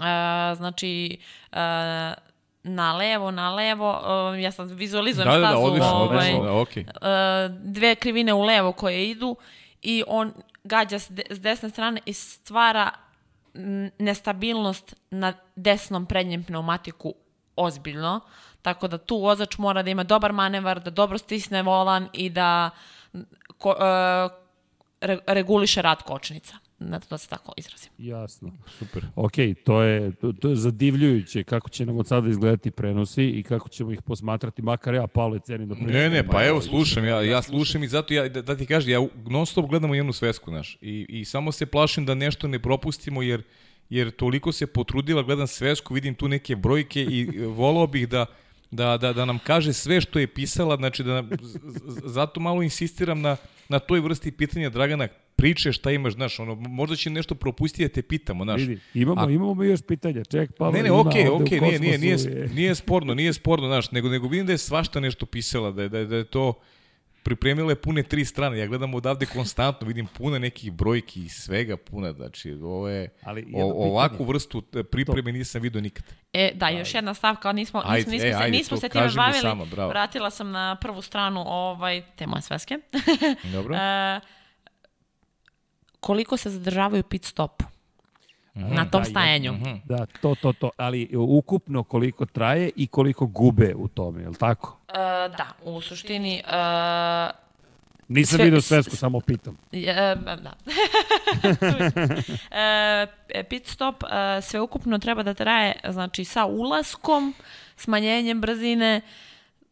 [0.00, 1.18] Uh, znači,
[1.52, 1.58] uh,
[2.62, 6.44] na levo, na levo, uh, ja sad vizualizujem da, stazu, da, da, odlično, ovaj, odlično,
[6.44, 6.84] da, okay.
[7.48, 9.36] uh, dve krivine u levo koje idu
[9.82, 10.32] i on
[10.64, 12.90] gađa s, de, s desne strane i stvara
[13.98, 17.14] nestabilnost na desnom prednjem pneumatiku
[17.56, 18.20] ozbiljno,
[18.62, 22.70] tako da tu vozač mora da ima dobar manevar, da dobro stisne volan i da
[23.58, 24.32] ko, uh,
[25.00, 27.92] re, reguliše rad kočnica da se tako izrazim.
[27.98, 28.52] Jasno.
[28.78, 29.04] Super.
[29.16, 29.32] Ok,
[29.64, 33.68] to je, to, to je zadivljujuće kako će nam od sada izgledati prenosi i kako
[33.68, 37.42] ćemo ih posmatrati, makar ja, Pavle, cenim da Ne, ne, pa evo, slušam, ja, ja
[37.42, 40.50] slušam i zato ja, da, da ti kažem, ja non stop gledam u jednu svesku,
[40.50, 43.42] znaš, i, i samo se plašim da nešto ne propustimo, jer,
[43.90, 48.26] jer toliko se potrudila, gledam svesku, vidim tu neke brojke i volao bih da
[48.70, 51.24] da, da, da nam kaže sve što je pisala, znači da
[52.04, 53.36] zato malo insistiram na,
[53.68, 55.08] na toj vrsti pitanja Dragana,
[55.40, 58.60] priče šta imaš, znaš, ono, možda će nešto propustiti da te pitamo, znaš.
[58.60, 61.80] Vidi, imamo, A, imamo mi još pitanja, ček, pa Ne, ne, okej, okay, okej, okay,
[61.80, 65.26] nije, nije, nije, nije sporno, nije sporno, znaš, nego, nego vidim da je svašta nešto
[65.26, 66.54] pisala, da je, da je, da je to
[67.22, 68.58] pripremila je pune tri strane.
[68.58, 72.12] Ja gledam odavde konstantno, vidim pune nekih brojki i svega puna.
[72.12, 74.28] Znači, ovo je, Ali o, ovakvu pitanje.
[74.28, 75.38] vrstu pripreme to.
[75.38, 76.04] nisam vidio nikad.
[76.32, 79.10] E, da, još jedna stavka, nismo, ajde, nismo, nismo, e, ajde, se, nismo se time
[79.16, 79.40] bavili.
[79.40, 82.78] Samo, Vratila sam na prvu stranu ovaj, te moje sveske.
[83.52, 83.76] Dobro.
[83.80, 84.20] e,
[86.00, 87.64] koliko se zadržavaju pit stopu?
[88.54, 89.52] Mm, na tom da, stajanju.
[89.52, 90.70] Mm, da, to, to, to.
[90.76, 94.78] Ali ukupno koliko traje i koliko gube u tome, je li tako?
[94.88, 94.94] Uh,
[95.36, 96.42] da, u suštini...
[96.46, 97.40] Uh,
[98.08, 99.56] Nisam sve, vidio svesku, samo pitam.
[99.72, 99.80] Uh,
[100.24, 100.52] da.
[103.32, 104.10] uh, pit stop uh,
[104.42, 107.34] sve ukupno treba da traje znači, sa ulaskom,
[107.76, 109.00] smanjenjem brzine,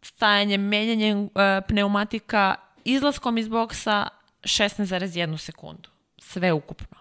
[0.03, 1.31] stajanjem, menjanjem uh,
[1.69, 2.55] pneumatika,
[2.85, 4.09] izlaskom iz boksa
[4.43, 5.89] 16,1 sekundu.
[6.29, 6.99] Sve ukupno.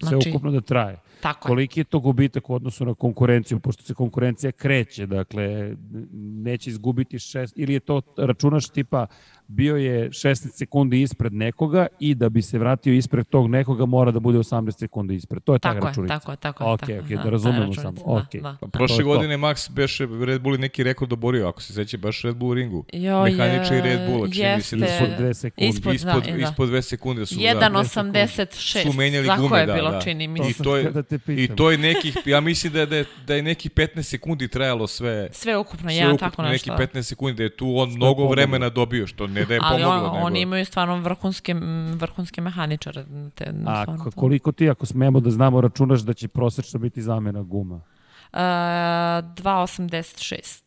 [0.00, 0.98] Sve znači, ukupno da traje.
[1.20, 5.74] Tako Koliki je to gubitak u odnosu na konkurenciju, pošto se konkurencija kreće, dakle,
[6.12, 9.06] neće izgubiti šest, ili je to, računaš tipa,
[9.48, 14.10] bio je 16 sekundi ispred nekoga i da bi se vratio ispred tog nekoga mora
[14.10, 15.42] da bude 18 sekundi ispred.
[15.42, 16.14] To je ta tako računica.
[16.14, 16.70] Je, tako je, tako je.
[16.70, 17.92] Ok, tako, ok, da razumemo samo.
[17.92, 18.42] Da, okay.
[18.42, 18.56] Da.
[18.60, 22.36] Pa prošle godine Max beše Red Bull neki rekord oborio, ako se seća baš Red
[22.36, 22.84] Bull ringu.
[22.92, 25.68] Jo, Mehaniče i Red Bull, čini se da su dve sekunde.
[25.68, 27.34] Ispod, ispod, da, ispod dve sekunde su.
[27.34, 28.82] 1.86.
[28.82, 30.00] Su menjali Tako gume, je da, bilo, da.
[30.00, 32.96] čini mi I to je, da I to je nekih, ja mislim da je, da
[32.96, 35.28] je, da je neki 15 sekundi trajalo sve.
[35.32, 36.72] Sve ukupno, sve ja, ukupno, tako nešto.
[36.72, 39.88] Neki 15 sekundi, da je tu on mnogo vremena dobio, što ne da je pomoglo.
[39.88, 41.54] Ali on, oni imaju stvarno vrhunske,
[41.94, 43.04] vrhunske mehaničare.
[43.34, 43.84] Te, A
[44.14, 47.74] koliko ti, ako smemo da znamo, računaš da će prosečno biti zamena guma?
[47.74, 50.62] Uh, 2,86.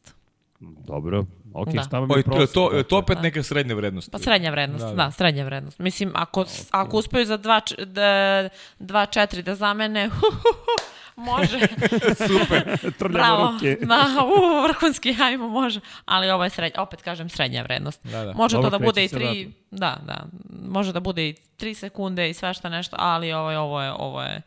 [0.59, 1.83] Dobro, ok, da.
[1.83, 2.51] šta vam je prosjek?
[2.51, 3.21] To, to, to opet da.
[3.21, 4.11] neka srednja vrednost.
[4.11, 4.95] Pa srednja vrednost, da, da.
[4.95, 5.79] da srednja vrednost.
[5.79, 6.67] Mislim, ako, okay.
[6.71, 10.88] ako uspeju za 2,4 da, 2, da zamene, hu, hu, hu,
[11.19, 11.59] Može.
[12.29, 12.77] Super.
[13.09, 13.51] Bravo.
[13.51, 13.77] ruke.
[13.81, 15.79] Da, u, vrhunski, ajmo, može.
[16.05, 18.03] Ali ovo je srednja, opet kažem, srednja vrednost.
[18.03, 18.33] Da, da.
[18.33, 20.25] Može Dobro, to da bude i 3, da, da.
[20.69, 23.91] Može da bude i 3 sekunde i sve što nešto, ali ovo je, ovo je,
[23.93, 24.41] ovo je,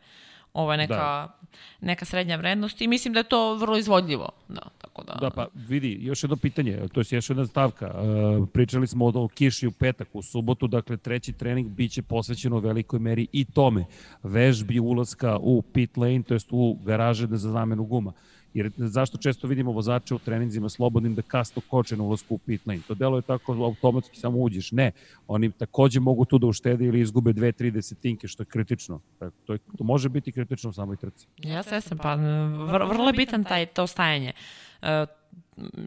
[0.53, 1.37] ovo je neka, da.
[1.81, 4.29] Neka srednja vrednost i mislim da je to vrlo izvodljivo.
[4.49, 5.13] Da, tako da...
[5.13, 7.93] Da, pa vidi, još jedno pitanje, to je još jedna stavka.
[7.93, 12.59] Uh, pričali smo o kiši u petak, u subotu, dakle treći trening biće posvećen u
[12.59, 13.85] velikoj meri i tome.
[14.23, 18.13] Vežbi ulaska u pit lane, to jest u garaže za zamenu guma.
[18.53, 22.67] Jer zašto često vidimo vozače u treninzima slobodnim da kasno koče na ulazku u pit
[22.67, 22.79] lane?
[22.87, 24.71] To delo je tako automatski samo uđeš.
[24.71, 24.91] Ne,
[25.27, 28.99] oni takođe mogu tu da uštede ili izgube dve, tri desetinke, što je kritično.
[29.19, 31.27] Tako, to, je, to može biti kritično u samoj trci.
[31.37, 34.33] Ja se sam, pa vr, vrlo je bitan taj, to stajanje.
[34.81, 34.87] Uh,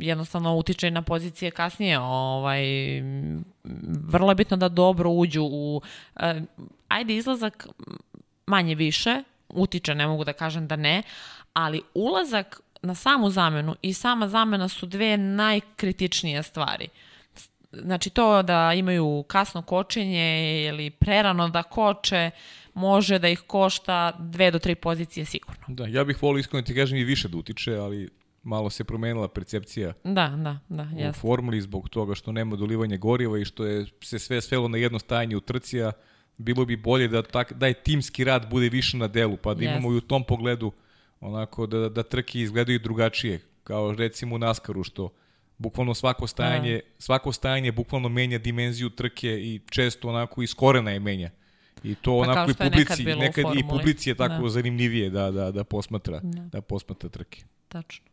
[0.00, 1.98] jednostavno utiče na pozicije kasnije.
[1.98, 2.62] Ovaj,
[4.08, 5.76] vrlo je bitno da dobro uđu u...
[5.76, 6.22] Uh,
[6.88, 7.68] ajde, izlazak
[8.46, 11.02] manje više, utiče, ne mogu da kažem da ne,
[11.56, 16.88] ali ulazak na samu zamenu i sama zamena su dve najkritičnije stvari.
[17.72, 22.30] Znači to da imaju kasno kočenje ili prerano da koče,
[22.74, 25.64] može da ih košta dve do tri pozicije sigurno.
[25.68, 28.10] Da, ja bih volio iskreno ti kažem i više da utiče, ali
[28.42, 31.20] malo se promenila percepcija da, da, da, u jasno.
[31.20, 34.98] formuli zbog toga što nema dolivanja goriva i što je se sve svelo na jedno
[34.98, 35.92] stajanje u trci, a
[36.36, 39.60] bilo bi bolje da, tak, da je timski rad bude više na delu, pa da
[39.60, 39.70] yes.
[39.70, 40.72] imamo i u tom pogledu
[41.20, 45.12] onako da, da trke izgledaju drugačije, kao recimo u Naskaru što
[45.58, 46.78] bukvalno svako stajanje, A.
[46.78, 46.94] Da.
[46.98, 51.30] svako stajanje bukvalno menja dimenziju trke i često onako iz korena je menja.
[51.82, 54.48] I to pa onako i publici, nekad, nekad i publici je tako da.
[54.48, 56.40] zanimljivije da, da, da posmatra, da.
[56.40, 57.44] da posmatra trke.
[57.68, 58.04] Tačno.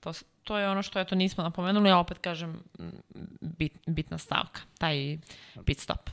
[0.00, 0.12] To,
[0.44, 2.62] to je ono što eto nismo napomenuli, a opet kažem
[3.40, 5.18] bit, bitna stavka, taj
[5.64, 6.10] pit stop.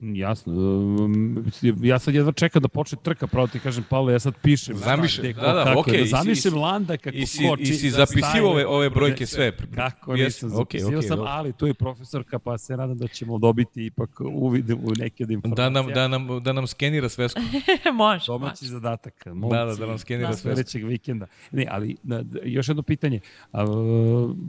[0.00, 0.52] Jasno.
[0.52, 1.44] Um,
[1.82, 4.76] ja sad jedva čekam da počne trka, pravo ti kažem, Pavle, ja sad pišem.
[4.76, 7.62] Zamišljam, da, da, kako, okay, da zamišljam Landa kako i si, koči.
[7.62, 9.52] I si zapisio ove, ove brojke sve.
[9.74, 13.08] Kako yes, nisam, zapisio okay, okay, sam, ali tu je profesorka, pa se nadam da
[13.08, 15.70] ćemo dobiti ipak uvid u neke od informacija.
[15.70, 17.40] Da nam, da nam, da nam skenira svesku.
[17.94, 18.26] može.
[18.26, 18.72] Domaći može.
[18.72, 19.26] zadatak.
[19.26, 20.54] Momci, da, da, da nam skenira da, svesku.
[20.54, 21.26] Sledećeg vikenda.
[21.52, 23.20] Ne, ali na, još jedno pitanje.
[23.52, 23.64] A,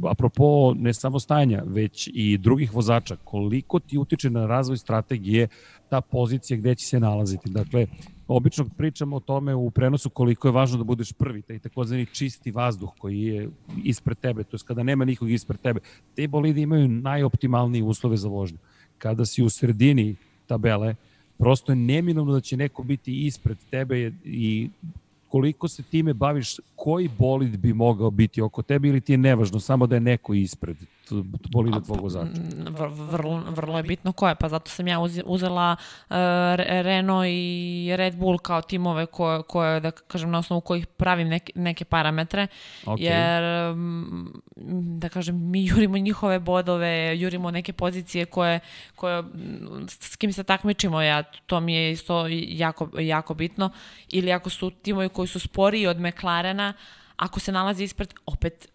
[0.09, 5.39] apropo ne samo stajanja, već i drugih vozača, koliko ti utiče na razvoj strategije
[5.90, 7.49] ta pozicija gde će se nalaziti.
[7.49, 7.88] Dakle,
[8.28, 12.52] obično pričamo o tome u prenosu koliko je važno da budeš prvi, taj takozvani čisti
[12.52, 13.49] vazduh koji je
[13.84, 15.80] ispred tebe, to je kada nema nikog ispred tebe.
[16.16, 18.57] Te bolide imaju najoptimalnije uslove za vožnju.
[18.98, 20.16] Kada si u sredini
[20.48, 20.95] tabele,
[21.38, 24.70] prosto je neminovno da će neko biti ispred tebe i
[25.28, 29.60] koliko se time baviš, koji bolid bi mogao biti oko tebe ili ti je nevažno,
[29.60, 30.78] samo da je neko ispred
[31.52, 32.41] bolida tvog vozača?
[33.11, 35.76] Vrlo, vrlo je bitno ko je, pa zato sam ja uzela
[36.10, 36.15] uh,
[36.57, 41.53] Renault i Red Bull kao timove koje, koje, da kažem, na osnovu kojih pravim neke,
[41.56, 42.48] neke parametre,
[42.86, 43.02] okay.
[43.02, 43.44] jer,
[44.99, 48.60] da kažem, mi jurimo njihove bodove, jurimo neke pozicije koje,
[48.95, 49.23] koje
[49.88, 53.69] s kim se takmičimo, ja, to mi je isto jako, jako bitno,
[54.10, 56.73] ili ako su timovi koji su sporiji od McLarena,
[57.15, 58.68] ako se nalazi ispred, opet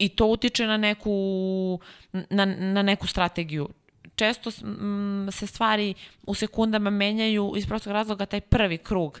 [0.00, 1.80] i to utiče na neku,
[2.12, 3.68] na, na neku strategiju.
[4.14, 5.94] Često m, se stvari
[6.26, 9.20] u sekundama menjaju iz prostog razloga taj prvi krug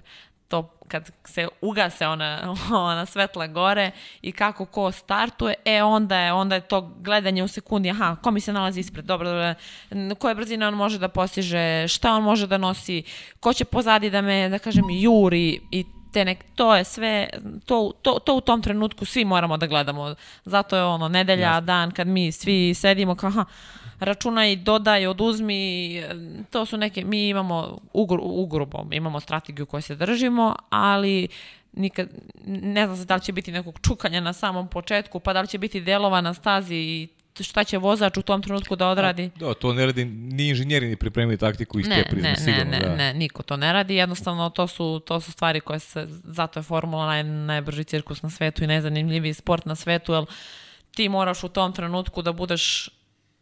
[0.50, 2.54] to kad se ugase ona,
[2.92, 3.90] ona svetla gore
[4.22, 8.30] i kako ko startuje, e onda je, onda je to gledanje u sekundi, aha, ko
[8.30, 9.54] mi se nalazi ispred, dobro, dobro,
[10.18, 13.02] koje brzine on može da postiže, šta on može da nosi,
[13.40, 17.28] ko će pozadi da me, da kažem, juri i te nek, to je sve,
[17.66, 20.14] to, to, to u tom trenutku svi moramo da gledamo.
[20.44, 21.66] Zato je ono, nedelja, Jasne.
[21.66, 23.44] dan, kad mi svi sedimo kao, aha,
[23.98, 26.02] računaj, dodaj, oduzmi,
[26.50, 31.28] to su neke, mi imamo ugru, ugrubo, imamo strategiju koju se držimo, ali
[31.72, 32.08] nikad,
[32.46, 35.48] ne znam se da li će biti nekog čukanja na samom početku, pa da li
[35.48, 37.08] će biti delova na stazi i
[37.40, 39.30] šta će vozač u tom trenutku da odradi.
[39.36, 42.64] Da, to ne radi ni inženjeri ni pripremili taktiku iz te prizme, ne, sigurno.
[42.64, 42.94] Ne, ne, da.
[42.96, 46.62] ne, niko to ne radi, jednostavno to su, to su stvari koje se, zato je
[46.62, 50.24] formula naj, najbrži cirkus na svetu i najzanimljiviji sport na svetu, jer
[50.94, 52.88] ti moraš u tom trenutku da budeš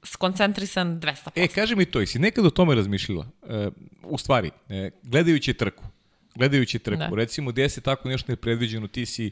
[0.04, 1.30] skoncentrisan 200%.
[1.34, 3.26] E, kaži mi to, jesi nekad o tome razmišljala?
[3.48, 3.68] E,
[4.02, 5.84] u stvari, e, gledajući trku,
[6.34, 7.16] gledajući trku, da.
[7.16, 9.30] recimo gde se tako nešto nepredviđeno, ti si,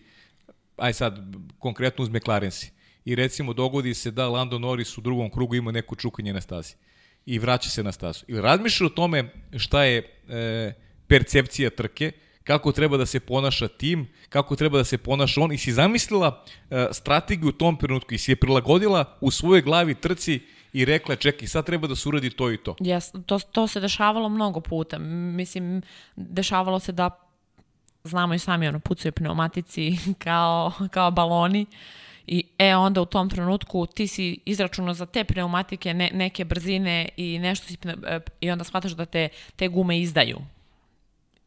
[0.77, 1.19] aj sad,
[1.59, 2.76] konkretno uz McLaren si,
[3.07, 6.75] i recimo dogodi se da Lando Norris u drugom krugu ima neko čukanje na stazi
[7.27, 8.25] i vraća se na stazu.
[8.29, 10.73] Ili razmišljaš o tome šta je e,
[11.07, 12.13] percepcija trke,
[12.45, 16.45] kako treba da se ponaša tim, kako treba da se ponaša on i si zamislila
[16.71, 20.41] e, strategiju u tom trenutku i si je prilagodila u svojoj glavi trci
[20.73, 22.75] i rekla čekaj sad treba da se uradi to i to.
[22.81, 24.99] Yes, to, to se dešavalo mnogo puta.
[24.99, 25.83] Mislim,
[26.17, 27.11] dešavalo se da
[28.05, 31.67] znamo i sami ono pucaju pneumatici kao, kao baloni.
[32.27, 37.09] I e onda u tom trenutku ti si izračunao za te pneumatike ne, neke brzine
[37.17, 40.39] i nešto si, e, i onda shvataš da te, te gume izdaju.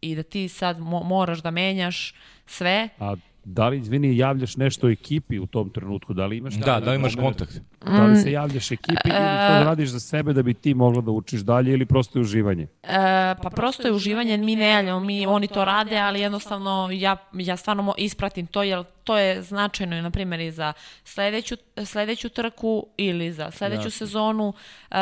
[0.01, 2.13] I da ti sad mo, moraš da menjaš
[2.45, 2.89] sve.
[2.99, 6.13] A Da li, izvini, javljaš nešto ekipi u tom trenutku?
[6.13, 6.53] Da li imaš...
[6.53, 7.61] Da, da li imaš kontakt?
[7.85, 11.01] Da li se javljaš ekipi ili to da radiš za sebe da bi ti mogla
[11.01, 12.67] da učiš dalje ili prosto je uživanje?
[12.83, 17.17] E, pa prosto je uživanje, mi ne javljamo, mi, oni to rade, ali jednostavno ja,
[17.33, 21.55] ja stvarno ispratim to, jer to je značajno, na primjer, i za sledeću,
[21.85, 23.91] sledeću trku ili za sledeću Jasne.
[23.91, 24.53] sezonu.
[24.91, 24.95] E,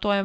[0.00, 0.24] to je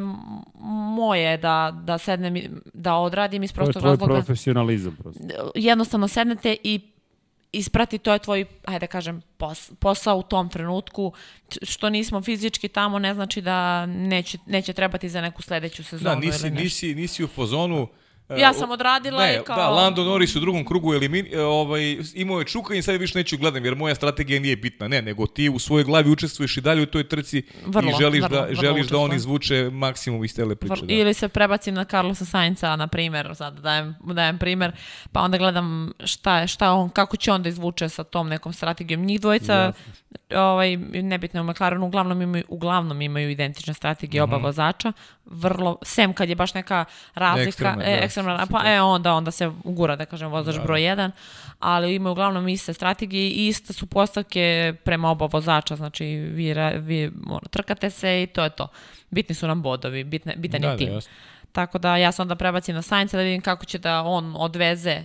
[0.95, 2.35] moje da, da sednem,
[2.73, 3.97] da odradim iz prostog razloga.
[3.97, 4.95] To je tvoj profesionalizam.
[4.95, 5.21] Prosto.
[5.55, 6.94] Jednostavno sednete i
[7.57, 11.13] isprati, to je tvoj, hajde da kažem, pos, posao u tom trenutku.
[11.61, 16.15] Što nismo fizički tamo ne znači da neće, neće trebati za neku sledeću sezonu.
[16.15, 19.55] Da, nisi, nisi, nisi u fazonu E, ja sam odradila ne, i kao...
[19.55, 23.17] Da, Lando Norris u drugom krugu elimin, e, ovaj, imao je čuka i sad više
[23.17, 24.87] neću gledam jer moja strategija nije bitna.
[24.87, 28.23] Ne, nego ti u svojoj glavi učestvuješ i dalje u toj trci vrlo, i želiš,
[28.23, 30.73] vrlo, da, vrlo želiš da on izvuče maksimum iz tele priče.
[30.73, 30.93] Vrlo, da.
[30.93, 34.71] Ili se prebacim na Carlosa Sainca, na primer, sad dajem, dajem primer,
[35.11, 38.53] pa onda gledam šta, je, šta on, kako će on da izvuče sa tom nekom
[38.53, 39.05] strategijom.
[39.05, 39.53] Njih dvojica,
[40.29, 40.43] ja.
[40.43, 44.29] ovaj, nebitno u McLarenu, uglavnom imaju, uglavnom imaju identične strategije mm -hmm.
[44.29, 44.45] oba mhm.
[44.45, 44.91] vozača.
[45.25, 49.51] Vrlo, sem kad je baš neka razlika, e, da ekstremna, pa e, onda, onda se
[49.63, 50.61] ugura, da kažem, vozač da.
[50.61, 51.11] broj 1,
[51.59, 57.11] ali imaju uglavnom iste strategije i iste su postavke prema oba vozača, znači vi, vi
[57.27, 58.67] ono, trkate se i to je to.
[59.09, 60.93] Bitni su nam bodovi, bitne, bitan da, je tim.
[60.93, 60.99] Da,
[61.51, 65.03] Tako da ja sam onda prebacim na Sainca da vidim kako će da on odveze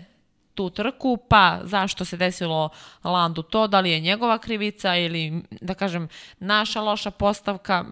[0.55, 2.69] tu trku, pa zašto se desilo
[3.05, 6.09] Landu to, da li je njegova krivica ili, da kažem,
[6.39, 7.85] naša loša postavka,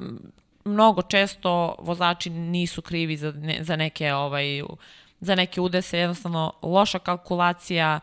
[0.65, 4.63] mnogo često vozači nisu krivi za, ne, za neke ovaj
[5.21, 8.01] za neke udese jednostavno loša kalkulacija,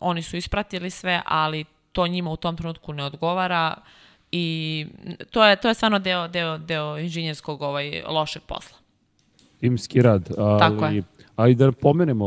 [0.00, 3.74] oni su ispratili sve, ali to njima u tom trenutku ne odgovara
[4.32, 4.86] i
[5.30, 8.78] to je to je stvarno deo deo deo inženjerskog ovaj lošeg posla.
[9.60, 11.02] Timski rad, ali Tako je.
[11.36, 12.24] ali da pomenemo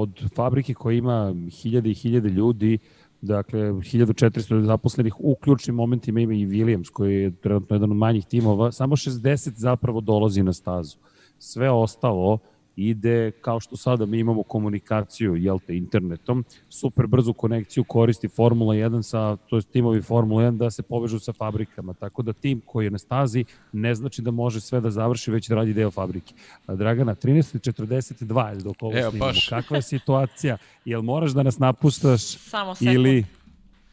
[0.00, 2.78] od fabrike koja ima hiljade i hiljade ljudi,
[3.20, 8.26] dakle 1400 zaposlenih u ključnim momentima ima i Williams koji je trenutno jedan od manjih
[8.26, 10.96] timova, samo 60 zapravo dolazi na stazu.
[11.38, 12.38] Sve ostalo
[12.76, 18.74] ide kao što sada mi imamo komunikaciju jel te, internetom, super brzu konekciju koristi Formula
[18.74, 22.60] 1 sa, to je timovi Formula 1 da se povežu sa fabrikama, tako da tim
[22.66, 25.90] koji je na stazi ne znači da može sve da završi, već da radi deo
[25.90, 26.34] fabrike.
[26.68, 29.32] Dragana, 13.42 dok ovo Evo, snimamo.
[29.32, 29.48] Baš.
[29.48, 30.56] Kakva je situacija?
[30.84, 33.24] Jel moraš da nas napuštaš Samo ili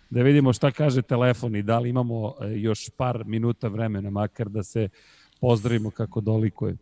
[0.10, 4.50] da vidimo šta kaže telefon i da li imamo e, još par minuta vremena, makar
[4.50, 4.90] da se
[5.42, 6.78] pozdravimo kako dolikuje.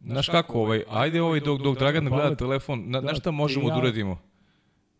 [0.00, 3.76] Znaš kako, ovaj, ajde ovaj dok, dok Dragan gleda telefon, na, na šta možemo da
[3.76, 4.18] uradimo?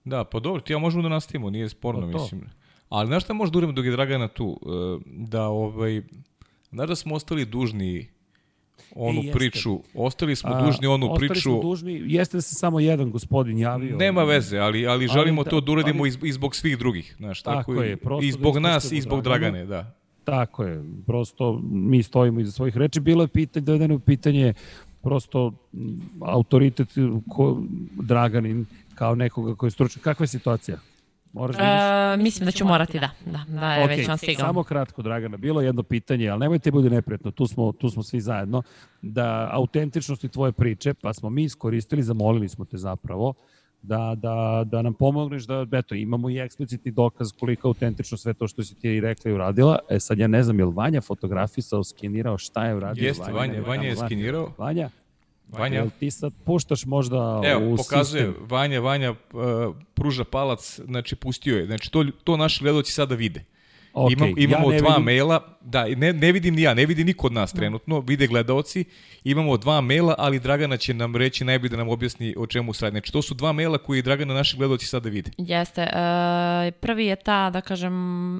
[0.05, 2.41] Da, pa dobro, ti ja možemo da nastavimo, nije sporno, pa mislim.
[2.89, 4.61] Ali znaš šta možemo da uradimo dok je Dragana tu?
[4.63, 4.69] E,
[5.07, 6.03] da, ovaj,
[6.71, 8.09] znaš da smo ostali dužni
[8.95, 11.51] onu e, priču, ostali smo A, dužni onu ostali priču.
[11.51, 13.97] Ostali smo dužni, jeste da se samo jedan gospodin javio.
[13.97, 17.15] Nema veze, ali, ali želimo ali, da, to da uradimo ali, i zbog svih drugih,
[17.19, 19.97] znaš, tako, tako je, i zbog da nas i zbog Dragane, da.
[20.25, 23.01] Tako je, prosto mi stojimo iza svojih reči.
[23.01, 24.55] Bilo je pitanje, dovedeno pitanje
[25.03, 25.53] prosto
[26.21, 26.89] autoritet
[27.29, 27.63] ko,
[28.03, 30.03] Draganin kao nekoga koji je stručan.
[30.03, 30.79] Kakva je situacija?
[31.33, 33.11] Moraš da e, mislim da ću morati, da.
[33.27, 34.47] Da, da je okay, već on stigao.
[34.47, 38.21] Samo kratko, Dragana, bilo jedno pitanje, ali nemojte bude neprijatno, tu smo, tu smo svi
[38.21, 38.63] zajedno,
[39.03, 43.35] da autentičnosti tvoje priče, pa smo mi iskoristili, zamolili smo te zapravo,
[43.82, 48.48] da, da, da nam pomogneš da, eto, imamo i eksplicitni dokaz koliko autentično sve to
[48.48, 49.78] što si ti rekla i uradila.
[49.89, 53.07] E sad ja ne znam, je li Vanja fotografisao, skenirao, šta je uradio?
[53.07, 54.52] Jeste, Vanja, Vanja, Vanja je skenirao.
[54.59, 54.90] Vanja,
[55.48, 55.78] Vanja.
[55.78, 58.47] Jel ti sad puštaš možda Evo, u pokazuje, sistem?
[58.48, 61.66] Vanja, Vanja uh, pruža palac, znači pustio je.
[61.66, 63.44] Znači to, to naši gledoci sada vide.
[63.93, 64.12] Okay.
[64.12, 65.05] Imam, imamo ja dva vidim...
[65.05, 68.85] maila, da, ne, ne vidim ni ja, ne vidi niko od nas trenutno, vide gledaoci,
[69.25, 72.85] imamo dva maila, ali Dragana će nam reći najbolje da nam objasni o čemu se
[72.85, 72.95] radi.
[72.95, 75.31] Znači, to su dva maila koji Dragana naši gledaoci sada vide.
[75.39, 75.83] Jeste.
[75.83, 77.93] E, prvi je ta, da kažem,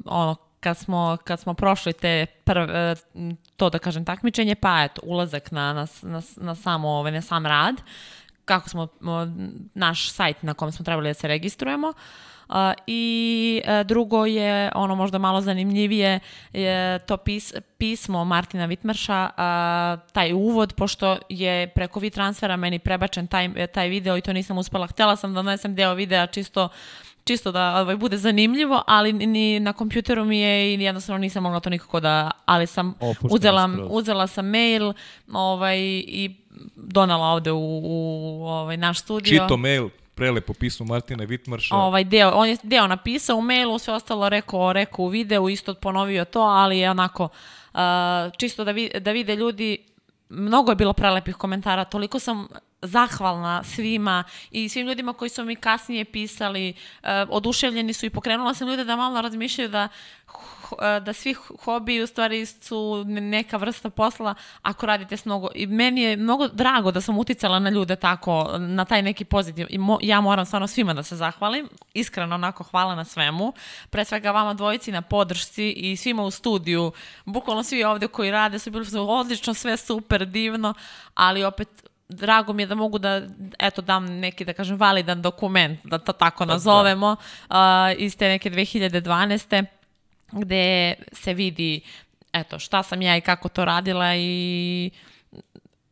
[0.05, 2.95] ono, kad smo, kad smo prošli te prve,
[3.57, 7.45] to da kažem takmičenje, pa eto, ulazak na, na, na, na samo, ovaj, na sam
[7.45, 7.75] rad,
[8.45, 8.87] kako smo,
[9.73, 11.95] naš sajt na kom smo trebali da se registrujemo, uh,
[12.87, 16.19] I e, drugo je, ono možda malo zanimljivije,
[16.53, 19.29] je to pis, pismo Martina Vitmarša,
[20.13, 24.57] taj uvod, pošto je preko vi transfera meni prebačen taj, taj video i to nisam
[24.57, 24.87] uspela.
[24.87, 26.69] Htela sam da donesem deo videa čisto
[27.23, 31.59] čisto da ovaj, bude zanimljivo, ali ni na kompjuteru mi je i jednostavno nisam mogla
[31.59, 34.93] to nikako da, ali sam uzela, uzela sam mail
[35.33, 36.35] ovaj, i
[36.75, 39.43] donala ovde u, u ovaj, naš studio.
[39.43, 39.89] Čito mail,
[40.21, 41.75] prelepo pismo Martina Vitmarša.
[41.75, 45.73] Ovaj deo, on je deo napisao u mailu, sve ostalo rekao, rekao u videu, isto
[45.73, 47.79] ponovio to, ali je onako uh,
[48.37, 49.77] čisto da, vi, da vide ljudi,
[50.29, 52.47] mnogo je bilo prelepih komentara, toliko sam
[52.81, 58.53] zahvalna svima i svim ljudima koji su mi kasnije pisali, uh, oduševljeni su i pokrenula
[58.53, 59.87] sam ljude da malo razmišljaju da
[61.01, 61.33] da svi
[61.63, 65.49] hobi u stvari su neka vrsta posla ako radite s mnogo.
[65.55, 69.67] I meni je mnogo drago da sam uticala na ljude tako, na taj neki pozitiv.
[69.69, 71.69] I mo, ja moram stvarno svima da se zahvalim.
[71.93, 73.53] Iskreno onako hvala na svemu.
[73.89, 76.91] Pre svega vama dvojici na podršci i svima u studiju.
[77.25, 80.73] Bukvalno svi ovde koji rade su bili odlično, sve super, divno,
[81.13, 83.21] ali opet drago mi je da mogu da,
[83.59, 86.53] eto, dam neki, da kažem, validan dokument, da to tako da.
[86.53, 87.15] nazovemo,
[87.49, 87.55] uh,
[87.97, 89.65] iz te neke 2012
[90.31, 91.81] gde se vidi
[92.33, 94.91] eto, šta sam ja i kako to radila i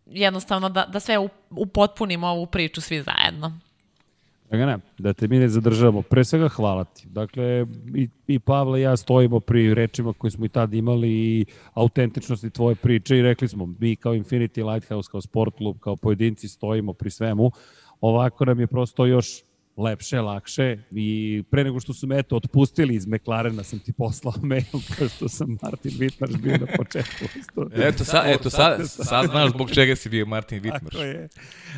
[0.06, 1.16] jednostavno da, da sve
[1.49, 3.60] upotpunimo ovu priču svi zajedno.
[4.52, 6.02] ne, da te mi ne zadržavamo.
[6.02, 7.07] Pre svega hvala ti.
[7.07, 11.45] Dakle, i, i Pavle i ja stojimo pri rečima koje smo i tad imali i
[11.74, 16.48] autentičnosti tvoje priče i rekli smo, mi kao Infinity Lighthouse, kao sport klub, kao pojedinci
[16.48, 17.52] stojimo pri svemu.
[18.02, 19.44] Ovako nam je prosto još
[19.80, 24.34] lepše, lakše i pre nego što su me eto otpustili iz McLarena sam ti poslao
[24.49, 24.64] mail
[24.97, 27.26] kao što sam Martin Wittmarš bio na početku.
[27.76, 30.91] eto, sa, eto sad, sad znaš zbog čega si bio Martin Wittmarš.
[30.91, 31.27] Tako je.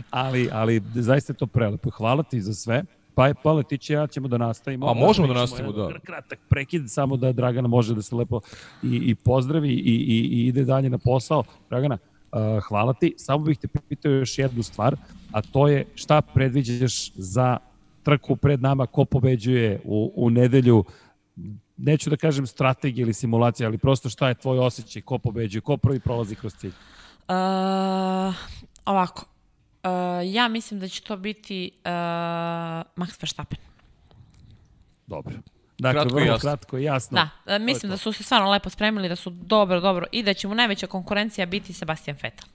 [0.09, 1.89] Ali, ali zaista je to prelepo.
[1.89, 2.83] Hvala ti za sve.
[3.15, 4.89] Pa, pa ti će ja ćemo da nastavimo.
[4.89, 5.99] A možemo da nastavimo, da.
[5.99, 8.39] Kratak prekid, samo da Dragana može da se lepo
[8.83, 11.43] i, i pozdravi i, i, i ide dalje na posao.
[11.69, 11.97] Dragana,
[12.31, 13.13] uh, hvala ti.
[13.17, 14.95] Samo bih te pitao još jednu stvar,
[15.31, 17.57] a to je šta predviđaš za
[18.03, 20.83] trku pred nama, ko pobeđuje u, u nedelju,
[21.77, 25.77] neću da kažem strategija ili simulacija, ali prosto šta je tvoj osjećaj, ko pobeđuje, ko
[25.77, 26.71] prvi prolazi kroz cilj?
[26.71, 28.35] Uh,
[28.85, 29.25] ovako,
[29.83, 29.89] uh,
[30.33, 31.91] ja mislim da će to biti uh,
[32.95, 33.59] Max Verstappen.
[35.07, 35.33] Dobro.
[35.79, 36.49] Dakle, kratko vrlo jasno.
[36.49, 37.15] kratko i jasno.
[37.15, 40.33] Da, uh, mislim da su se stvarno lepo spremili, da su dobro, dobro i da
[40.33, 42.49] će mu najveća konkurencija biti Sebastian Vettel.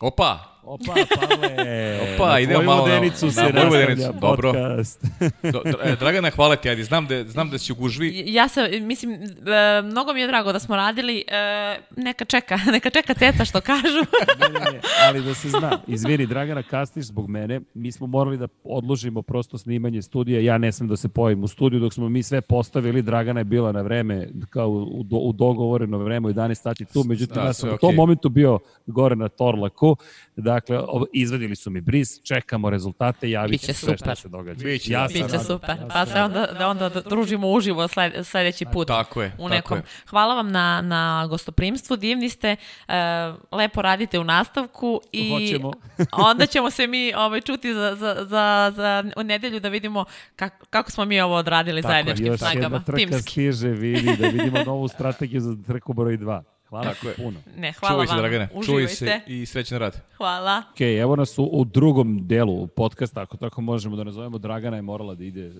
[0.00, 0.53] Opa!
[0.66, 2.00] Opa, Pavle!
[2.14, 4.12] Opa, idemo malo na, na, se na vodenicu.
[4.20, 4.52] Dobro.
[5.52, 8.24] Do, e, Dragana, hvala ti, ajde, znam da, znam da si u gužvi.
[8.26, 12.90] Ja se, mislim, e, mnogo mi je drago da smo radili, e, neka čeka, neka
[12.90, 14.00] čeka ceca što kažu.
[14.40, 18.38] ne, ne, ne, ali da se zna, izvini, Dragana, kasniš zbog mene, mi smo morali
[18.38, 22.08] da odložimo prosto snimanje studija, ja ne sam da se pojim u studiju, dok smo
[22.08, 26.32] mi sve postavili, Dragana je bila na vreme, kao u, u, u dogovoreno vreme, u
[26.32, 27.74] 11 sati tu, međutim, da, ja sam okay.
[27.74, 29.96] u tom momentu bio gore na Torlaku,
[30.36, 30.80] Dakle,
[31.12, 34.64] izvadili su mi bris, čekamo rezultate, javit će sve šta se događa.
[34.64, 35.76] Biće, ja Biće super.
[35.92, 38.88] Pa se onda, da onda družimo uživo sled, sledeći put.
[38.88, 39.32] Tako je.
[39.38, 39.62] U nekom.
[39.62, 39.82] Tako je.
[40.10, 42.56] Hvala vam na, na gostoprimstvu, divni ste,
[42.88, 42.94] uh,
[43.52, 45.72] lepo radite u nastavku i Hoćemo.
[46.30, 50.04] onda ćemo se mi ovaj, čuti za, za, za, za nedelju da vidimo
[50.36, 52.78] kako, kako smo mi ovo odradili Tako, zajedničkim snagama.
[52.78, 56.42] Tako, još jedna trka stiže, vidi, da vidimo novu strategiju za trku broj 2.
[56.74, 57.14] Hvala Tako je.
[57.14, 57.40] puno.
[57.56, 58.48] Ne, hvala Čuvaj se, Dragane.
[58.66, 60.00] Čuvaj se i srećan rad.
[60.16, 60.62] Hvala.
[60.72, 64.38] Ok, evo nas u, u drugom delu podcasta, ako tako možemo da nazovemo.
[64.38, 65.50] Dragana je morala da ide e,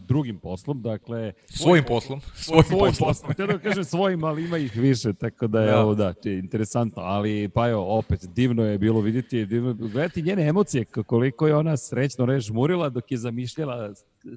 [0.00, 1.32] drugim poslom, dakle...
[1.48, 2.20] Svojim poslom.
[2.34, 3.08] Svojim, svojim poslom.
[3.08, 3.30] poslom.
[3.34, 5.80] Htio da kažem svojim, ali ima ih više, tako da je da.
[5.80, 7.02] ovo, da, je interesantno.
[7.02, 11.76] Ali, pa jo, opet, divno je bilo vidjeti, divno, gledati njene emocije, koliko je ona
[11.76, 13.92] srećno režmurila dok je zamišljala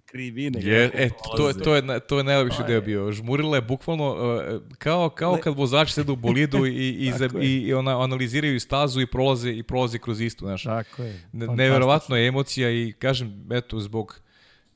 [0.05, 0.59] krivine.
[0.61, 3.11] Je, e, to, je, to, je, to je najlepši deo bio.
[3.11, 7.57] Žmurila je bukvalno uh, kao, kao kad vozači sedu u bolidu i, i, za, i,
[7.57, 10.45] i ona, analiziraju stazu i prolaze, i prolaze kroz istu.
[10.45, 10.63] Znaš.
[10.63, 11.21] Tako je.
[11.31, 14.19] Ne, neverovatno je emocija i kažem, eto, zbog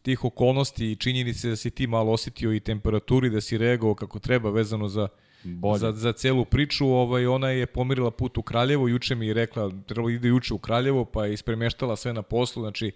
[0.01, 4.19] tih okolnosti i činjenice da si ti malo osetio i temperaturi, da si reagovao kako
[4.19, 5.07] treba vezano za
[5.43, 5.79] Bolje.
[5.79, 6.87] za, za celu priču.
[6.87, 10.57] Ovaj, ona je pomirila put u Kraljevo, juče mi je rekla, trebalo ide juče u
[10.57, 12.91] Kraljevo, pa je ispremeštala sve na poslu, znači e,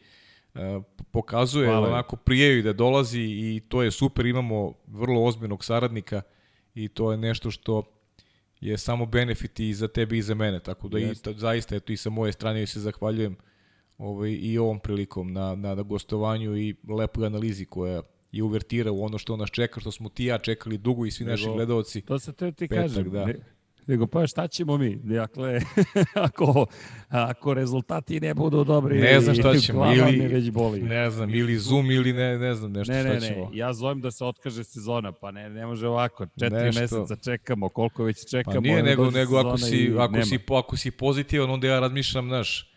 [1.12, 1.88] pokazuje Hvala.
[1.88, 6.22] onako prijeju da dolazi i to je super, imamo vrlo ozbiljnog saradnika
[6.76, 7.84] i to je nešto što
[8.62, 11.98] je samo benefit i za tebe i za mene, tako da i, zaista eto, i
[11.98, 13.36] sa moje strane se zahvaljujem
[13.98, 18.02] ovaj, i ovom prilikom na, na, na gostovanju i lepoj analizi koja
[18.32, 21.26] je uvertira u ono što nas čeka, što smo ti ja čekali dugo i svi
[21.26, 22.02] nego, naši gledalci.
[22.02, 23.12] To se te ti petak, kažem.
[23.12, 23.26] Da.
[23.26, 23.36] Ne,
[23.88, 24.96] nego pa šta ćemo mi?
[24.96, 25.62] Dakle,
[26.28, 26.66] ako,
[27.10, 30.82] ako rezultati ne budu dobri, ne znam šta ćemo, ili, već boli.
[30.82, 33.50] ne znam, ili Zoom ili ne, ne znam nešto ne, ne, šta ćemo.
[33.52, 36.82] Ne, ja zovem da se otkaže sezona, pa ne, ne može ovako, četiri nešto.
[36.82, 38.56] meseca čekamo, koliko već čekamo.
[38.56, 42.71] Pa nije, nego, nego ako, si, ako, si, ako si pozitivan, onda ja razmišljam, znaš,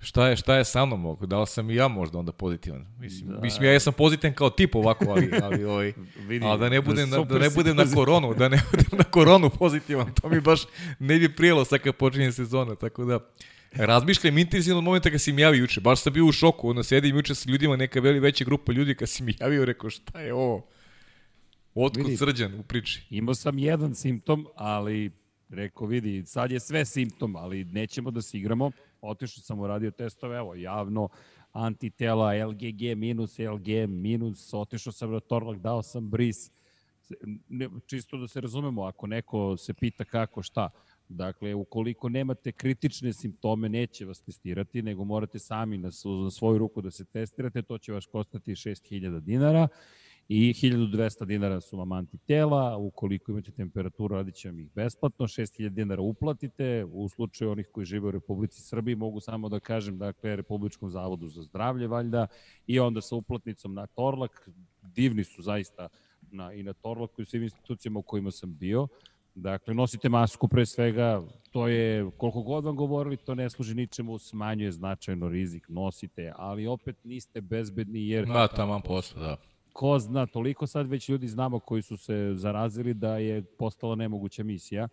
[0.00, 1.16] Šta je, šta je sa mnom?
[1.26, 2.86] Da li sam i ja možda onda pozitivan?
[2.98, 3.40] Mislim, da.
[3.40, 5.92] mislim ja jesam pozitivan kao tip ovako, ali, ali, ovaj,
[6.28, 9.04] Vidi, ali da ne budem, da, da ne budem na koronu, da ne budem na
[9.04, 10.60] koronu pozitivan, to mi baš
[10.98, 13.18] ne bi prijelo sad kad počinje sezona, tako da
[13.72, 16.82] razmišljam intenzivno od momenta kad si mi javio juče, baš sam bio u šoku, onda
[16.82, 20.20] sedim juče sa ljudima, neka veli veća grupa ljudi, kad si mi javio, rekao šta
[20.20, 20.66] je ovo?
[21.74, 23.06] Otkud vidi, srđan u priči?
[23.10, 25.10] Imao sam jedan simptom, ali
[25.48, 28.70] rekao, vidi, sad je sve simptom, ali nećemo da se igramo
[29.00, 31.08] otišao sam uradio testove, evo, javno,
[31.52, 36.50] antitela, LGG minus, LG minus, otišao sam na Torlak, dao sam bris,
[37.48, 40.70] ne, čisto da se razumemo, ako neko se pita kako, šta,
[41.08, 45.90] Dakle, ukoliko nemate kritične simptome, neće vas testirati, nego morate sami na,
[46.24, 49.68] na svoju ruku da se testirate, to će vas kostati 6000 dinara
[50.28, 55.68] i 1200 dinara su vam antitela, ukoliko imate temperaturu radit će vam ih besplatno, 6000
[55.68, 60.36] dinara uplatite, u slučaju onih koji žive u Republici Srbiji mogu samo da kažem, dakle,
[60.36, 62.26] Republičkom zavodu za zdravlje valjda
[62.66, 64.48] i onda sa uplatnicom na Torlak,
[64.82, 65.88] divni su zaista
[66.30, 68.88] na, i na Torlaku i svim institucijama u kojima sam bio,
[69.34, 74.18] Dakle, nosite masku pre svega, to je, koliko god vam govorili, to ne služi ničemu,
[74.18, 78.26] smanjuje značajno rizik, nosite, ali opet niste bezbedni jer...
[78.26, 79.36] Da, tamo posle, da
[79.72, 84.42] ko zna, toliko sad već ljudi znamo koji su se zarazili da je postala nemoguća
[84.44, 84.88] misija.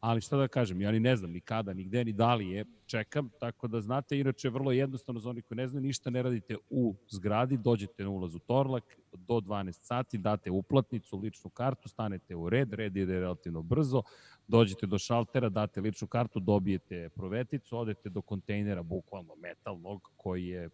[0.00, 2.50] Ali šta da kažem, ja ni ne znam ni kada, ni gde, ni da li
[2.50, 6.22] je, čekam, tako da znate, inače vrlo jednostavno za onih koji ne znaju, ništa ne
[6.22, 11.88] radite u zgradi, dođete na ulaz u Torlak, do 12 sati, date uplatnicu, ličnu kartu,
[11.88, 14.02] stanete u red, red ide relativno brzo,
[14.48, 20.68] dođete do šaltera, date ličnu kartu, dobijete proveticu, odete do kontejnera, bukvalno metalnog, koji je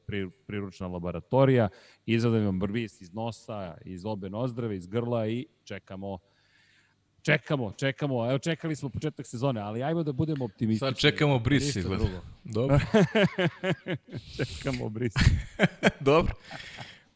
[0.47, 1.69] priručna laboratorija,
[2.07, 6.19] izvadam vam brvis iz nosa, iz obe nozdrave, iz grla i čekamo
[7.27, 8.31] Čekamo, čekamo.
[8.31, 10.89] Evo, čekali smo početak sezone, ali ajmo da budemo optimistični.
[10.89, 12.05] Sad čekamo bris, izgleda.
[12.45, 12.79] Dobro.
[14.37, 15.13] čekamo bris.
[16.01, 16.35] Dobro.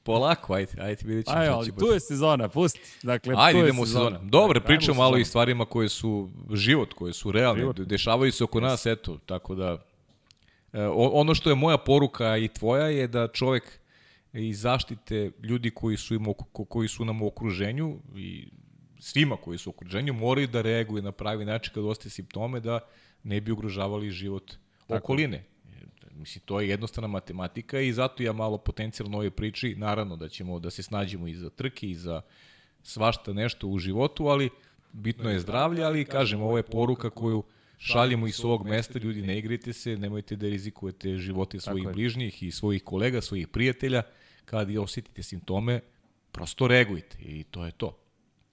[0.03, 2.81] Polako, ajde, ajde, vidjet ćemo ajde, ali tu je sezona, pusti.
[3.03, 4.19] Dakle, ajde, idemo u sezonu.
[4.23, 7.81] Dobro, pričamo malo i stvarima koje su život, koje su realne, život.
[7.81, 8.63] dešavaju se oko yes.
[8.63, 9.79] nas, eto, tako da...
[10.73, 13.79] E, ono što je moja poruka i tvoja je da čovek
[14.33, 16.27] i zaštite ljudi koji su, im,
[16.69, 18.49] koji su nam u okruženju i
[19.01, 22.81] svima koji su u okruženju moraju da reaguju na pravi način kad ostaje simptome da
[23.23, 24.53] ne bi ugrožavali život
[24.87, 24.95] Tako.
[24.95, 25.45] okoline.
[26.15, 30.59] Mislim, to je jednostavna matematika i zato ja malo potencijalno ovoj priči, naravno da ćemo
[30.59, 32.23] da se snađemo i za trke i za
[32.83, 34.51] svašta nešto u životu, ali
[34.93, 37.43] bitno je zdravlje, ali kažem, ovo je poruka koju
[37.79, 42.51] šaljemo iz svog mesta, ljudi ne igrite se, nemojte da rizikujete živote svojih bližnjih i
[42.51, 44.03] svojih kolega, svojih prijatelja,
[44.45, 45.81] kad osetite simptome,
[46.33, 47.97] prosto reagujte i to je to.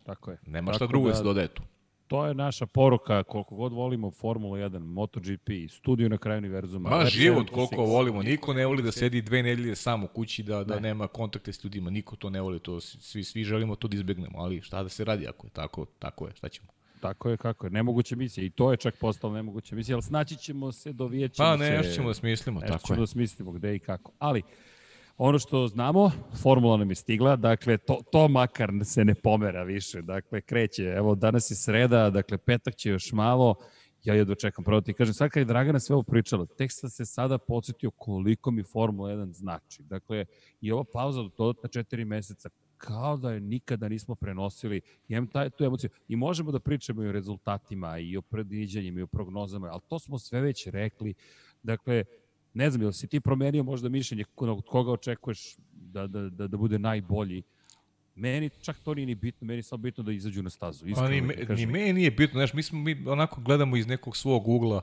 [0.08, 0.38] Tako je.
[0.46, 1.64] Nema šta drugo da, da se dodaje tu.
[2.08, 6.90] To je naša poruka, koliko god volimo Formula 1, MotoGP, studiju na kraju univerzuma.
[6.90, 8.24] Ma, život koliko volimo.
[8.24, 10.82] Niko ne voli da sedi dve nedelje sam u kući, da, da ne.
[10.82, 11.90] nema kontakte s ljudima.
[11.90, 12.60] Niko to ne voli.
[12.60, 14.40] To, svi, svi želimo to da izbegnemo.
[14.40, 16.34] Ali šta da se radi ako je tako, tako je.
[16.36, 16.68] Šta ćemo?
[17.00, 17.70] Tako je, kako je.
[17.70, 18.46] Nemoguća misija.
[18.46, 21.66] I to je čak postalo nemoguća misija, ali snaći ćemo se, dovijet ćemo pa, ne,
[21.66, 21.76] se.
[21.76, 22.88] Pa ne, ćemo da smislimo, tako je.
[22.88, 24.12] ćemo da smislimo gde i kako.
[24.20, 24.42] Ali,
[25.18, 26.12] Ono što znamo,
[26.42, 30.84] formula nam je stigla, dakle, to, to makar se ne pomera više, dakle, kreće.
[30.84, 33.56] Evo, danas je sreda, dakle, petak će još malo,
[34.04, 36.90] ja jedva čekam, pravo ti kažem, sad kad je Dragana sve ovo pričala, tek sam
[36.90, 39.84] se sada podsjetio koliko mi Formula 1 znači.
[39.84, 40.26] Dakle,
[40.62, 44.82] i ova pauza do dodatna četiri meseca, kao da je nikada nismo prenosili.
[45.08, 45.90] Imam taj, tu emociju.
[46.08, 50.00] I možemo da pričamo i o rezultatima, i o predviđanjima, i o prognozama, ali to
[50.00, 51.14] smo sve već rekli.
[51.64, 52.04] Dakle,
[52.58, 56.58] ne znam, ili si ti promenio možda mišljenje od koga očekuješ da, da, da, da
[56.58, 57.44] bude najbolji.
[58.16, 60.86] Meni čak to nije ni bitno, meni je samo bitno da izađu na stazu.
[60.86, 63.88] Pa iskreno, ni, me, ni meni nije bitno, znaš, mi, smo, mi onako gledamo iz
[63.88, 64.82] nekog svog ugla,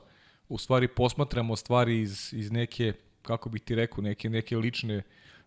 [0.49, 5.03] u stvari posmatramo stvari iz, iz neke, kako bih ti rekao, neke, neke lične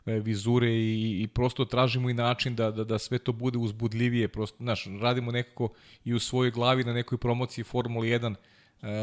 [0.07, 4.29] e, vizure i, i prosto tražimo i način da, da, da sve to bude uzbudljivije,
[4.29, 5.69] prosto, znaš, radimo nekako
[6.05, 8.35] i u svojoj glavi na nekoj promociji Formula 1,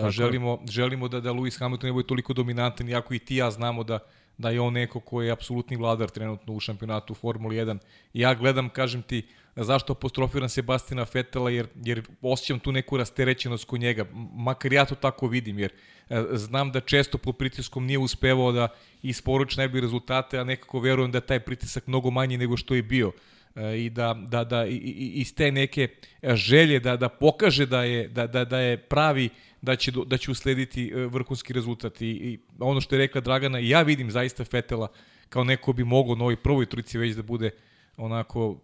[0.10, 3.84] želimo, želimo da, da Lewis Hamilton ne bude toliko dominantan, iako i ti ja znamo
[3.84, 3.99] da
[4.38, 7.77] da je on neko ko je apsolutni vladar trenutno u šampionatu Formuli 1.
[8.14, 9.23] Ja gledam, kažem ti,
[9.56, 14.95] zašto apostrofiram Sebastina Fetela, jer, jer osjećam tu neku rasterećenost kod njega, makar ja to
[14.95, 15.72] tako vidim, jer
[16.10, 18.68] e, znam da često pod pritiskom nije uspevao da
[19.03, 22.84] isporuči najbolje rezultate, a nekako verujem da je taj pritisak mnogo manji nego što je
[22.84, 23.11] bio
[23.56, 24.76] e, i da, da, da i,
[25.15, 25.88] iz te neke
[26.23, 29.30] želje da, da pokaže da je, da, da, da je pravi
[29.66, 32.02] da će, da će uslediti e, vrhunski rezultat.
[32.02, 34.88] I, I ono što je rekla Dragana, ja vidim zaista Fetela
[35.30, 37.52] kao neko bi mogao na ovoj prvoj trici već da bude
[37.98, 38.58] onako,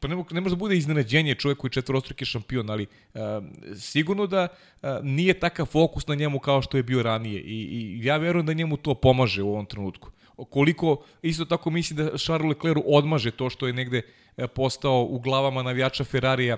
[0.00, 3.20] pa ne, ne može da bude iznenađenje čovjek koji je četvorostruki šampion, ali uh,
[3.76, 8.04] sigurno da uh, nije takav fokus na njemu kao što je bio ranije i, i
[8.04, 10.10] ja verujem da njemu to pomaže u ovom trenutku.
[10.50, 14.02] Koliko, isto tako mislim da Charles Leclerc odmaže to što je negde
[14.54, 16.56] postao u glavama navijača Ferrarija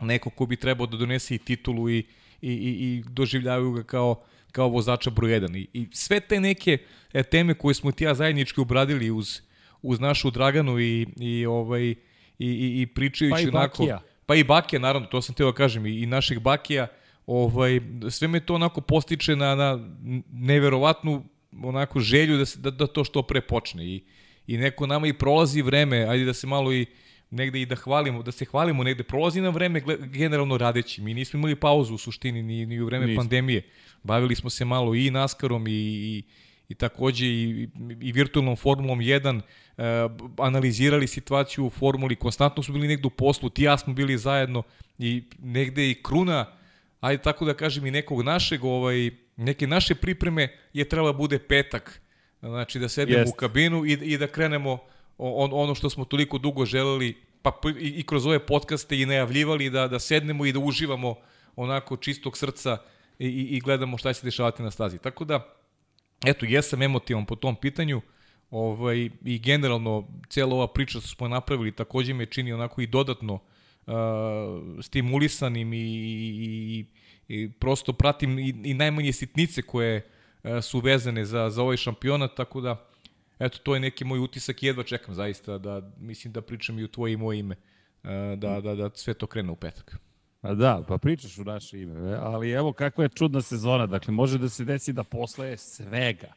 [0.00, 2.04] neko ko bi trebao da donese i titulu i,
[2.42, 5.56] i, i, i doživljavaju ga kao, kao vozača broj 1.
[5.56, 6.78] I, I sve te neke
[7.12, 9.40] e, teme koje smo ti ja zajednički obradili uz,
[9.82, 11.96] uz našu Draganu i, i, ovaj, i,
[12.38, 13.82] i, i pričajući pa onako...
[13.82, 14.00] Bakija.
[14.26, 16.86] Pa i Bakija, naravno, to sam teo da kažem, i, i našeg Bakija,
[17.26, 19.88] ovaj, sve me to onako postiče na, na
[20.32, 21.24] neverovatnu
[21.62, 23.86] onako želju da, se, da, da to što pre počne.
[23.86, 24.04] I,
[24.46, 26.86] I neko nama i prolazi vreme, ajde da se malo i
[27.32, 31.02] negde i da hvalimo, da se hvalimo negde, prolazi nam vreme generalno radeći.
[31.02, 33.22] Mi nismo imali pauzu u suštini ni, ni u vreme Nisam.
[33.22, 33.62] pandemije.
[34.02, 36.22] Bavili smo se malo i Naskarom i, i,
[36.68, 37.68] i takođe i,
[38.00, 39.82] i virtualnom Formulom 1, e,
[40.38, 44.62] analizirali situaciju u Formuli, konstantno smo bili negde u poslu, ti ja smo bili zajedno
[44.98, 46.46] i negde i kruna,
[47.00, 52.00] ajde tako da kažem i nekog našeg, ovaj, neke naše pripreme je trebala bude petak,
[52.40, 53.32] znači da sedemo Jest.
[53.32, 54.78] u kabinu i, i da krenemo
[55.18, 59.70] on, ono što smo toliko dugo želeli, pa i, i kroz ove podcaste i najavljivali
[59.70, 61.14] da, da sednemo i da uživamo
[61.56, 62.78] onako čistog srca
[63.18, 64.98] i, i, i gledamo šta će dešavati na stazi.
[64.98, 65.54] Tako da,
[66.26, 68.00] eto, jesam emotivan po tom pitanju,
[68.50, 73.34] ovaj, i generalno cijela ova priča što smo napravili takođe me čini onako i dodatno
[73.34, 73.92] uh,
[74.82, 76.84] stimulisanim i, i,
[77.28, 80.06] i prosto pratim i, i najmanje sitnice koje
[80.42, 82.91] uh, su vezane za, za ovaj šampionat, tako da
[83.42, 86.84] eto, to je neki moj utisak i jedva čekam zaista da, mislim da pričam i
[86.84, 87.56] u tvoje i moje ime,
[88.04, 89.96] e, da, da, da sve to krene u petak.
[90.42, 94.38] A da, pa pričaš u naše ime, ali evo kakva je čudna sezona, dakle može
[94.38, 96.32] da se desi da posle svega,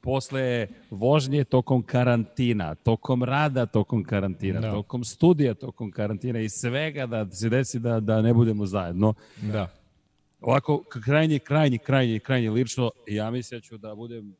[0.00, 4.70] posle vožnje tokom karantina, tokom rada tokom karantina, da.
[4.70, 9.14] tokom studija tokom karantina i svega da se desi da, da ne budemo zajedno.
[9.42, 9.68] Da.
[10.40, 14.34] Ovako, krajnje, krajnje, krajnje, krajnje lično, ja mislim da ću da budem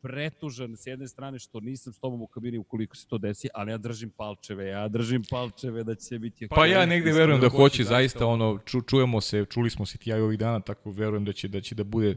[0.00, 3.70] pretužan s jedne strane što nisam s tobom u kabini ukoliko se to desi, ali
[3.70, 6.48] ja držim palčeve, ja držim palčeve da će biti...
[6.48, 9.98] Pa ja negde verujem da, da hoće, zaista ono, ču, čujemo se, čuli smo se
[9.98, 12.16] ti ja ovih dana, tako verujem da će, da će da bude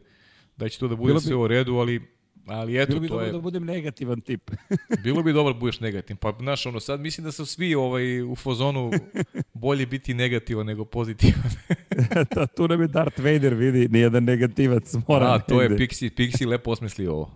[0.58, 2.02] da će to da bude bilo sve bi, u redu, ali
[2.46, 3.32] ali eto, bilo bi to dobro je...
[3.32, 4.52] da budem negativan tip.
[5.04, 6.18] bilo bi dobro da budeš negativan.
[6.18, 8.92] Pa, znaš, ono, sad mislim da su svi ovaj, u fazonu
[9.54, 11.52] bolje biti negativan nego pozitivan.
[12.36, 15.34] da, tu nam je Darth Vader, vidi, nijedan negativac mora.
[15.34, 17.32] A, to je Pixi, Pixi lepo osmislio ovo.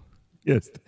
[0.53, 0.79] Jeste.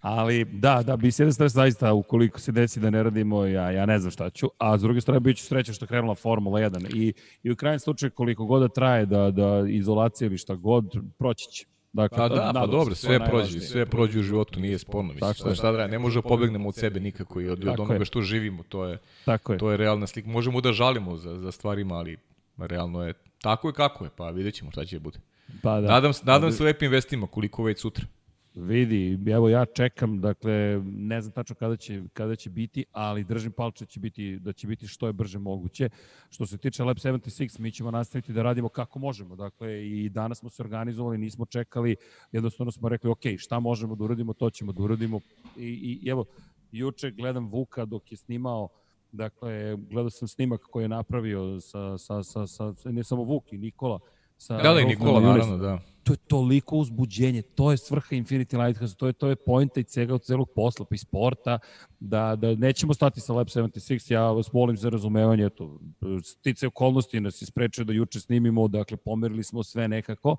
[0.00, 3.70] Ali da, da, bi s jedne strane zaista ukoliko se desi da ne radimo, ja,
[3.70, 6.60] ja ne znam šta ću, a s druge strane bit ću srećan što krenula Formula
[6.60, 7.12] 1 i,
[7.42, 10.84] i u krajem slučaju koliko god da traje da, da izolacija ili šta god,
[11.18, 11.66] proći će.
[11.92, 15.12] Dakle, pa da, pa dobro, sve, prođe, sve prođe u životu, nije sporno.
[15.12, 17.80] Mislim, Tako šta, šta da, ne možemo da pobegnemo od sebe nikako i od, od
[17.80, 19.58] onoga što živimo, to je, Tako je.
[19.58, 20.28] to je realna slika.
[20.28, 22.16] Možemo da žalimo za, za stvarima, ali
[22.58, 25.18] realno je tako je kako je, pa vidjet ćemo šta će bude.
[25.62, 25.88] Pa da.
[25.88, 28.06] Nadam, nadam se lepim vestima, koliko već sutra.
[28.54, 33.52] Vidi, evo ja čekam, dakle, ne znam tačno kada će, kada će biti, ali držim
[33.52, 35.88] palče da će biti, da će biti što je brže moguće.
[36.30, 39.36] Što se tiče Lab 76, mi ćemo nastaviti da radimo kako možemo.
[39.36, 41.96] Dakle, i danas smo se organizovali, nismo čekali,
[42.32, 45.20] jednostavno smo rekli, ok, šta možemo da uradimo, to ćemo da uradimo.
[45.56, 46.24] I, i evo,
[46.72, 48.68] juče gledam Vuka dok je snimao
[49.14, 53.58] Dakle, gledao sam snimak koji je napravio sa, sa, sa, sa ne samo Vuk i
[53.58, 54.00] Nikola.
[54.36, 58.96] Sa da, da, Nikola, naravno, da to je toliko uzbuđenje, to je svrha Infinity Lighthouse,
[58.96, 61.58] to je, to je pojenta i cega od celog posla, pa i sporta,
[62.00, 65.78] da, da nećemo stati sa Lab 76, ja vas molim za razumevanje, eto,
[66.24, 70.36] stice okolnosti nas isprečuje da juče snimimo, dakle, pomerili smo sve nekako,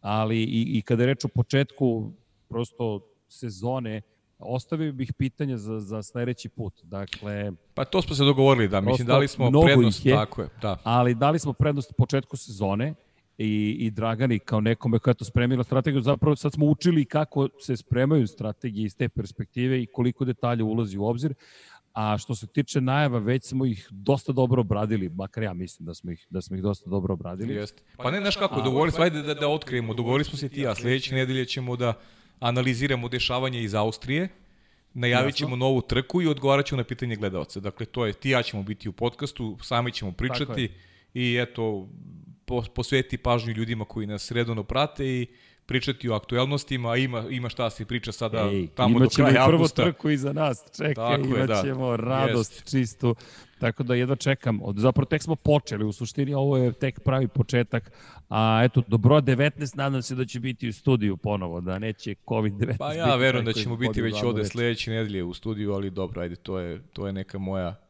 [0.00, 2.12] ali i, i kada je reč o početku
[2.48, 4.02] prosto sezone,
[4.38, 6.80] ostavio bih pitanja za, za sledeći put.
[6.82, 8.80] Dakle, pa to smo se dogovorili, da.
[8.80, 10.48] Mislim, dali smo prednost, je, tako je.
[10.62, 10.78] Da.
[10.84, 12.94] Ali dali smo prednost u početku sezone
[13.38, 16.02] i, i Dragani kao nekome koja je to spremila strategiju.
[16.02, 20.98] Zapravo sad smo učili kako se spremaju strategije iz te perspektive i koliko detalja ulazi
[20.98, 21.34] u obzir.
[21.92, 25.94] A što se tiče najava, već smo ih dosta dobro obradili, makar ja mislim da
[25.94, 27.54] smo ih, da smo ih dosta dobro obradili.
[27.54, 27.82] Jeste.
[27.96, 30.74] Pa ne, znaš kako, dogovorili smo, ajde da, da otkrijemo, dogovorili smo se ti ja,
[30.74, 31.94] sledeće nedelje ćemo da
[32.40, 34.28] analiziramo dešavanje iz Austrije,
[34.94, 37.60] najavit ćemo novu trku i odgovarat ćemo na pitanje gledalca.
[37.60, 40.70] Dakle, to je, ti ja ćemo biti u podcastu, sami ćemo pričati
[41.14, 41.88] i eto,
[42.74, 45.26] posveti pažnju ljudima koji nas redovno prate i
[45.68, 49.82] pričati o aktuelnostima, ima, ima šta se priča sada Ej, tamo do kraja avgusta.
[49.82, 52.04] Imaćemo prvu trku iza nas, čekaj, Tako imaćemo je, da.
[52.04, 52.70] radost Jest.
[52.70, 53.14] čistu.
[53.60, 54.60] Tako da jedva čekam.
[54.76, 57.92] Zapravo tek smo počeli, u suštini ovo je tek pravi početak.
[58.28, 62.14] A eto, do broja 19 nadam se da će biti u studiju ponovo, da neće
[62.26, 66.22] COVID-19 Pa ja verujem da ćemo biti već ovde sledeće nedelje u studiju, ali dobro,
[66.22, 67.87] ajde, to je, to je neka moja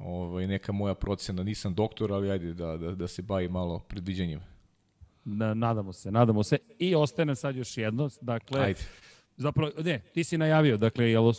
[0.00, 1.42] ovaj, neka moja procena.
[1.42, 4.44] Nisam doktor, ali ajde da, da, da se bavi malo predviđanjima.
[5.24, 6.58] Na, nadamo se, nadamo se.
[6.78, 8.80] I ostaje nam sad još jedno, dakle, ajde.
[9.36, 11.32] Zapravo, ne, ti si najavio, dakle, jel,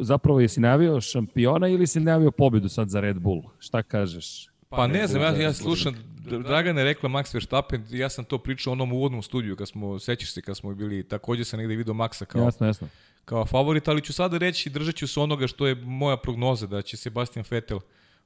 [0.00, 3.42] zapravo jesi najavio šampiona ili si najavio pobedu sad za Red Bull?
[3.58, 4.48] Šta kažeš?
[4.68, 5.94] Pa, pa ne znam, ja, ja slušam,
[6.30, 10.32] Dragana je rekla Max Verstappen, ja sam to pričao onom uvodnom studiju, kad smo, sećaš
[10.32, 12.88] se, kad smo bili, takođe sam negde vidio Maxa kao, jasno, jasno.
[13.28, 16.82] Kao favorit, ali ću sada reći, držat ću se onoga što je moja prognoza, da
[16.82, 17.78] će Sebastian Vettel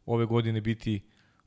[0.07, 1.01] ove godine biti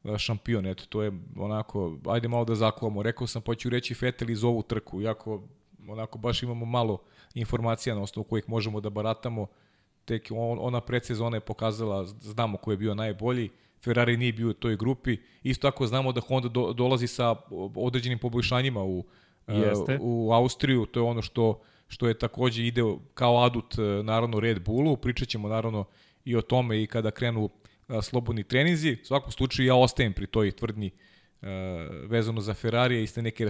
[0.04, 3.96] e, šampion, eto, to je onako, ajde malo da zakuvamo, rekao sam, pa ću reći
[4.02, 5.44] Vettel iz ovu trku, iako
[5.88, 7.00] onako baš imamo malo
[7.34, 9.48] informacija na osnovu kojih možemo da baratamo,
[10.06, 13.50] tek on, ona predsezona je pokazala, znamo ko je bio najbolji,
[13.84, 17.36] Ferrari nije bio u toj grupi, isto tako znamo da Honda do, dolazi sa
[17.76, 19.04] određenim poboljšanjima u,
[19.48, 19.98] e, Jeste.
[20.02, 22.82] u Austriju, to je ono što što je takođe ide
[23.14, 25.86] kao adut e, naravno Red Bullu, pričat ćemo naravno
[26.26, 27.50] i o tome i kada krenu
[28.02, 28.98] slobodni treninzi.
[29.02, 31.48] U svakom slučaju ja ostajem pri toj tvrdnji uh,
[32.10, 33.46] vezano za Ferrari i ste neke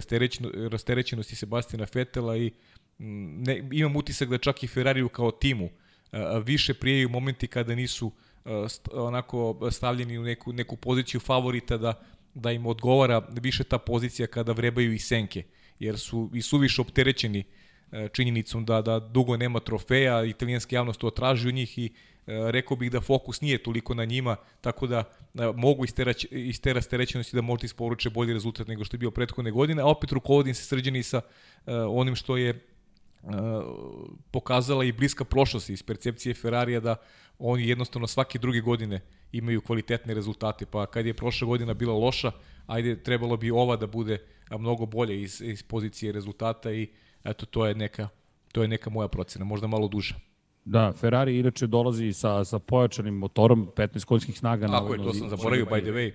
[0.70, 2.52] rasterećenosti Sebastina Fetela i
[2.98, 8.08] ne, imam utisak da čak i Ferrariju kao timu uh, više prijaju momenti kada nisu
[8.08, 11.94] uh, st, onako stavljeni u neku, neku poziciju favorita da,
[12.34, 15.44] da im odgovara više ta pozicija kada vrebaju i senke,
[15.80, 17.44] jer su i suviše opterećeni
[18.12, 21.92] činjenicom da, da dugo nema trofeja, italijanska javnost to traži od njih i
[22.28, 26.14] E, rekao bih da fokus nije toliko na njima, tako da e, mogu iz te,
[26.32, 29.86] iz te rasterećenosti da možda isporuče bolji rezultat nego što je bio prethodne godine, a
[29.86, 32.66] opet rukovodim se srđeni sa uh, onim što je
[33.24, 33.32] uh,
[34.32, 36.96] pokazala i bliska prošlost iz percepcije Ferrarija da
[37.40, 39.02] oni jednostavno svake druge godine
[39.32, 42.32] imaju kvalitetne rezultate, pa kad je prošla godina bila loša,
[42.68, 44.18] ajde trebalo bi ova da bude
[44.52, 46.88] mnogo bolje iz, iz pozicije rezultata i
[47.26, 48.10] eto to je neka
[48.56, 50.16] to je neka moja procena, možda malo duža.
[50.66, 54.68] Da, Ferrari inače dolazi sa, sa pojačanim motorom, 15 konjskih snaga.
[54.68, 56.12] Tako je, to sam zaboravio, by the way.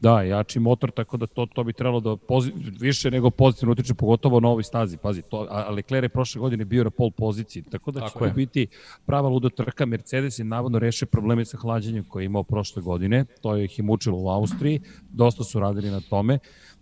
[0.00, 3.94] Da, jači motor, tako da to, to bi trebalo da pozi, više nego pozitivno utiče,
[3.94, 4.96] pogotovo na ovoj stazi.
[4.96, 8.24] Pazi, to, a Leclerc je prošle godine bio na pol poziciji, tako da tako će
[8.24, 8.32] je.
[8.32, 8.66] biti
[9.06, 9.86] prava luda trka.
[9.86, 13.78] Mercedes je navodno rešio probleme sa hlađenjem koje je imao prošle godine, to je ih
[13.78, 14.80] i mučilo u Austriji,
[15.10, 16.38] dosta su radili na tome,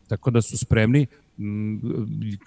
[0.09, 1.07] tako da su spremni.
[1.41, 1.79] Mm,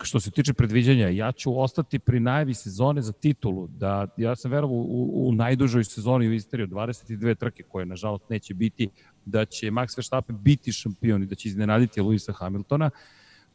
[0.03, 4.51] što se tiče predviđanja, ja ću ostati pri najavi sezone za titulu, da ja sam
[4.51, 8.89] verovao u, u najdužoj sezoni u istoriji od 22 trke, koje nažalost neće biti,
[9.25, 12.89] da će Max Verstappen biti šampion i da će iznenaditi Luisa Hamiltona.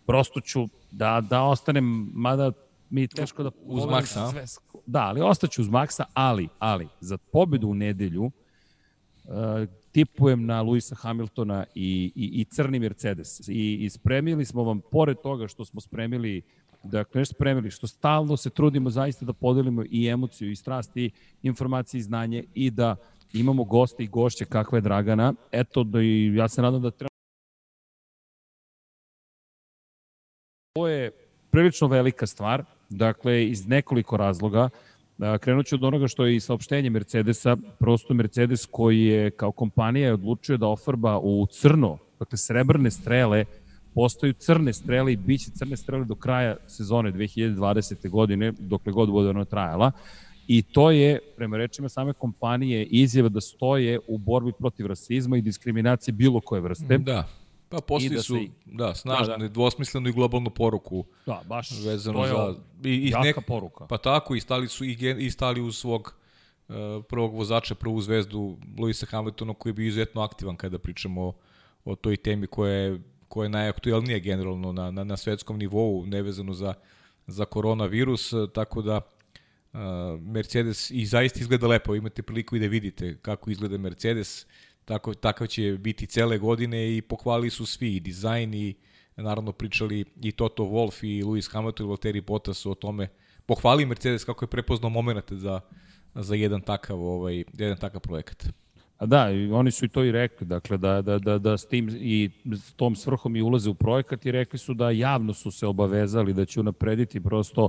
[0.06, 2.52] Prosto ću da, da ostanem, mada
[2.90, 3.51] mi je teško da...
[3.62, 4.31] Uz Maxa?
[4.31, 4.44] Sve,
[4.86, 8.32] da, ali ostaću uz Maxa, ali, ali, za pobedu u nedelju, uh,
[9.99, 13.49] tipujem na Luisa Hamiltona i, i, i crni Mercedes.
[13.49, 16.43] I, I spremili smo vam, pored toga što smo spremili,
[16.83, 21.11] dakle nešto spremili, što stalno se trudimo zaista da podelimo i emociju i strast i
[21.43, 22.97] informacije i znanje i da
[23.33, 25.35] imamo goste i gošće kakva je Dragana.
[25.53, 27.09] Eto, da i ja se nadam da treba
[30.77, 31.11] Ovo je
[31.51, 34.69] prilično velika stvar, dakle, iz nekoliko razloga.
[35.40, 40.15] Krenut ću od onoga što je i saopštenje Mercedesa, prosto Mercedes koji je kao kompanija
[40.15, 43.45] odlučio da ofarba u crno, dakle srebrne strele,
[43.95, 48.09] postaju crne strele i bit će crne strele do kraja sezone 2020.
[48.09, 49.93] godine, dokle god bude ona trajala.
[50.47, 55.43] I to je, prema rečima same kompanije, izjava da stoje u borbi protiv rasizma i
[55.43, 56.99] diskriminacije bilo koje vrste.
[56.99, 57.28] Da.
[57.69, 59.49] Pa posli da su, se, da, snažno, da, da.
[59.49, 61.05] dvosmislenu i globalnu poruku.
[61.27, 62.55] Da, baš vezano za,
[62.85, 63.86] i, i jaka nek, poruka.
[63.86, 66.15] Pa tako, i stali su i, gen, i stali uz svog
[66.69, 66.74] uh,
[67.09, 71.35] prvog vozača, prvu zvezdu Luisa Hamiltona koji je bio izuzetno aktivan kada pričamo o,
[71.85, 76.53] o toj temi koja je, koja je najaktuelnija generalno na, na, na svetskom nivou, nevezano
[76.53, 76.74] za,
[77.27, 79.01] za koronavirus, tako da
[80.20, 84.47] Mercedes i zaista izgleda lepo, imate priliku i da vidite kako izgleda Mercedes,
[84.89, 88.74] tako, takav će biti cele godine i pohvalili su svi i dizajn i
[89.16, 93.09] naravno pričali i Toto Wolff i Lewis Hamilton i Valtteri Bottas o tome.
[93.47, 95.60] Pohvali Mercedes kako je prepoznao moment za,
[96.15, 98.48] za jedan takav, ovaj, jedan takav projekat.
[98.99, 101.89] A da, oni su i to i rekli, dakle, da, da, da, da s tim
[102.01, 105.66] i s tom svrhom i ulaze u projekat i rekli su da javno su se
[105.66, 107.69] obavezali da će unaprediti prosto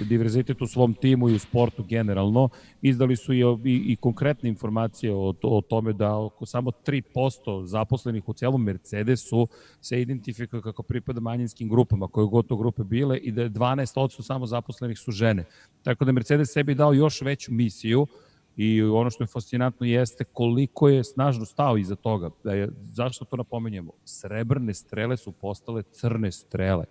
[0.00, 2.48] diverzitet u svom timu i u sportu generalno.
[2.82, 8.28] Izdali su i, i, i konkretne informacije o, o tome da oko samo 3% zaposlenih
[8.28, 9.48] u celom Mercedesu
[9.80, 14.46] se identifikuje kako pripada manjinskim grupama, koje god to grupe bile, i da 12% samo
[14.46, 15.44] zaposlenih su žene.
[15.82, 18.06] Tako da Mercedes sebi dao još veću misiju,
[18.56, 22.30] I ono što je fascinantno jeste koliko je snažno stao iza toga.
[22.44, 23.92] Da je, zašto to napomenjemo?
[24.04, 26.84] Srebrne strele su postale crne strele.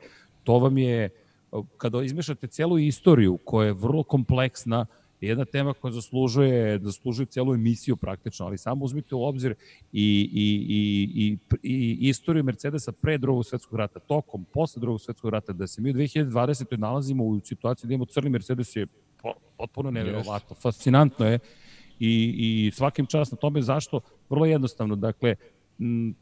[0.43, 1.09] To vam je,
[1.77, 4.85] kada izmešate celu istoriju koja je vrlo kompleksna,
[5.21, 9.55] jedna tema koja zaslužuje, zaslužuje celu emisiju praktično, ali samo uzmite u obzir
[9.91, 15.29] i, i, i, i, i istoriju Mercedesa pre drugog svetskog rata, tokom, posle drugog svetskog
[15.29, 16.77] rata, da se mi u 2020.
[16.77, 18.87] nalazimo u situaciji da imamo crni Mercedes je
[19.57, 20.55] potpuno nevjerovatno.
[20.55, 21.39] Fascinantno je
[21.99, 23.99] i, i svakim čast na tome zašto?
[24.29, 25.35] Vrlo jednostavno, dakle,
[25.79, 26.15] m,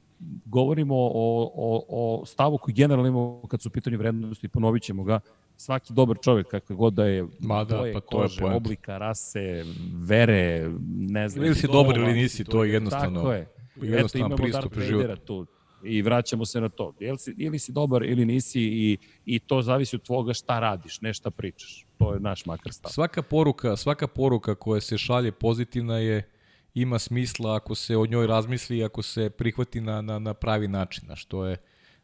[0.46, 5.04] govorimo o, o, o stavu koji generalno imamo kad su u pitanju vrednosti, ponovit ćemo
[5.04, 5.20] ga,
[5.58, 8.98] svaki dobar čovjek, kakve god da je, Ma da, boje, pa to kože, je oblika,
[8.98, 9.64] rase,
[9.94, 11.46] vere, ne znam.
[11.46, 13.20] Ili si dobar ili nisi, to je jednostavno.
[13.20, 13.48] Tako je.
[13.84, 15.46] Eto, imamo Darth Vadera tu
[15.84, 16.94] i vraćamo se na to.
[17.00, 21.02] Ili si, ili si dobar ili nisi i, i to zavisi od tvoga šta radiš,
[21.02, 21.86] ne šta pričaš.
[21.98, 22.92] To je naš makar stav.
[22.92, 26.30] Svaka poruka, svaka poruka koja se šalje pozitivna je
[26.74, 30.68] ima smisla ako se o njoj razmisli i ako se prihvati na, na, na pravi
[30.68, 31.58] način, a što je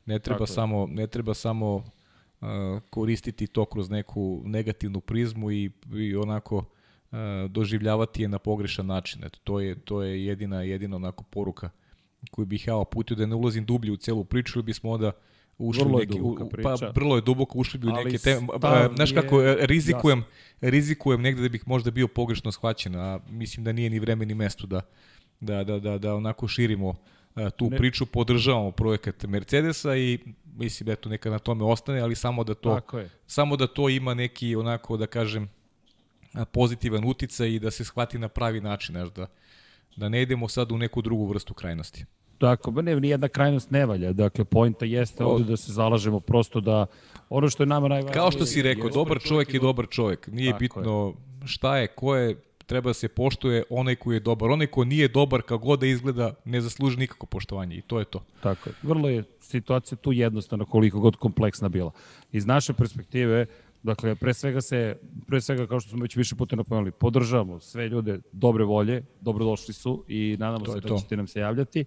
[0.06, 1.84] ne treba Tako samo ne treba samo uh,
[2.90, 7.18] koristiti to kroz neku negativnu prizmu i, i onako uh,
[7.50, 9.24] doživljavati je na pogrešan način.
[9.24, 11.70] Eto, to je to je jedina jedina onako poruka
[12.32, 15.12] koju bih ja oputio da ne ulazim dublje u celu priču, ili bismo onda
[15.58, 18.48] ušli vrlo u neki, u, pa vrlo je duboko ušli bi u neke teme.
[18.96, 20.70] Znaš kako, e, rizikujem, jasno.
[20.70, 24.34] rizikujem negde da bih možda bio pogrešno shvaćen, a mislim da nije ni vreme ni
[24.34, 24.82] mesto da,
[25.40, 26.96] da, da, da, da onako širimo uh,
[27.58, 27.78] tu ne.
[27.78, 30.20] priču, podržavamo projekat Mercedesa i
[30.56, 32.80] mislim da to neka na tome ostane, ali samo da to
[33.28, 35.50] samo da to ima neki onako da kažem
[36.52, 39.28] pozitivan uticaj i da se shvati na pravi način, znaš, da,
[39.96, 42.06] da ne idemo sad u neku drugu vrstu krajnosti.
[42.38, 44.14] Tako, ne, nijedna krajnost ne valja.
[44.14, 46.86] Dakle, pojnta jeste ovde da se zalažemo prosto da
[47.30, 48.14] ono što je nama najvažnije...
[48.14, 50.28] Kao što si rekao, dobar čovjek je dobar čovjek.
[50.28, 51.48] Nije Tako bitno je.
[51.48, 52.36] šta je, ko je,
[52.66, 54.52] treba da se poštuje onaj koji je dobar.
[54.52, 58.06] Onaj ko nije dobar, kako god da izgleda, ne zasluži nikako poštovanje i to je
[58.06, 58.24] to.
[58.44, 58.74] Tako je.
[58.84, 61.92] Vrlo je situacija tu jednostavna koliko god kompleksna bila.
[62.32, 63.46] Iz naše perspektive,
[63.84, 64.98] Dakle, pre svega se,
[65.28, 69.74] pre svega, kao što smo već više puta napomenuli, podržavamo sve ljude dobre volje, dobrodošli
[69.74, 70.98] su i nadamo to se da to.
[70.98, 71.86] ćete nam se javljati.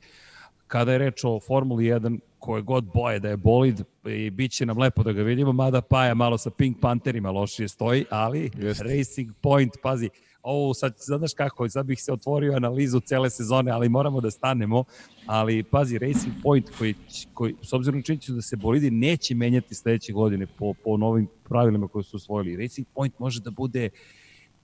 [0.67, 4.67] Kada je reč o Formuli 1, koje god boje da je bolid i bit će
[4.67, 8.81] nam lepo da ga vidimo, mada Paja malo sa Pink Pantherima lošije stoji, ali Just.
[8.81, 10.11] Racing Point, pazi,
[10.43, 14.85] ovo sad, znaš kako, sad bih se otvorio analizu cele sezone, ali moramo da stanemo,
[15.27, 16.95] ali pazi, Racing Point koji,
[17.35, 21.29] koji s obzirom na činjenicu da se bolidi neće menjati sledeće godine po, po novim
[21.49, 22.63] pravilima koje su usvojili.
[22.63, 23.91] Racing Point može da bude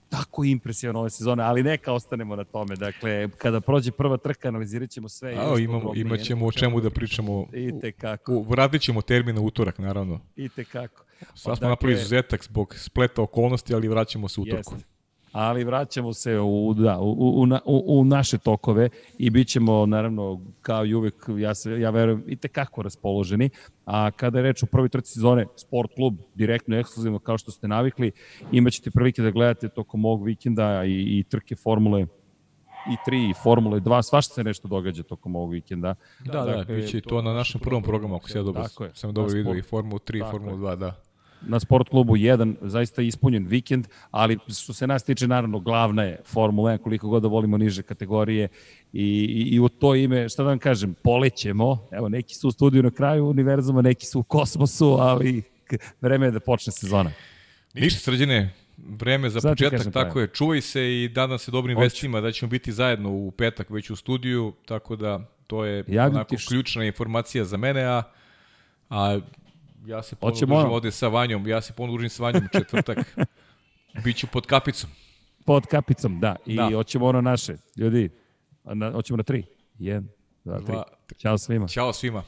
[0.09, 2.77] tako impresivan ove sezone, ali neka ostanemo na tome.
[2.77, 5.35] Dakle, kada prođe prva trka, analizirat ćemo sve.
[5.35, 7.47] A, imamo, imaćemo o čemu da pričamo.
[7.53, 8.33] I te kako.
[8.33, 10.21] U, vratit ćemo termin na utorak, naravno.
[10.37, 11.05] I te kako.
[11.21, 14.75] Sad smo dakle, napravili izuzetak zbog spleta okolnosti, ali vraćamo se utorku.
[14.75, 14.98] Jeste
[15.39, 18.89] ali vraćamo se u, da, u, u, u, u naše tokove
[19.19, 23.51] i bit ćemo, naravno, kao i uvek, ja, se, ja verujem, i tekako raspoloženi.
[23.85, 27.69] A kada je reč o prvoj trci sezone, Sport klub, direktno, ekskluzivno, kao što ste
[27.69, 28.12] navikli,
[28.52, 32.06] imaćete prilike da gledate tokom ovog vikenda i, i trke Formule
[32.90, 35.94] i 3 i Formule 2, svašta se nešto događa tokom ovog vikenda.
[36.24, 39.15] Da, da, dakle, da, biće to na našem prvom programu, ako se ja dobro, sam
[39.15, 41.08] dobro vidio i Formulu 3 i Formulu 2, da
[41.40, 46.20] na sport klubu 1 zaista ispunjen vikend, ali što se nas tiče naravno glavna je
[46.24, 48.48] Formula 1 koliko god da volimo niže kategorije
[48.93, 52.52] i, i, i u to ime, šta da vam kažem, polećemo, evo neki su u
[52.52, 55.43] studiju na kraju univerzuma, neki su u kosmosu, ali
[56.01, 57.10] vreme je da počne sezona.
[57.74, 61.85] Ništa srđene, vreme za Znači, početak, tako je, čuvaj se i danas se dobrim Hoću.
[61.85, 66.15] vestima da ćemo biti zajedno u petak već u studiju, tako da to je Javim
[66.15, 68.02] onako ključna informacija za mene, a,
[68.90, 69.20] a
[69.87, 72.49] ja se ponovno da družim ovde sa Vanjom, ja se ponovno družim da sa Vanjom
[72.53, 72.99] četvrtak.
[74.05, 74.91] Biću pod kapicom.
[75.47, 76.37] Pod kapicom, da.
[76.47, 76.71] I da.
[76.75, 77.57] hoćemo ono naše.
[77.77, 78.11] Ljudi,
[78.65, 79.45] na, hoćemo na tri.
[79.79, 80.09] Jedan,
[80.45, 80.73] dva, tri.
[80.73, 80.85] Dva.
[81.19, 81.69] Ćao svima.
[81.69, 82.23] Ćao svima.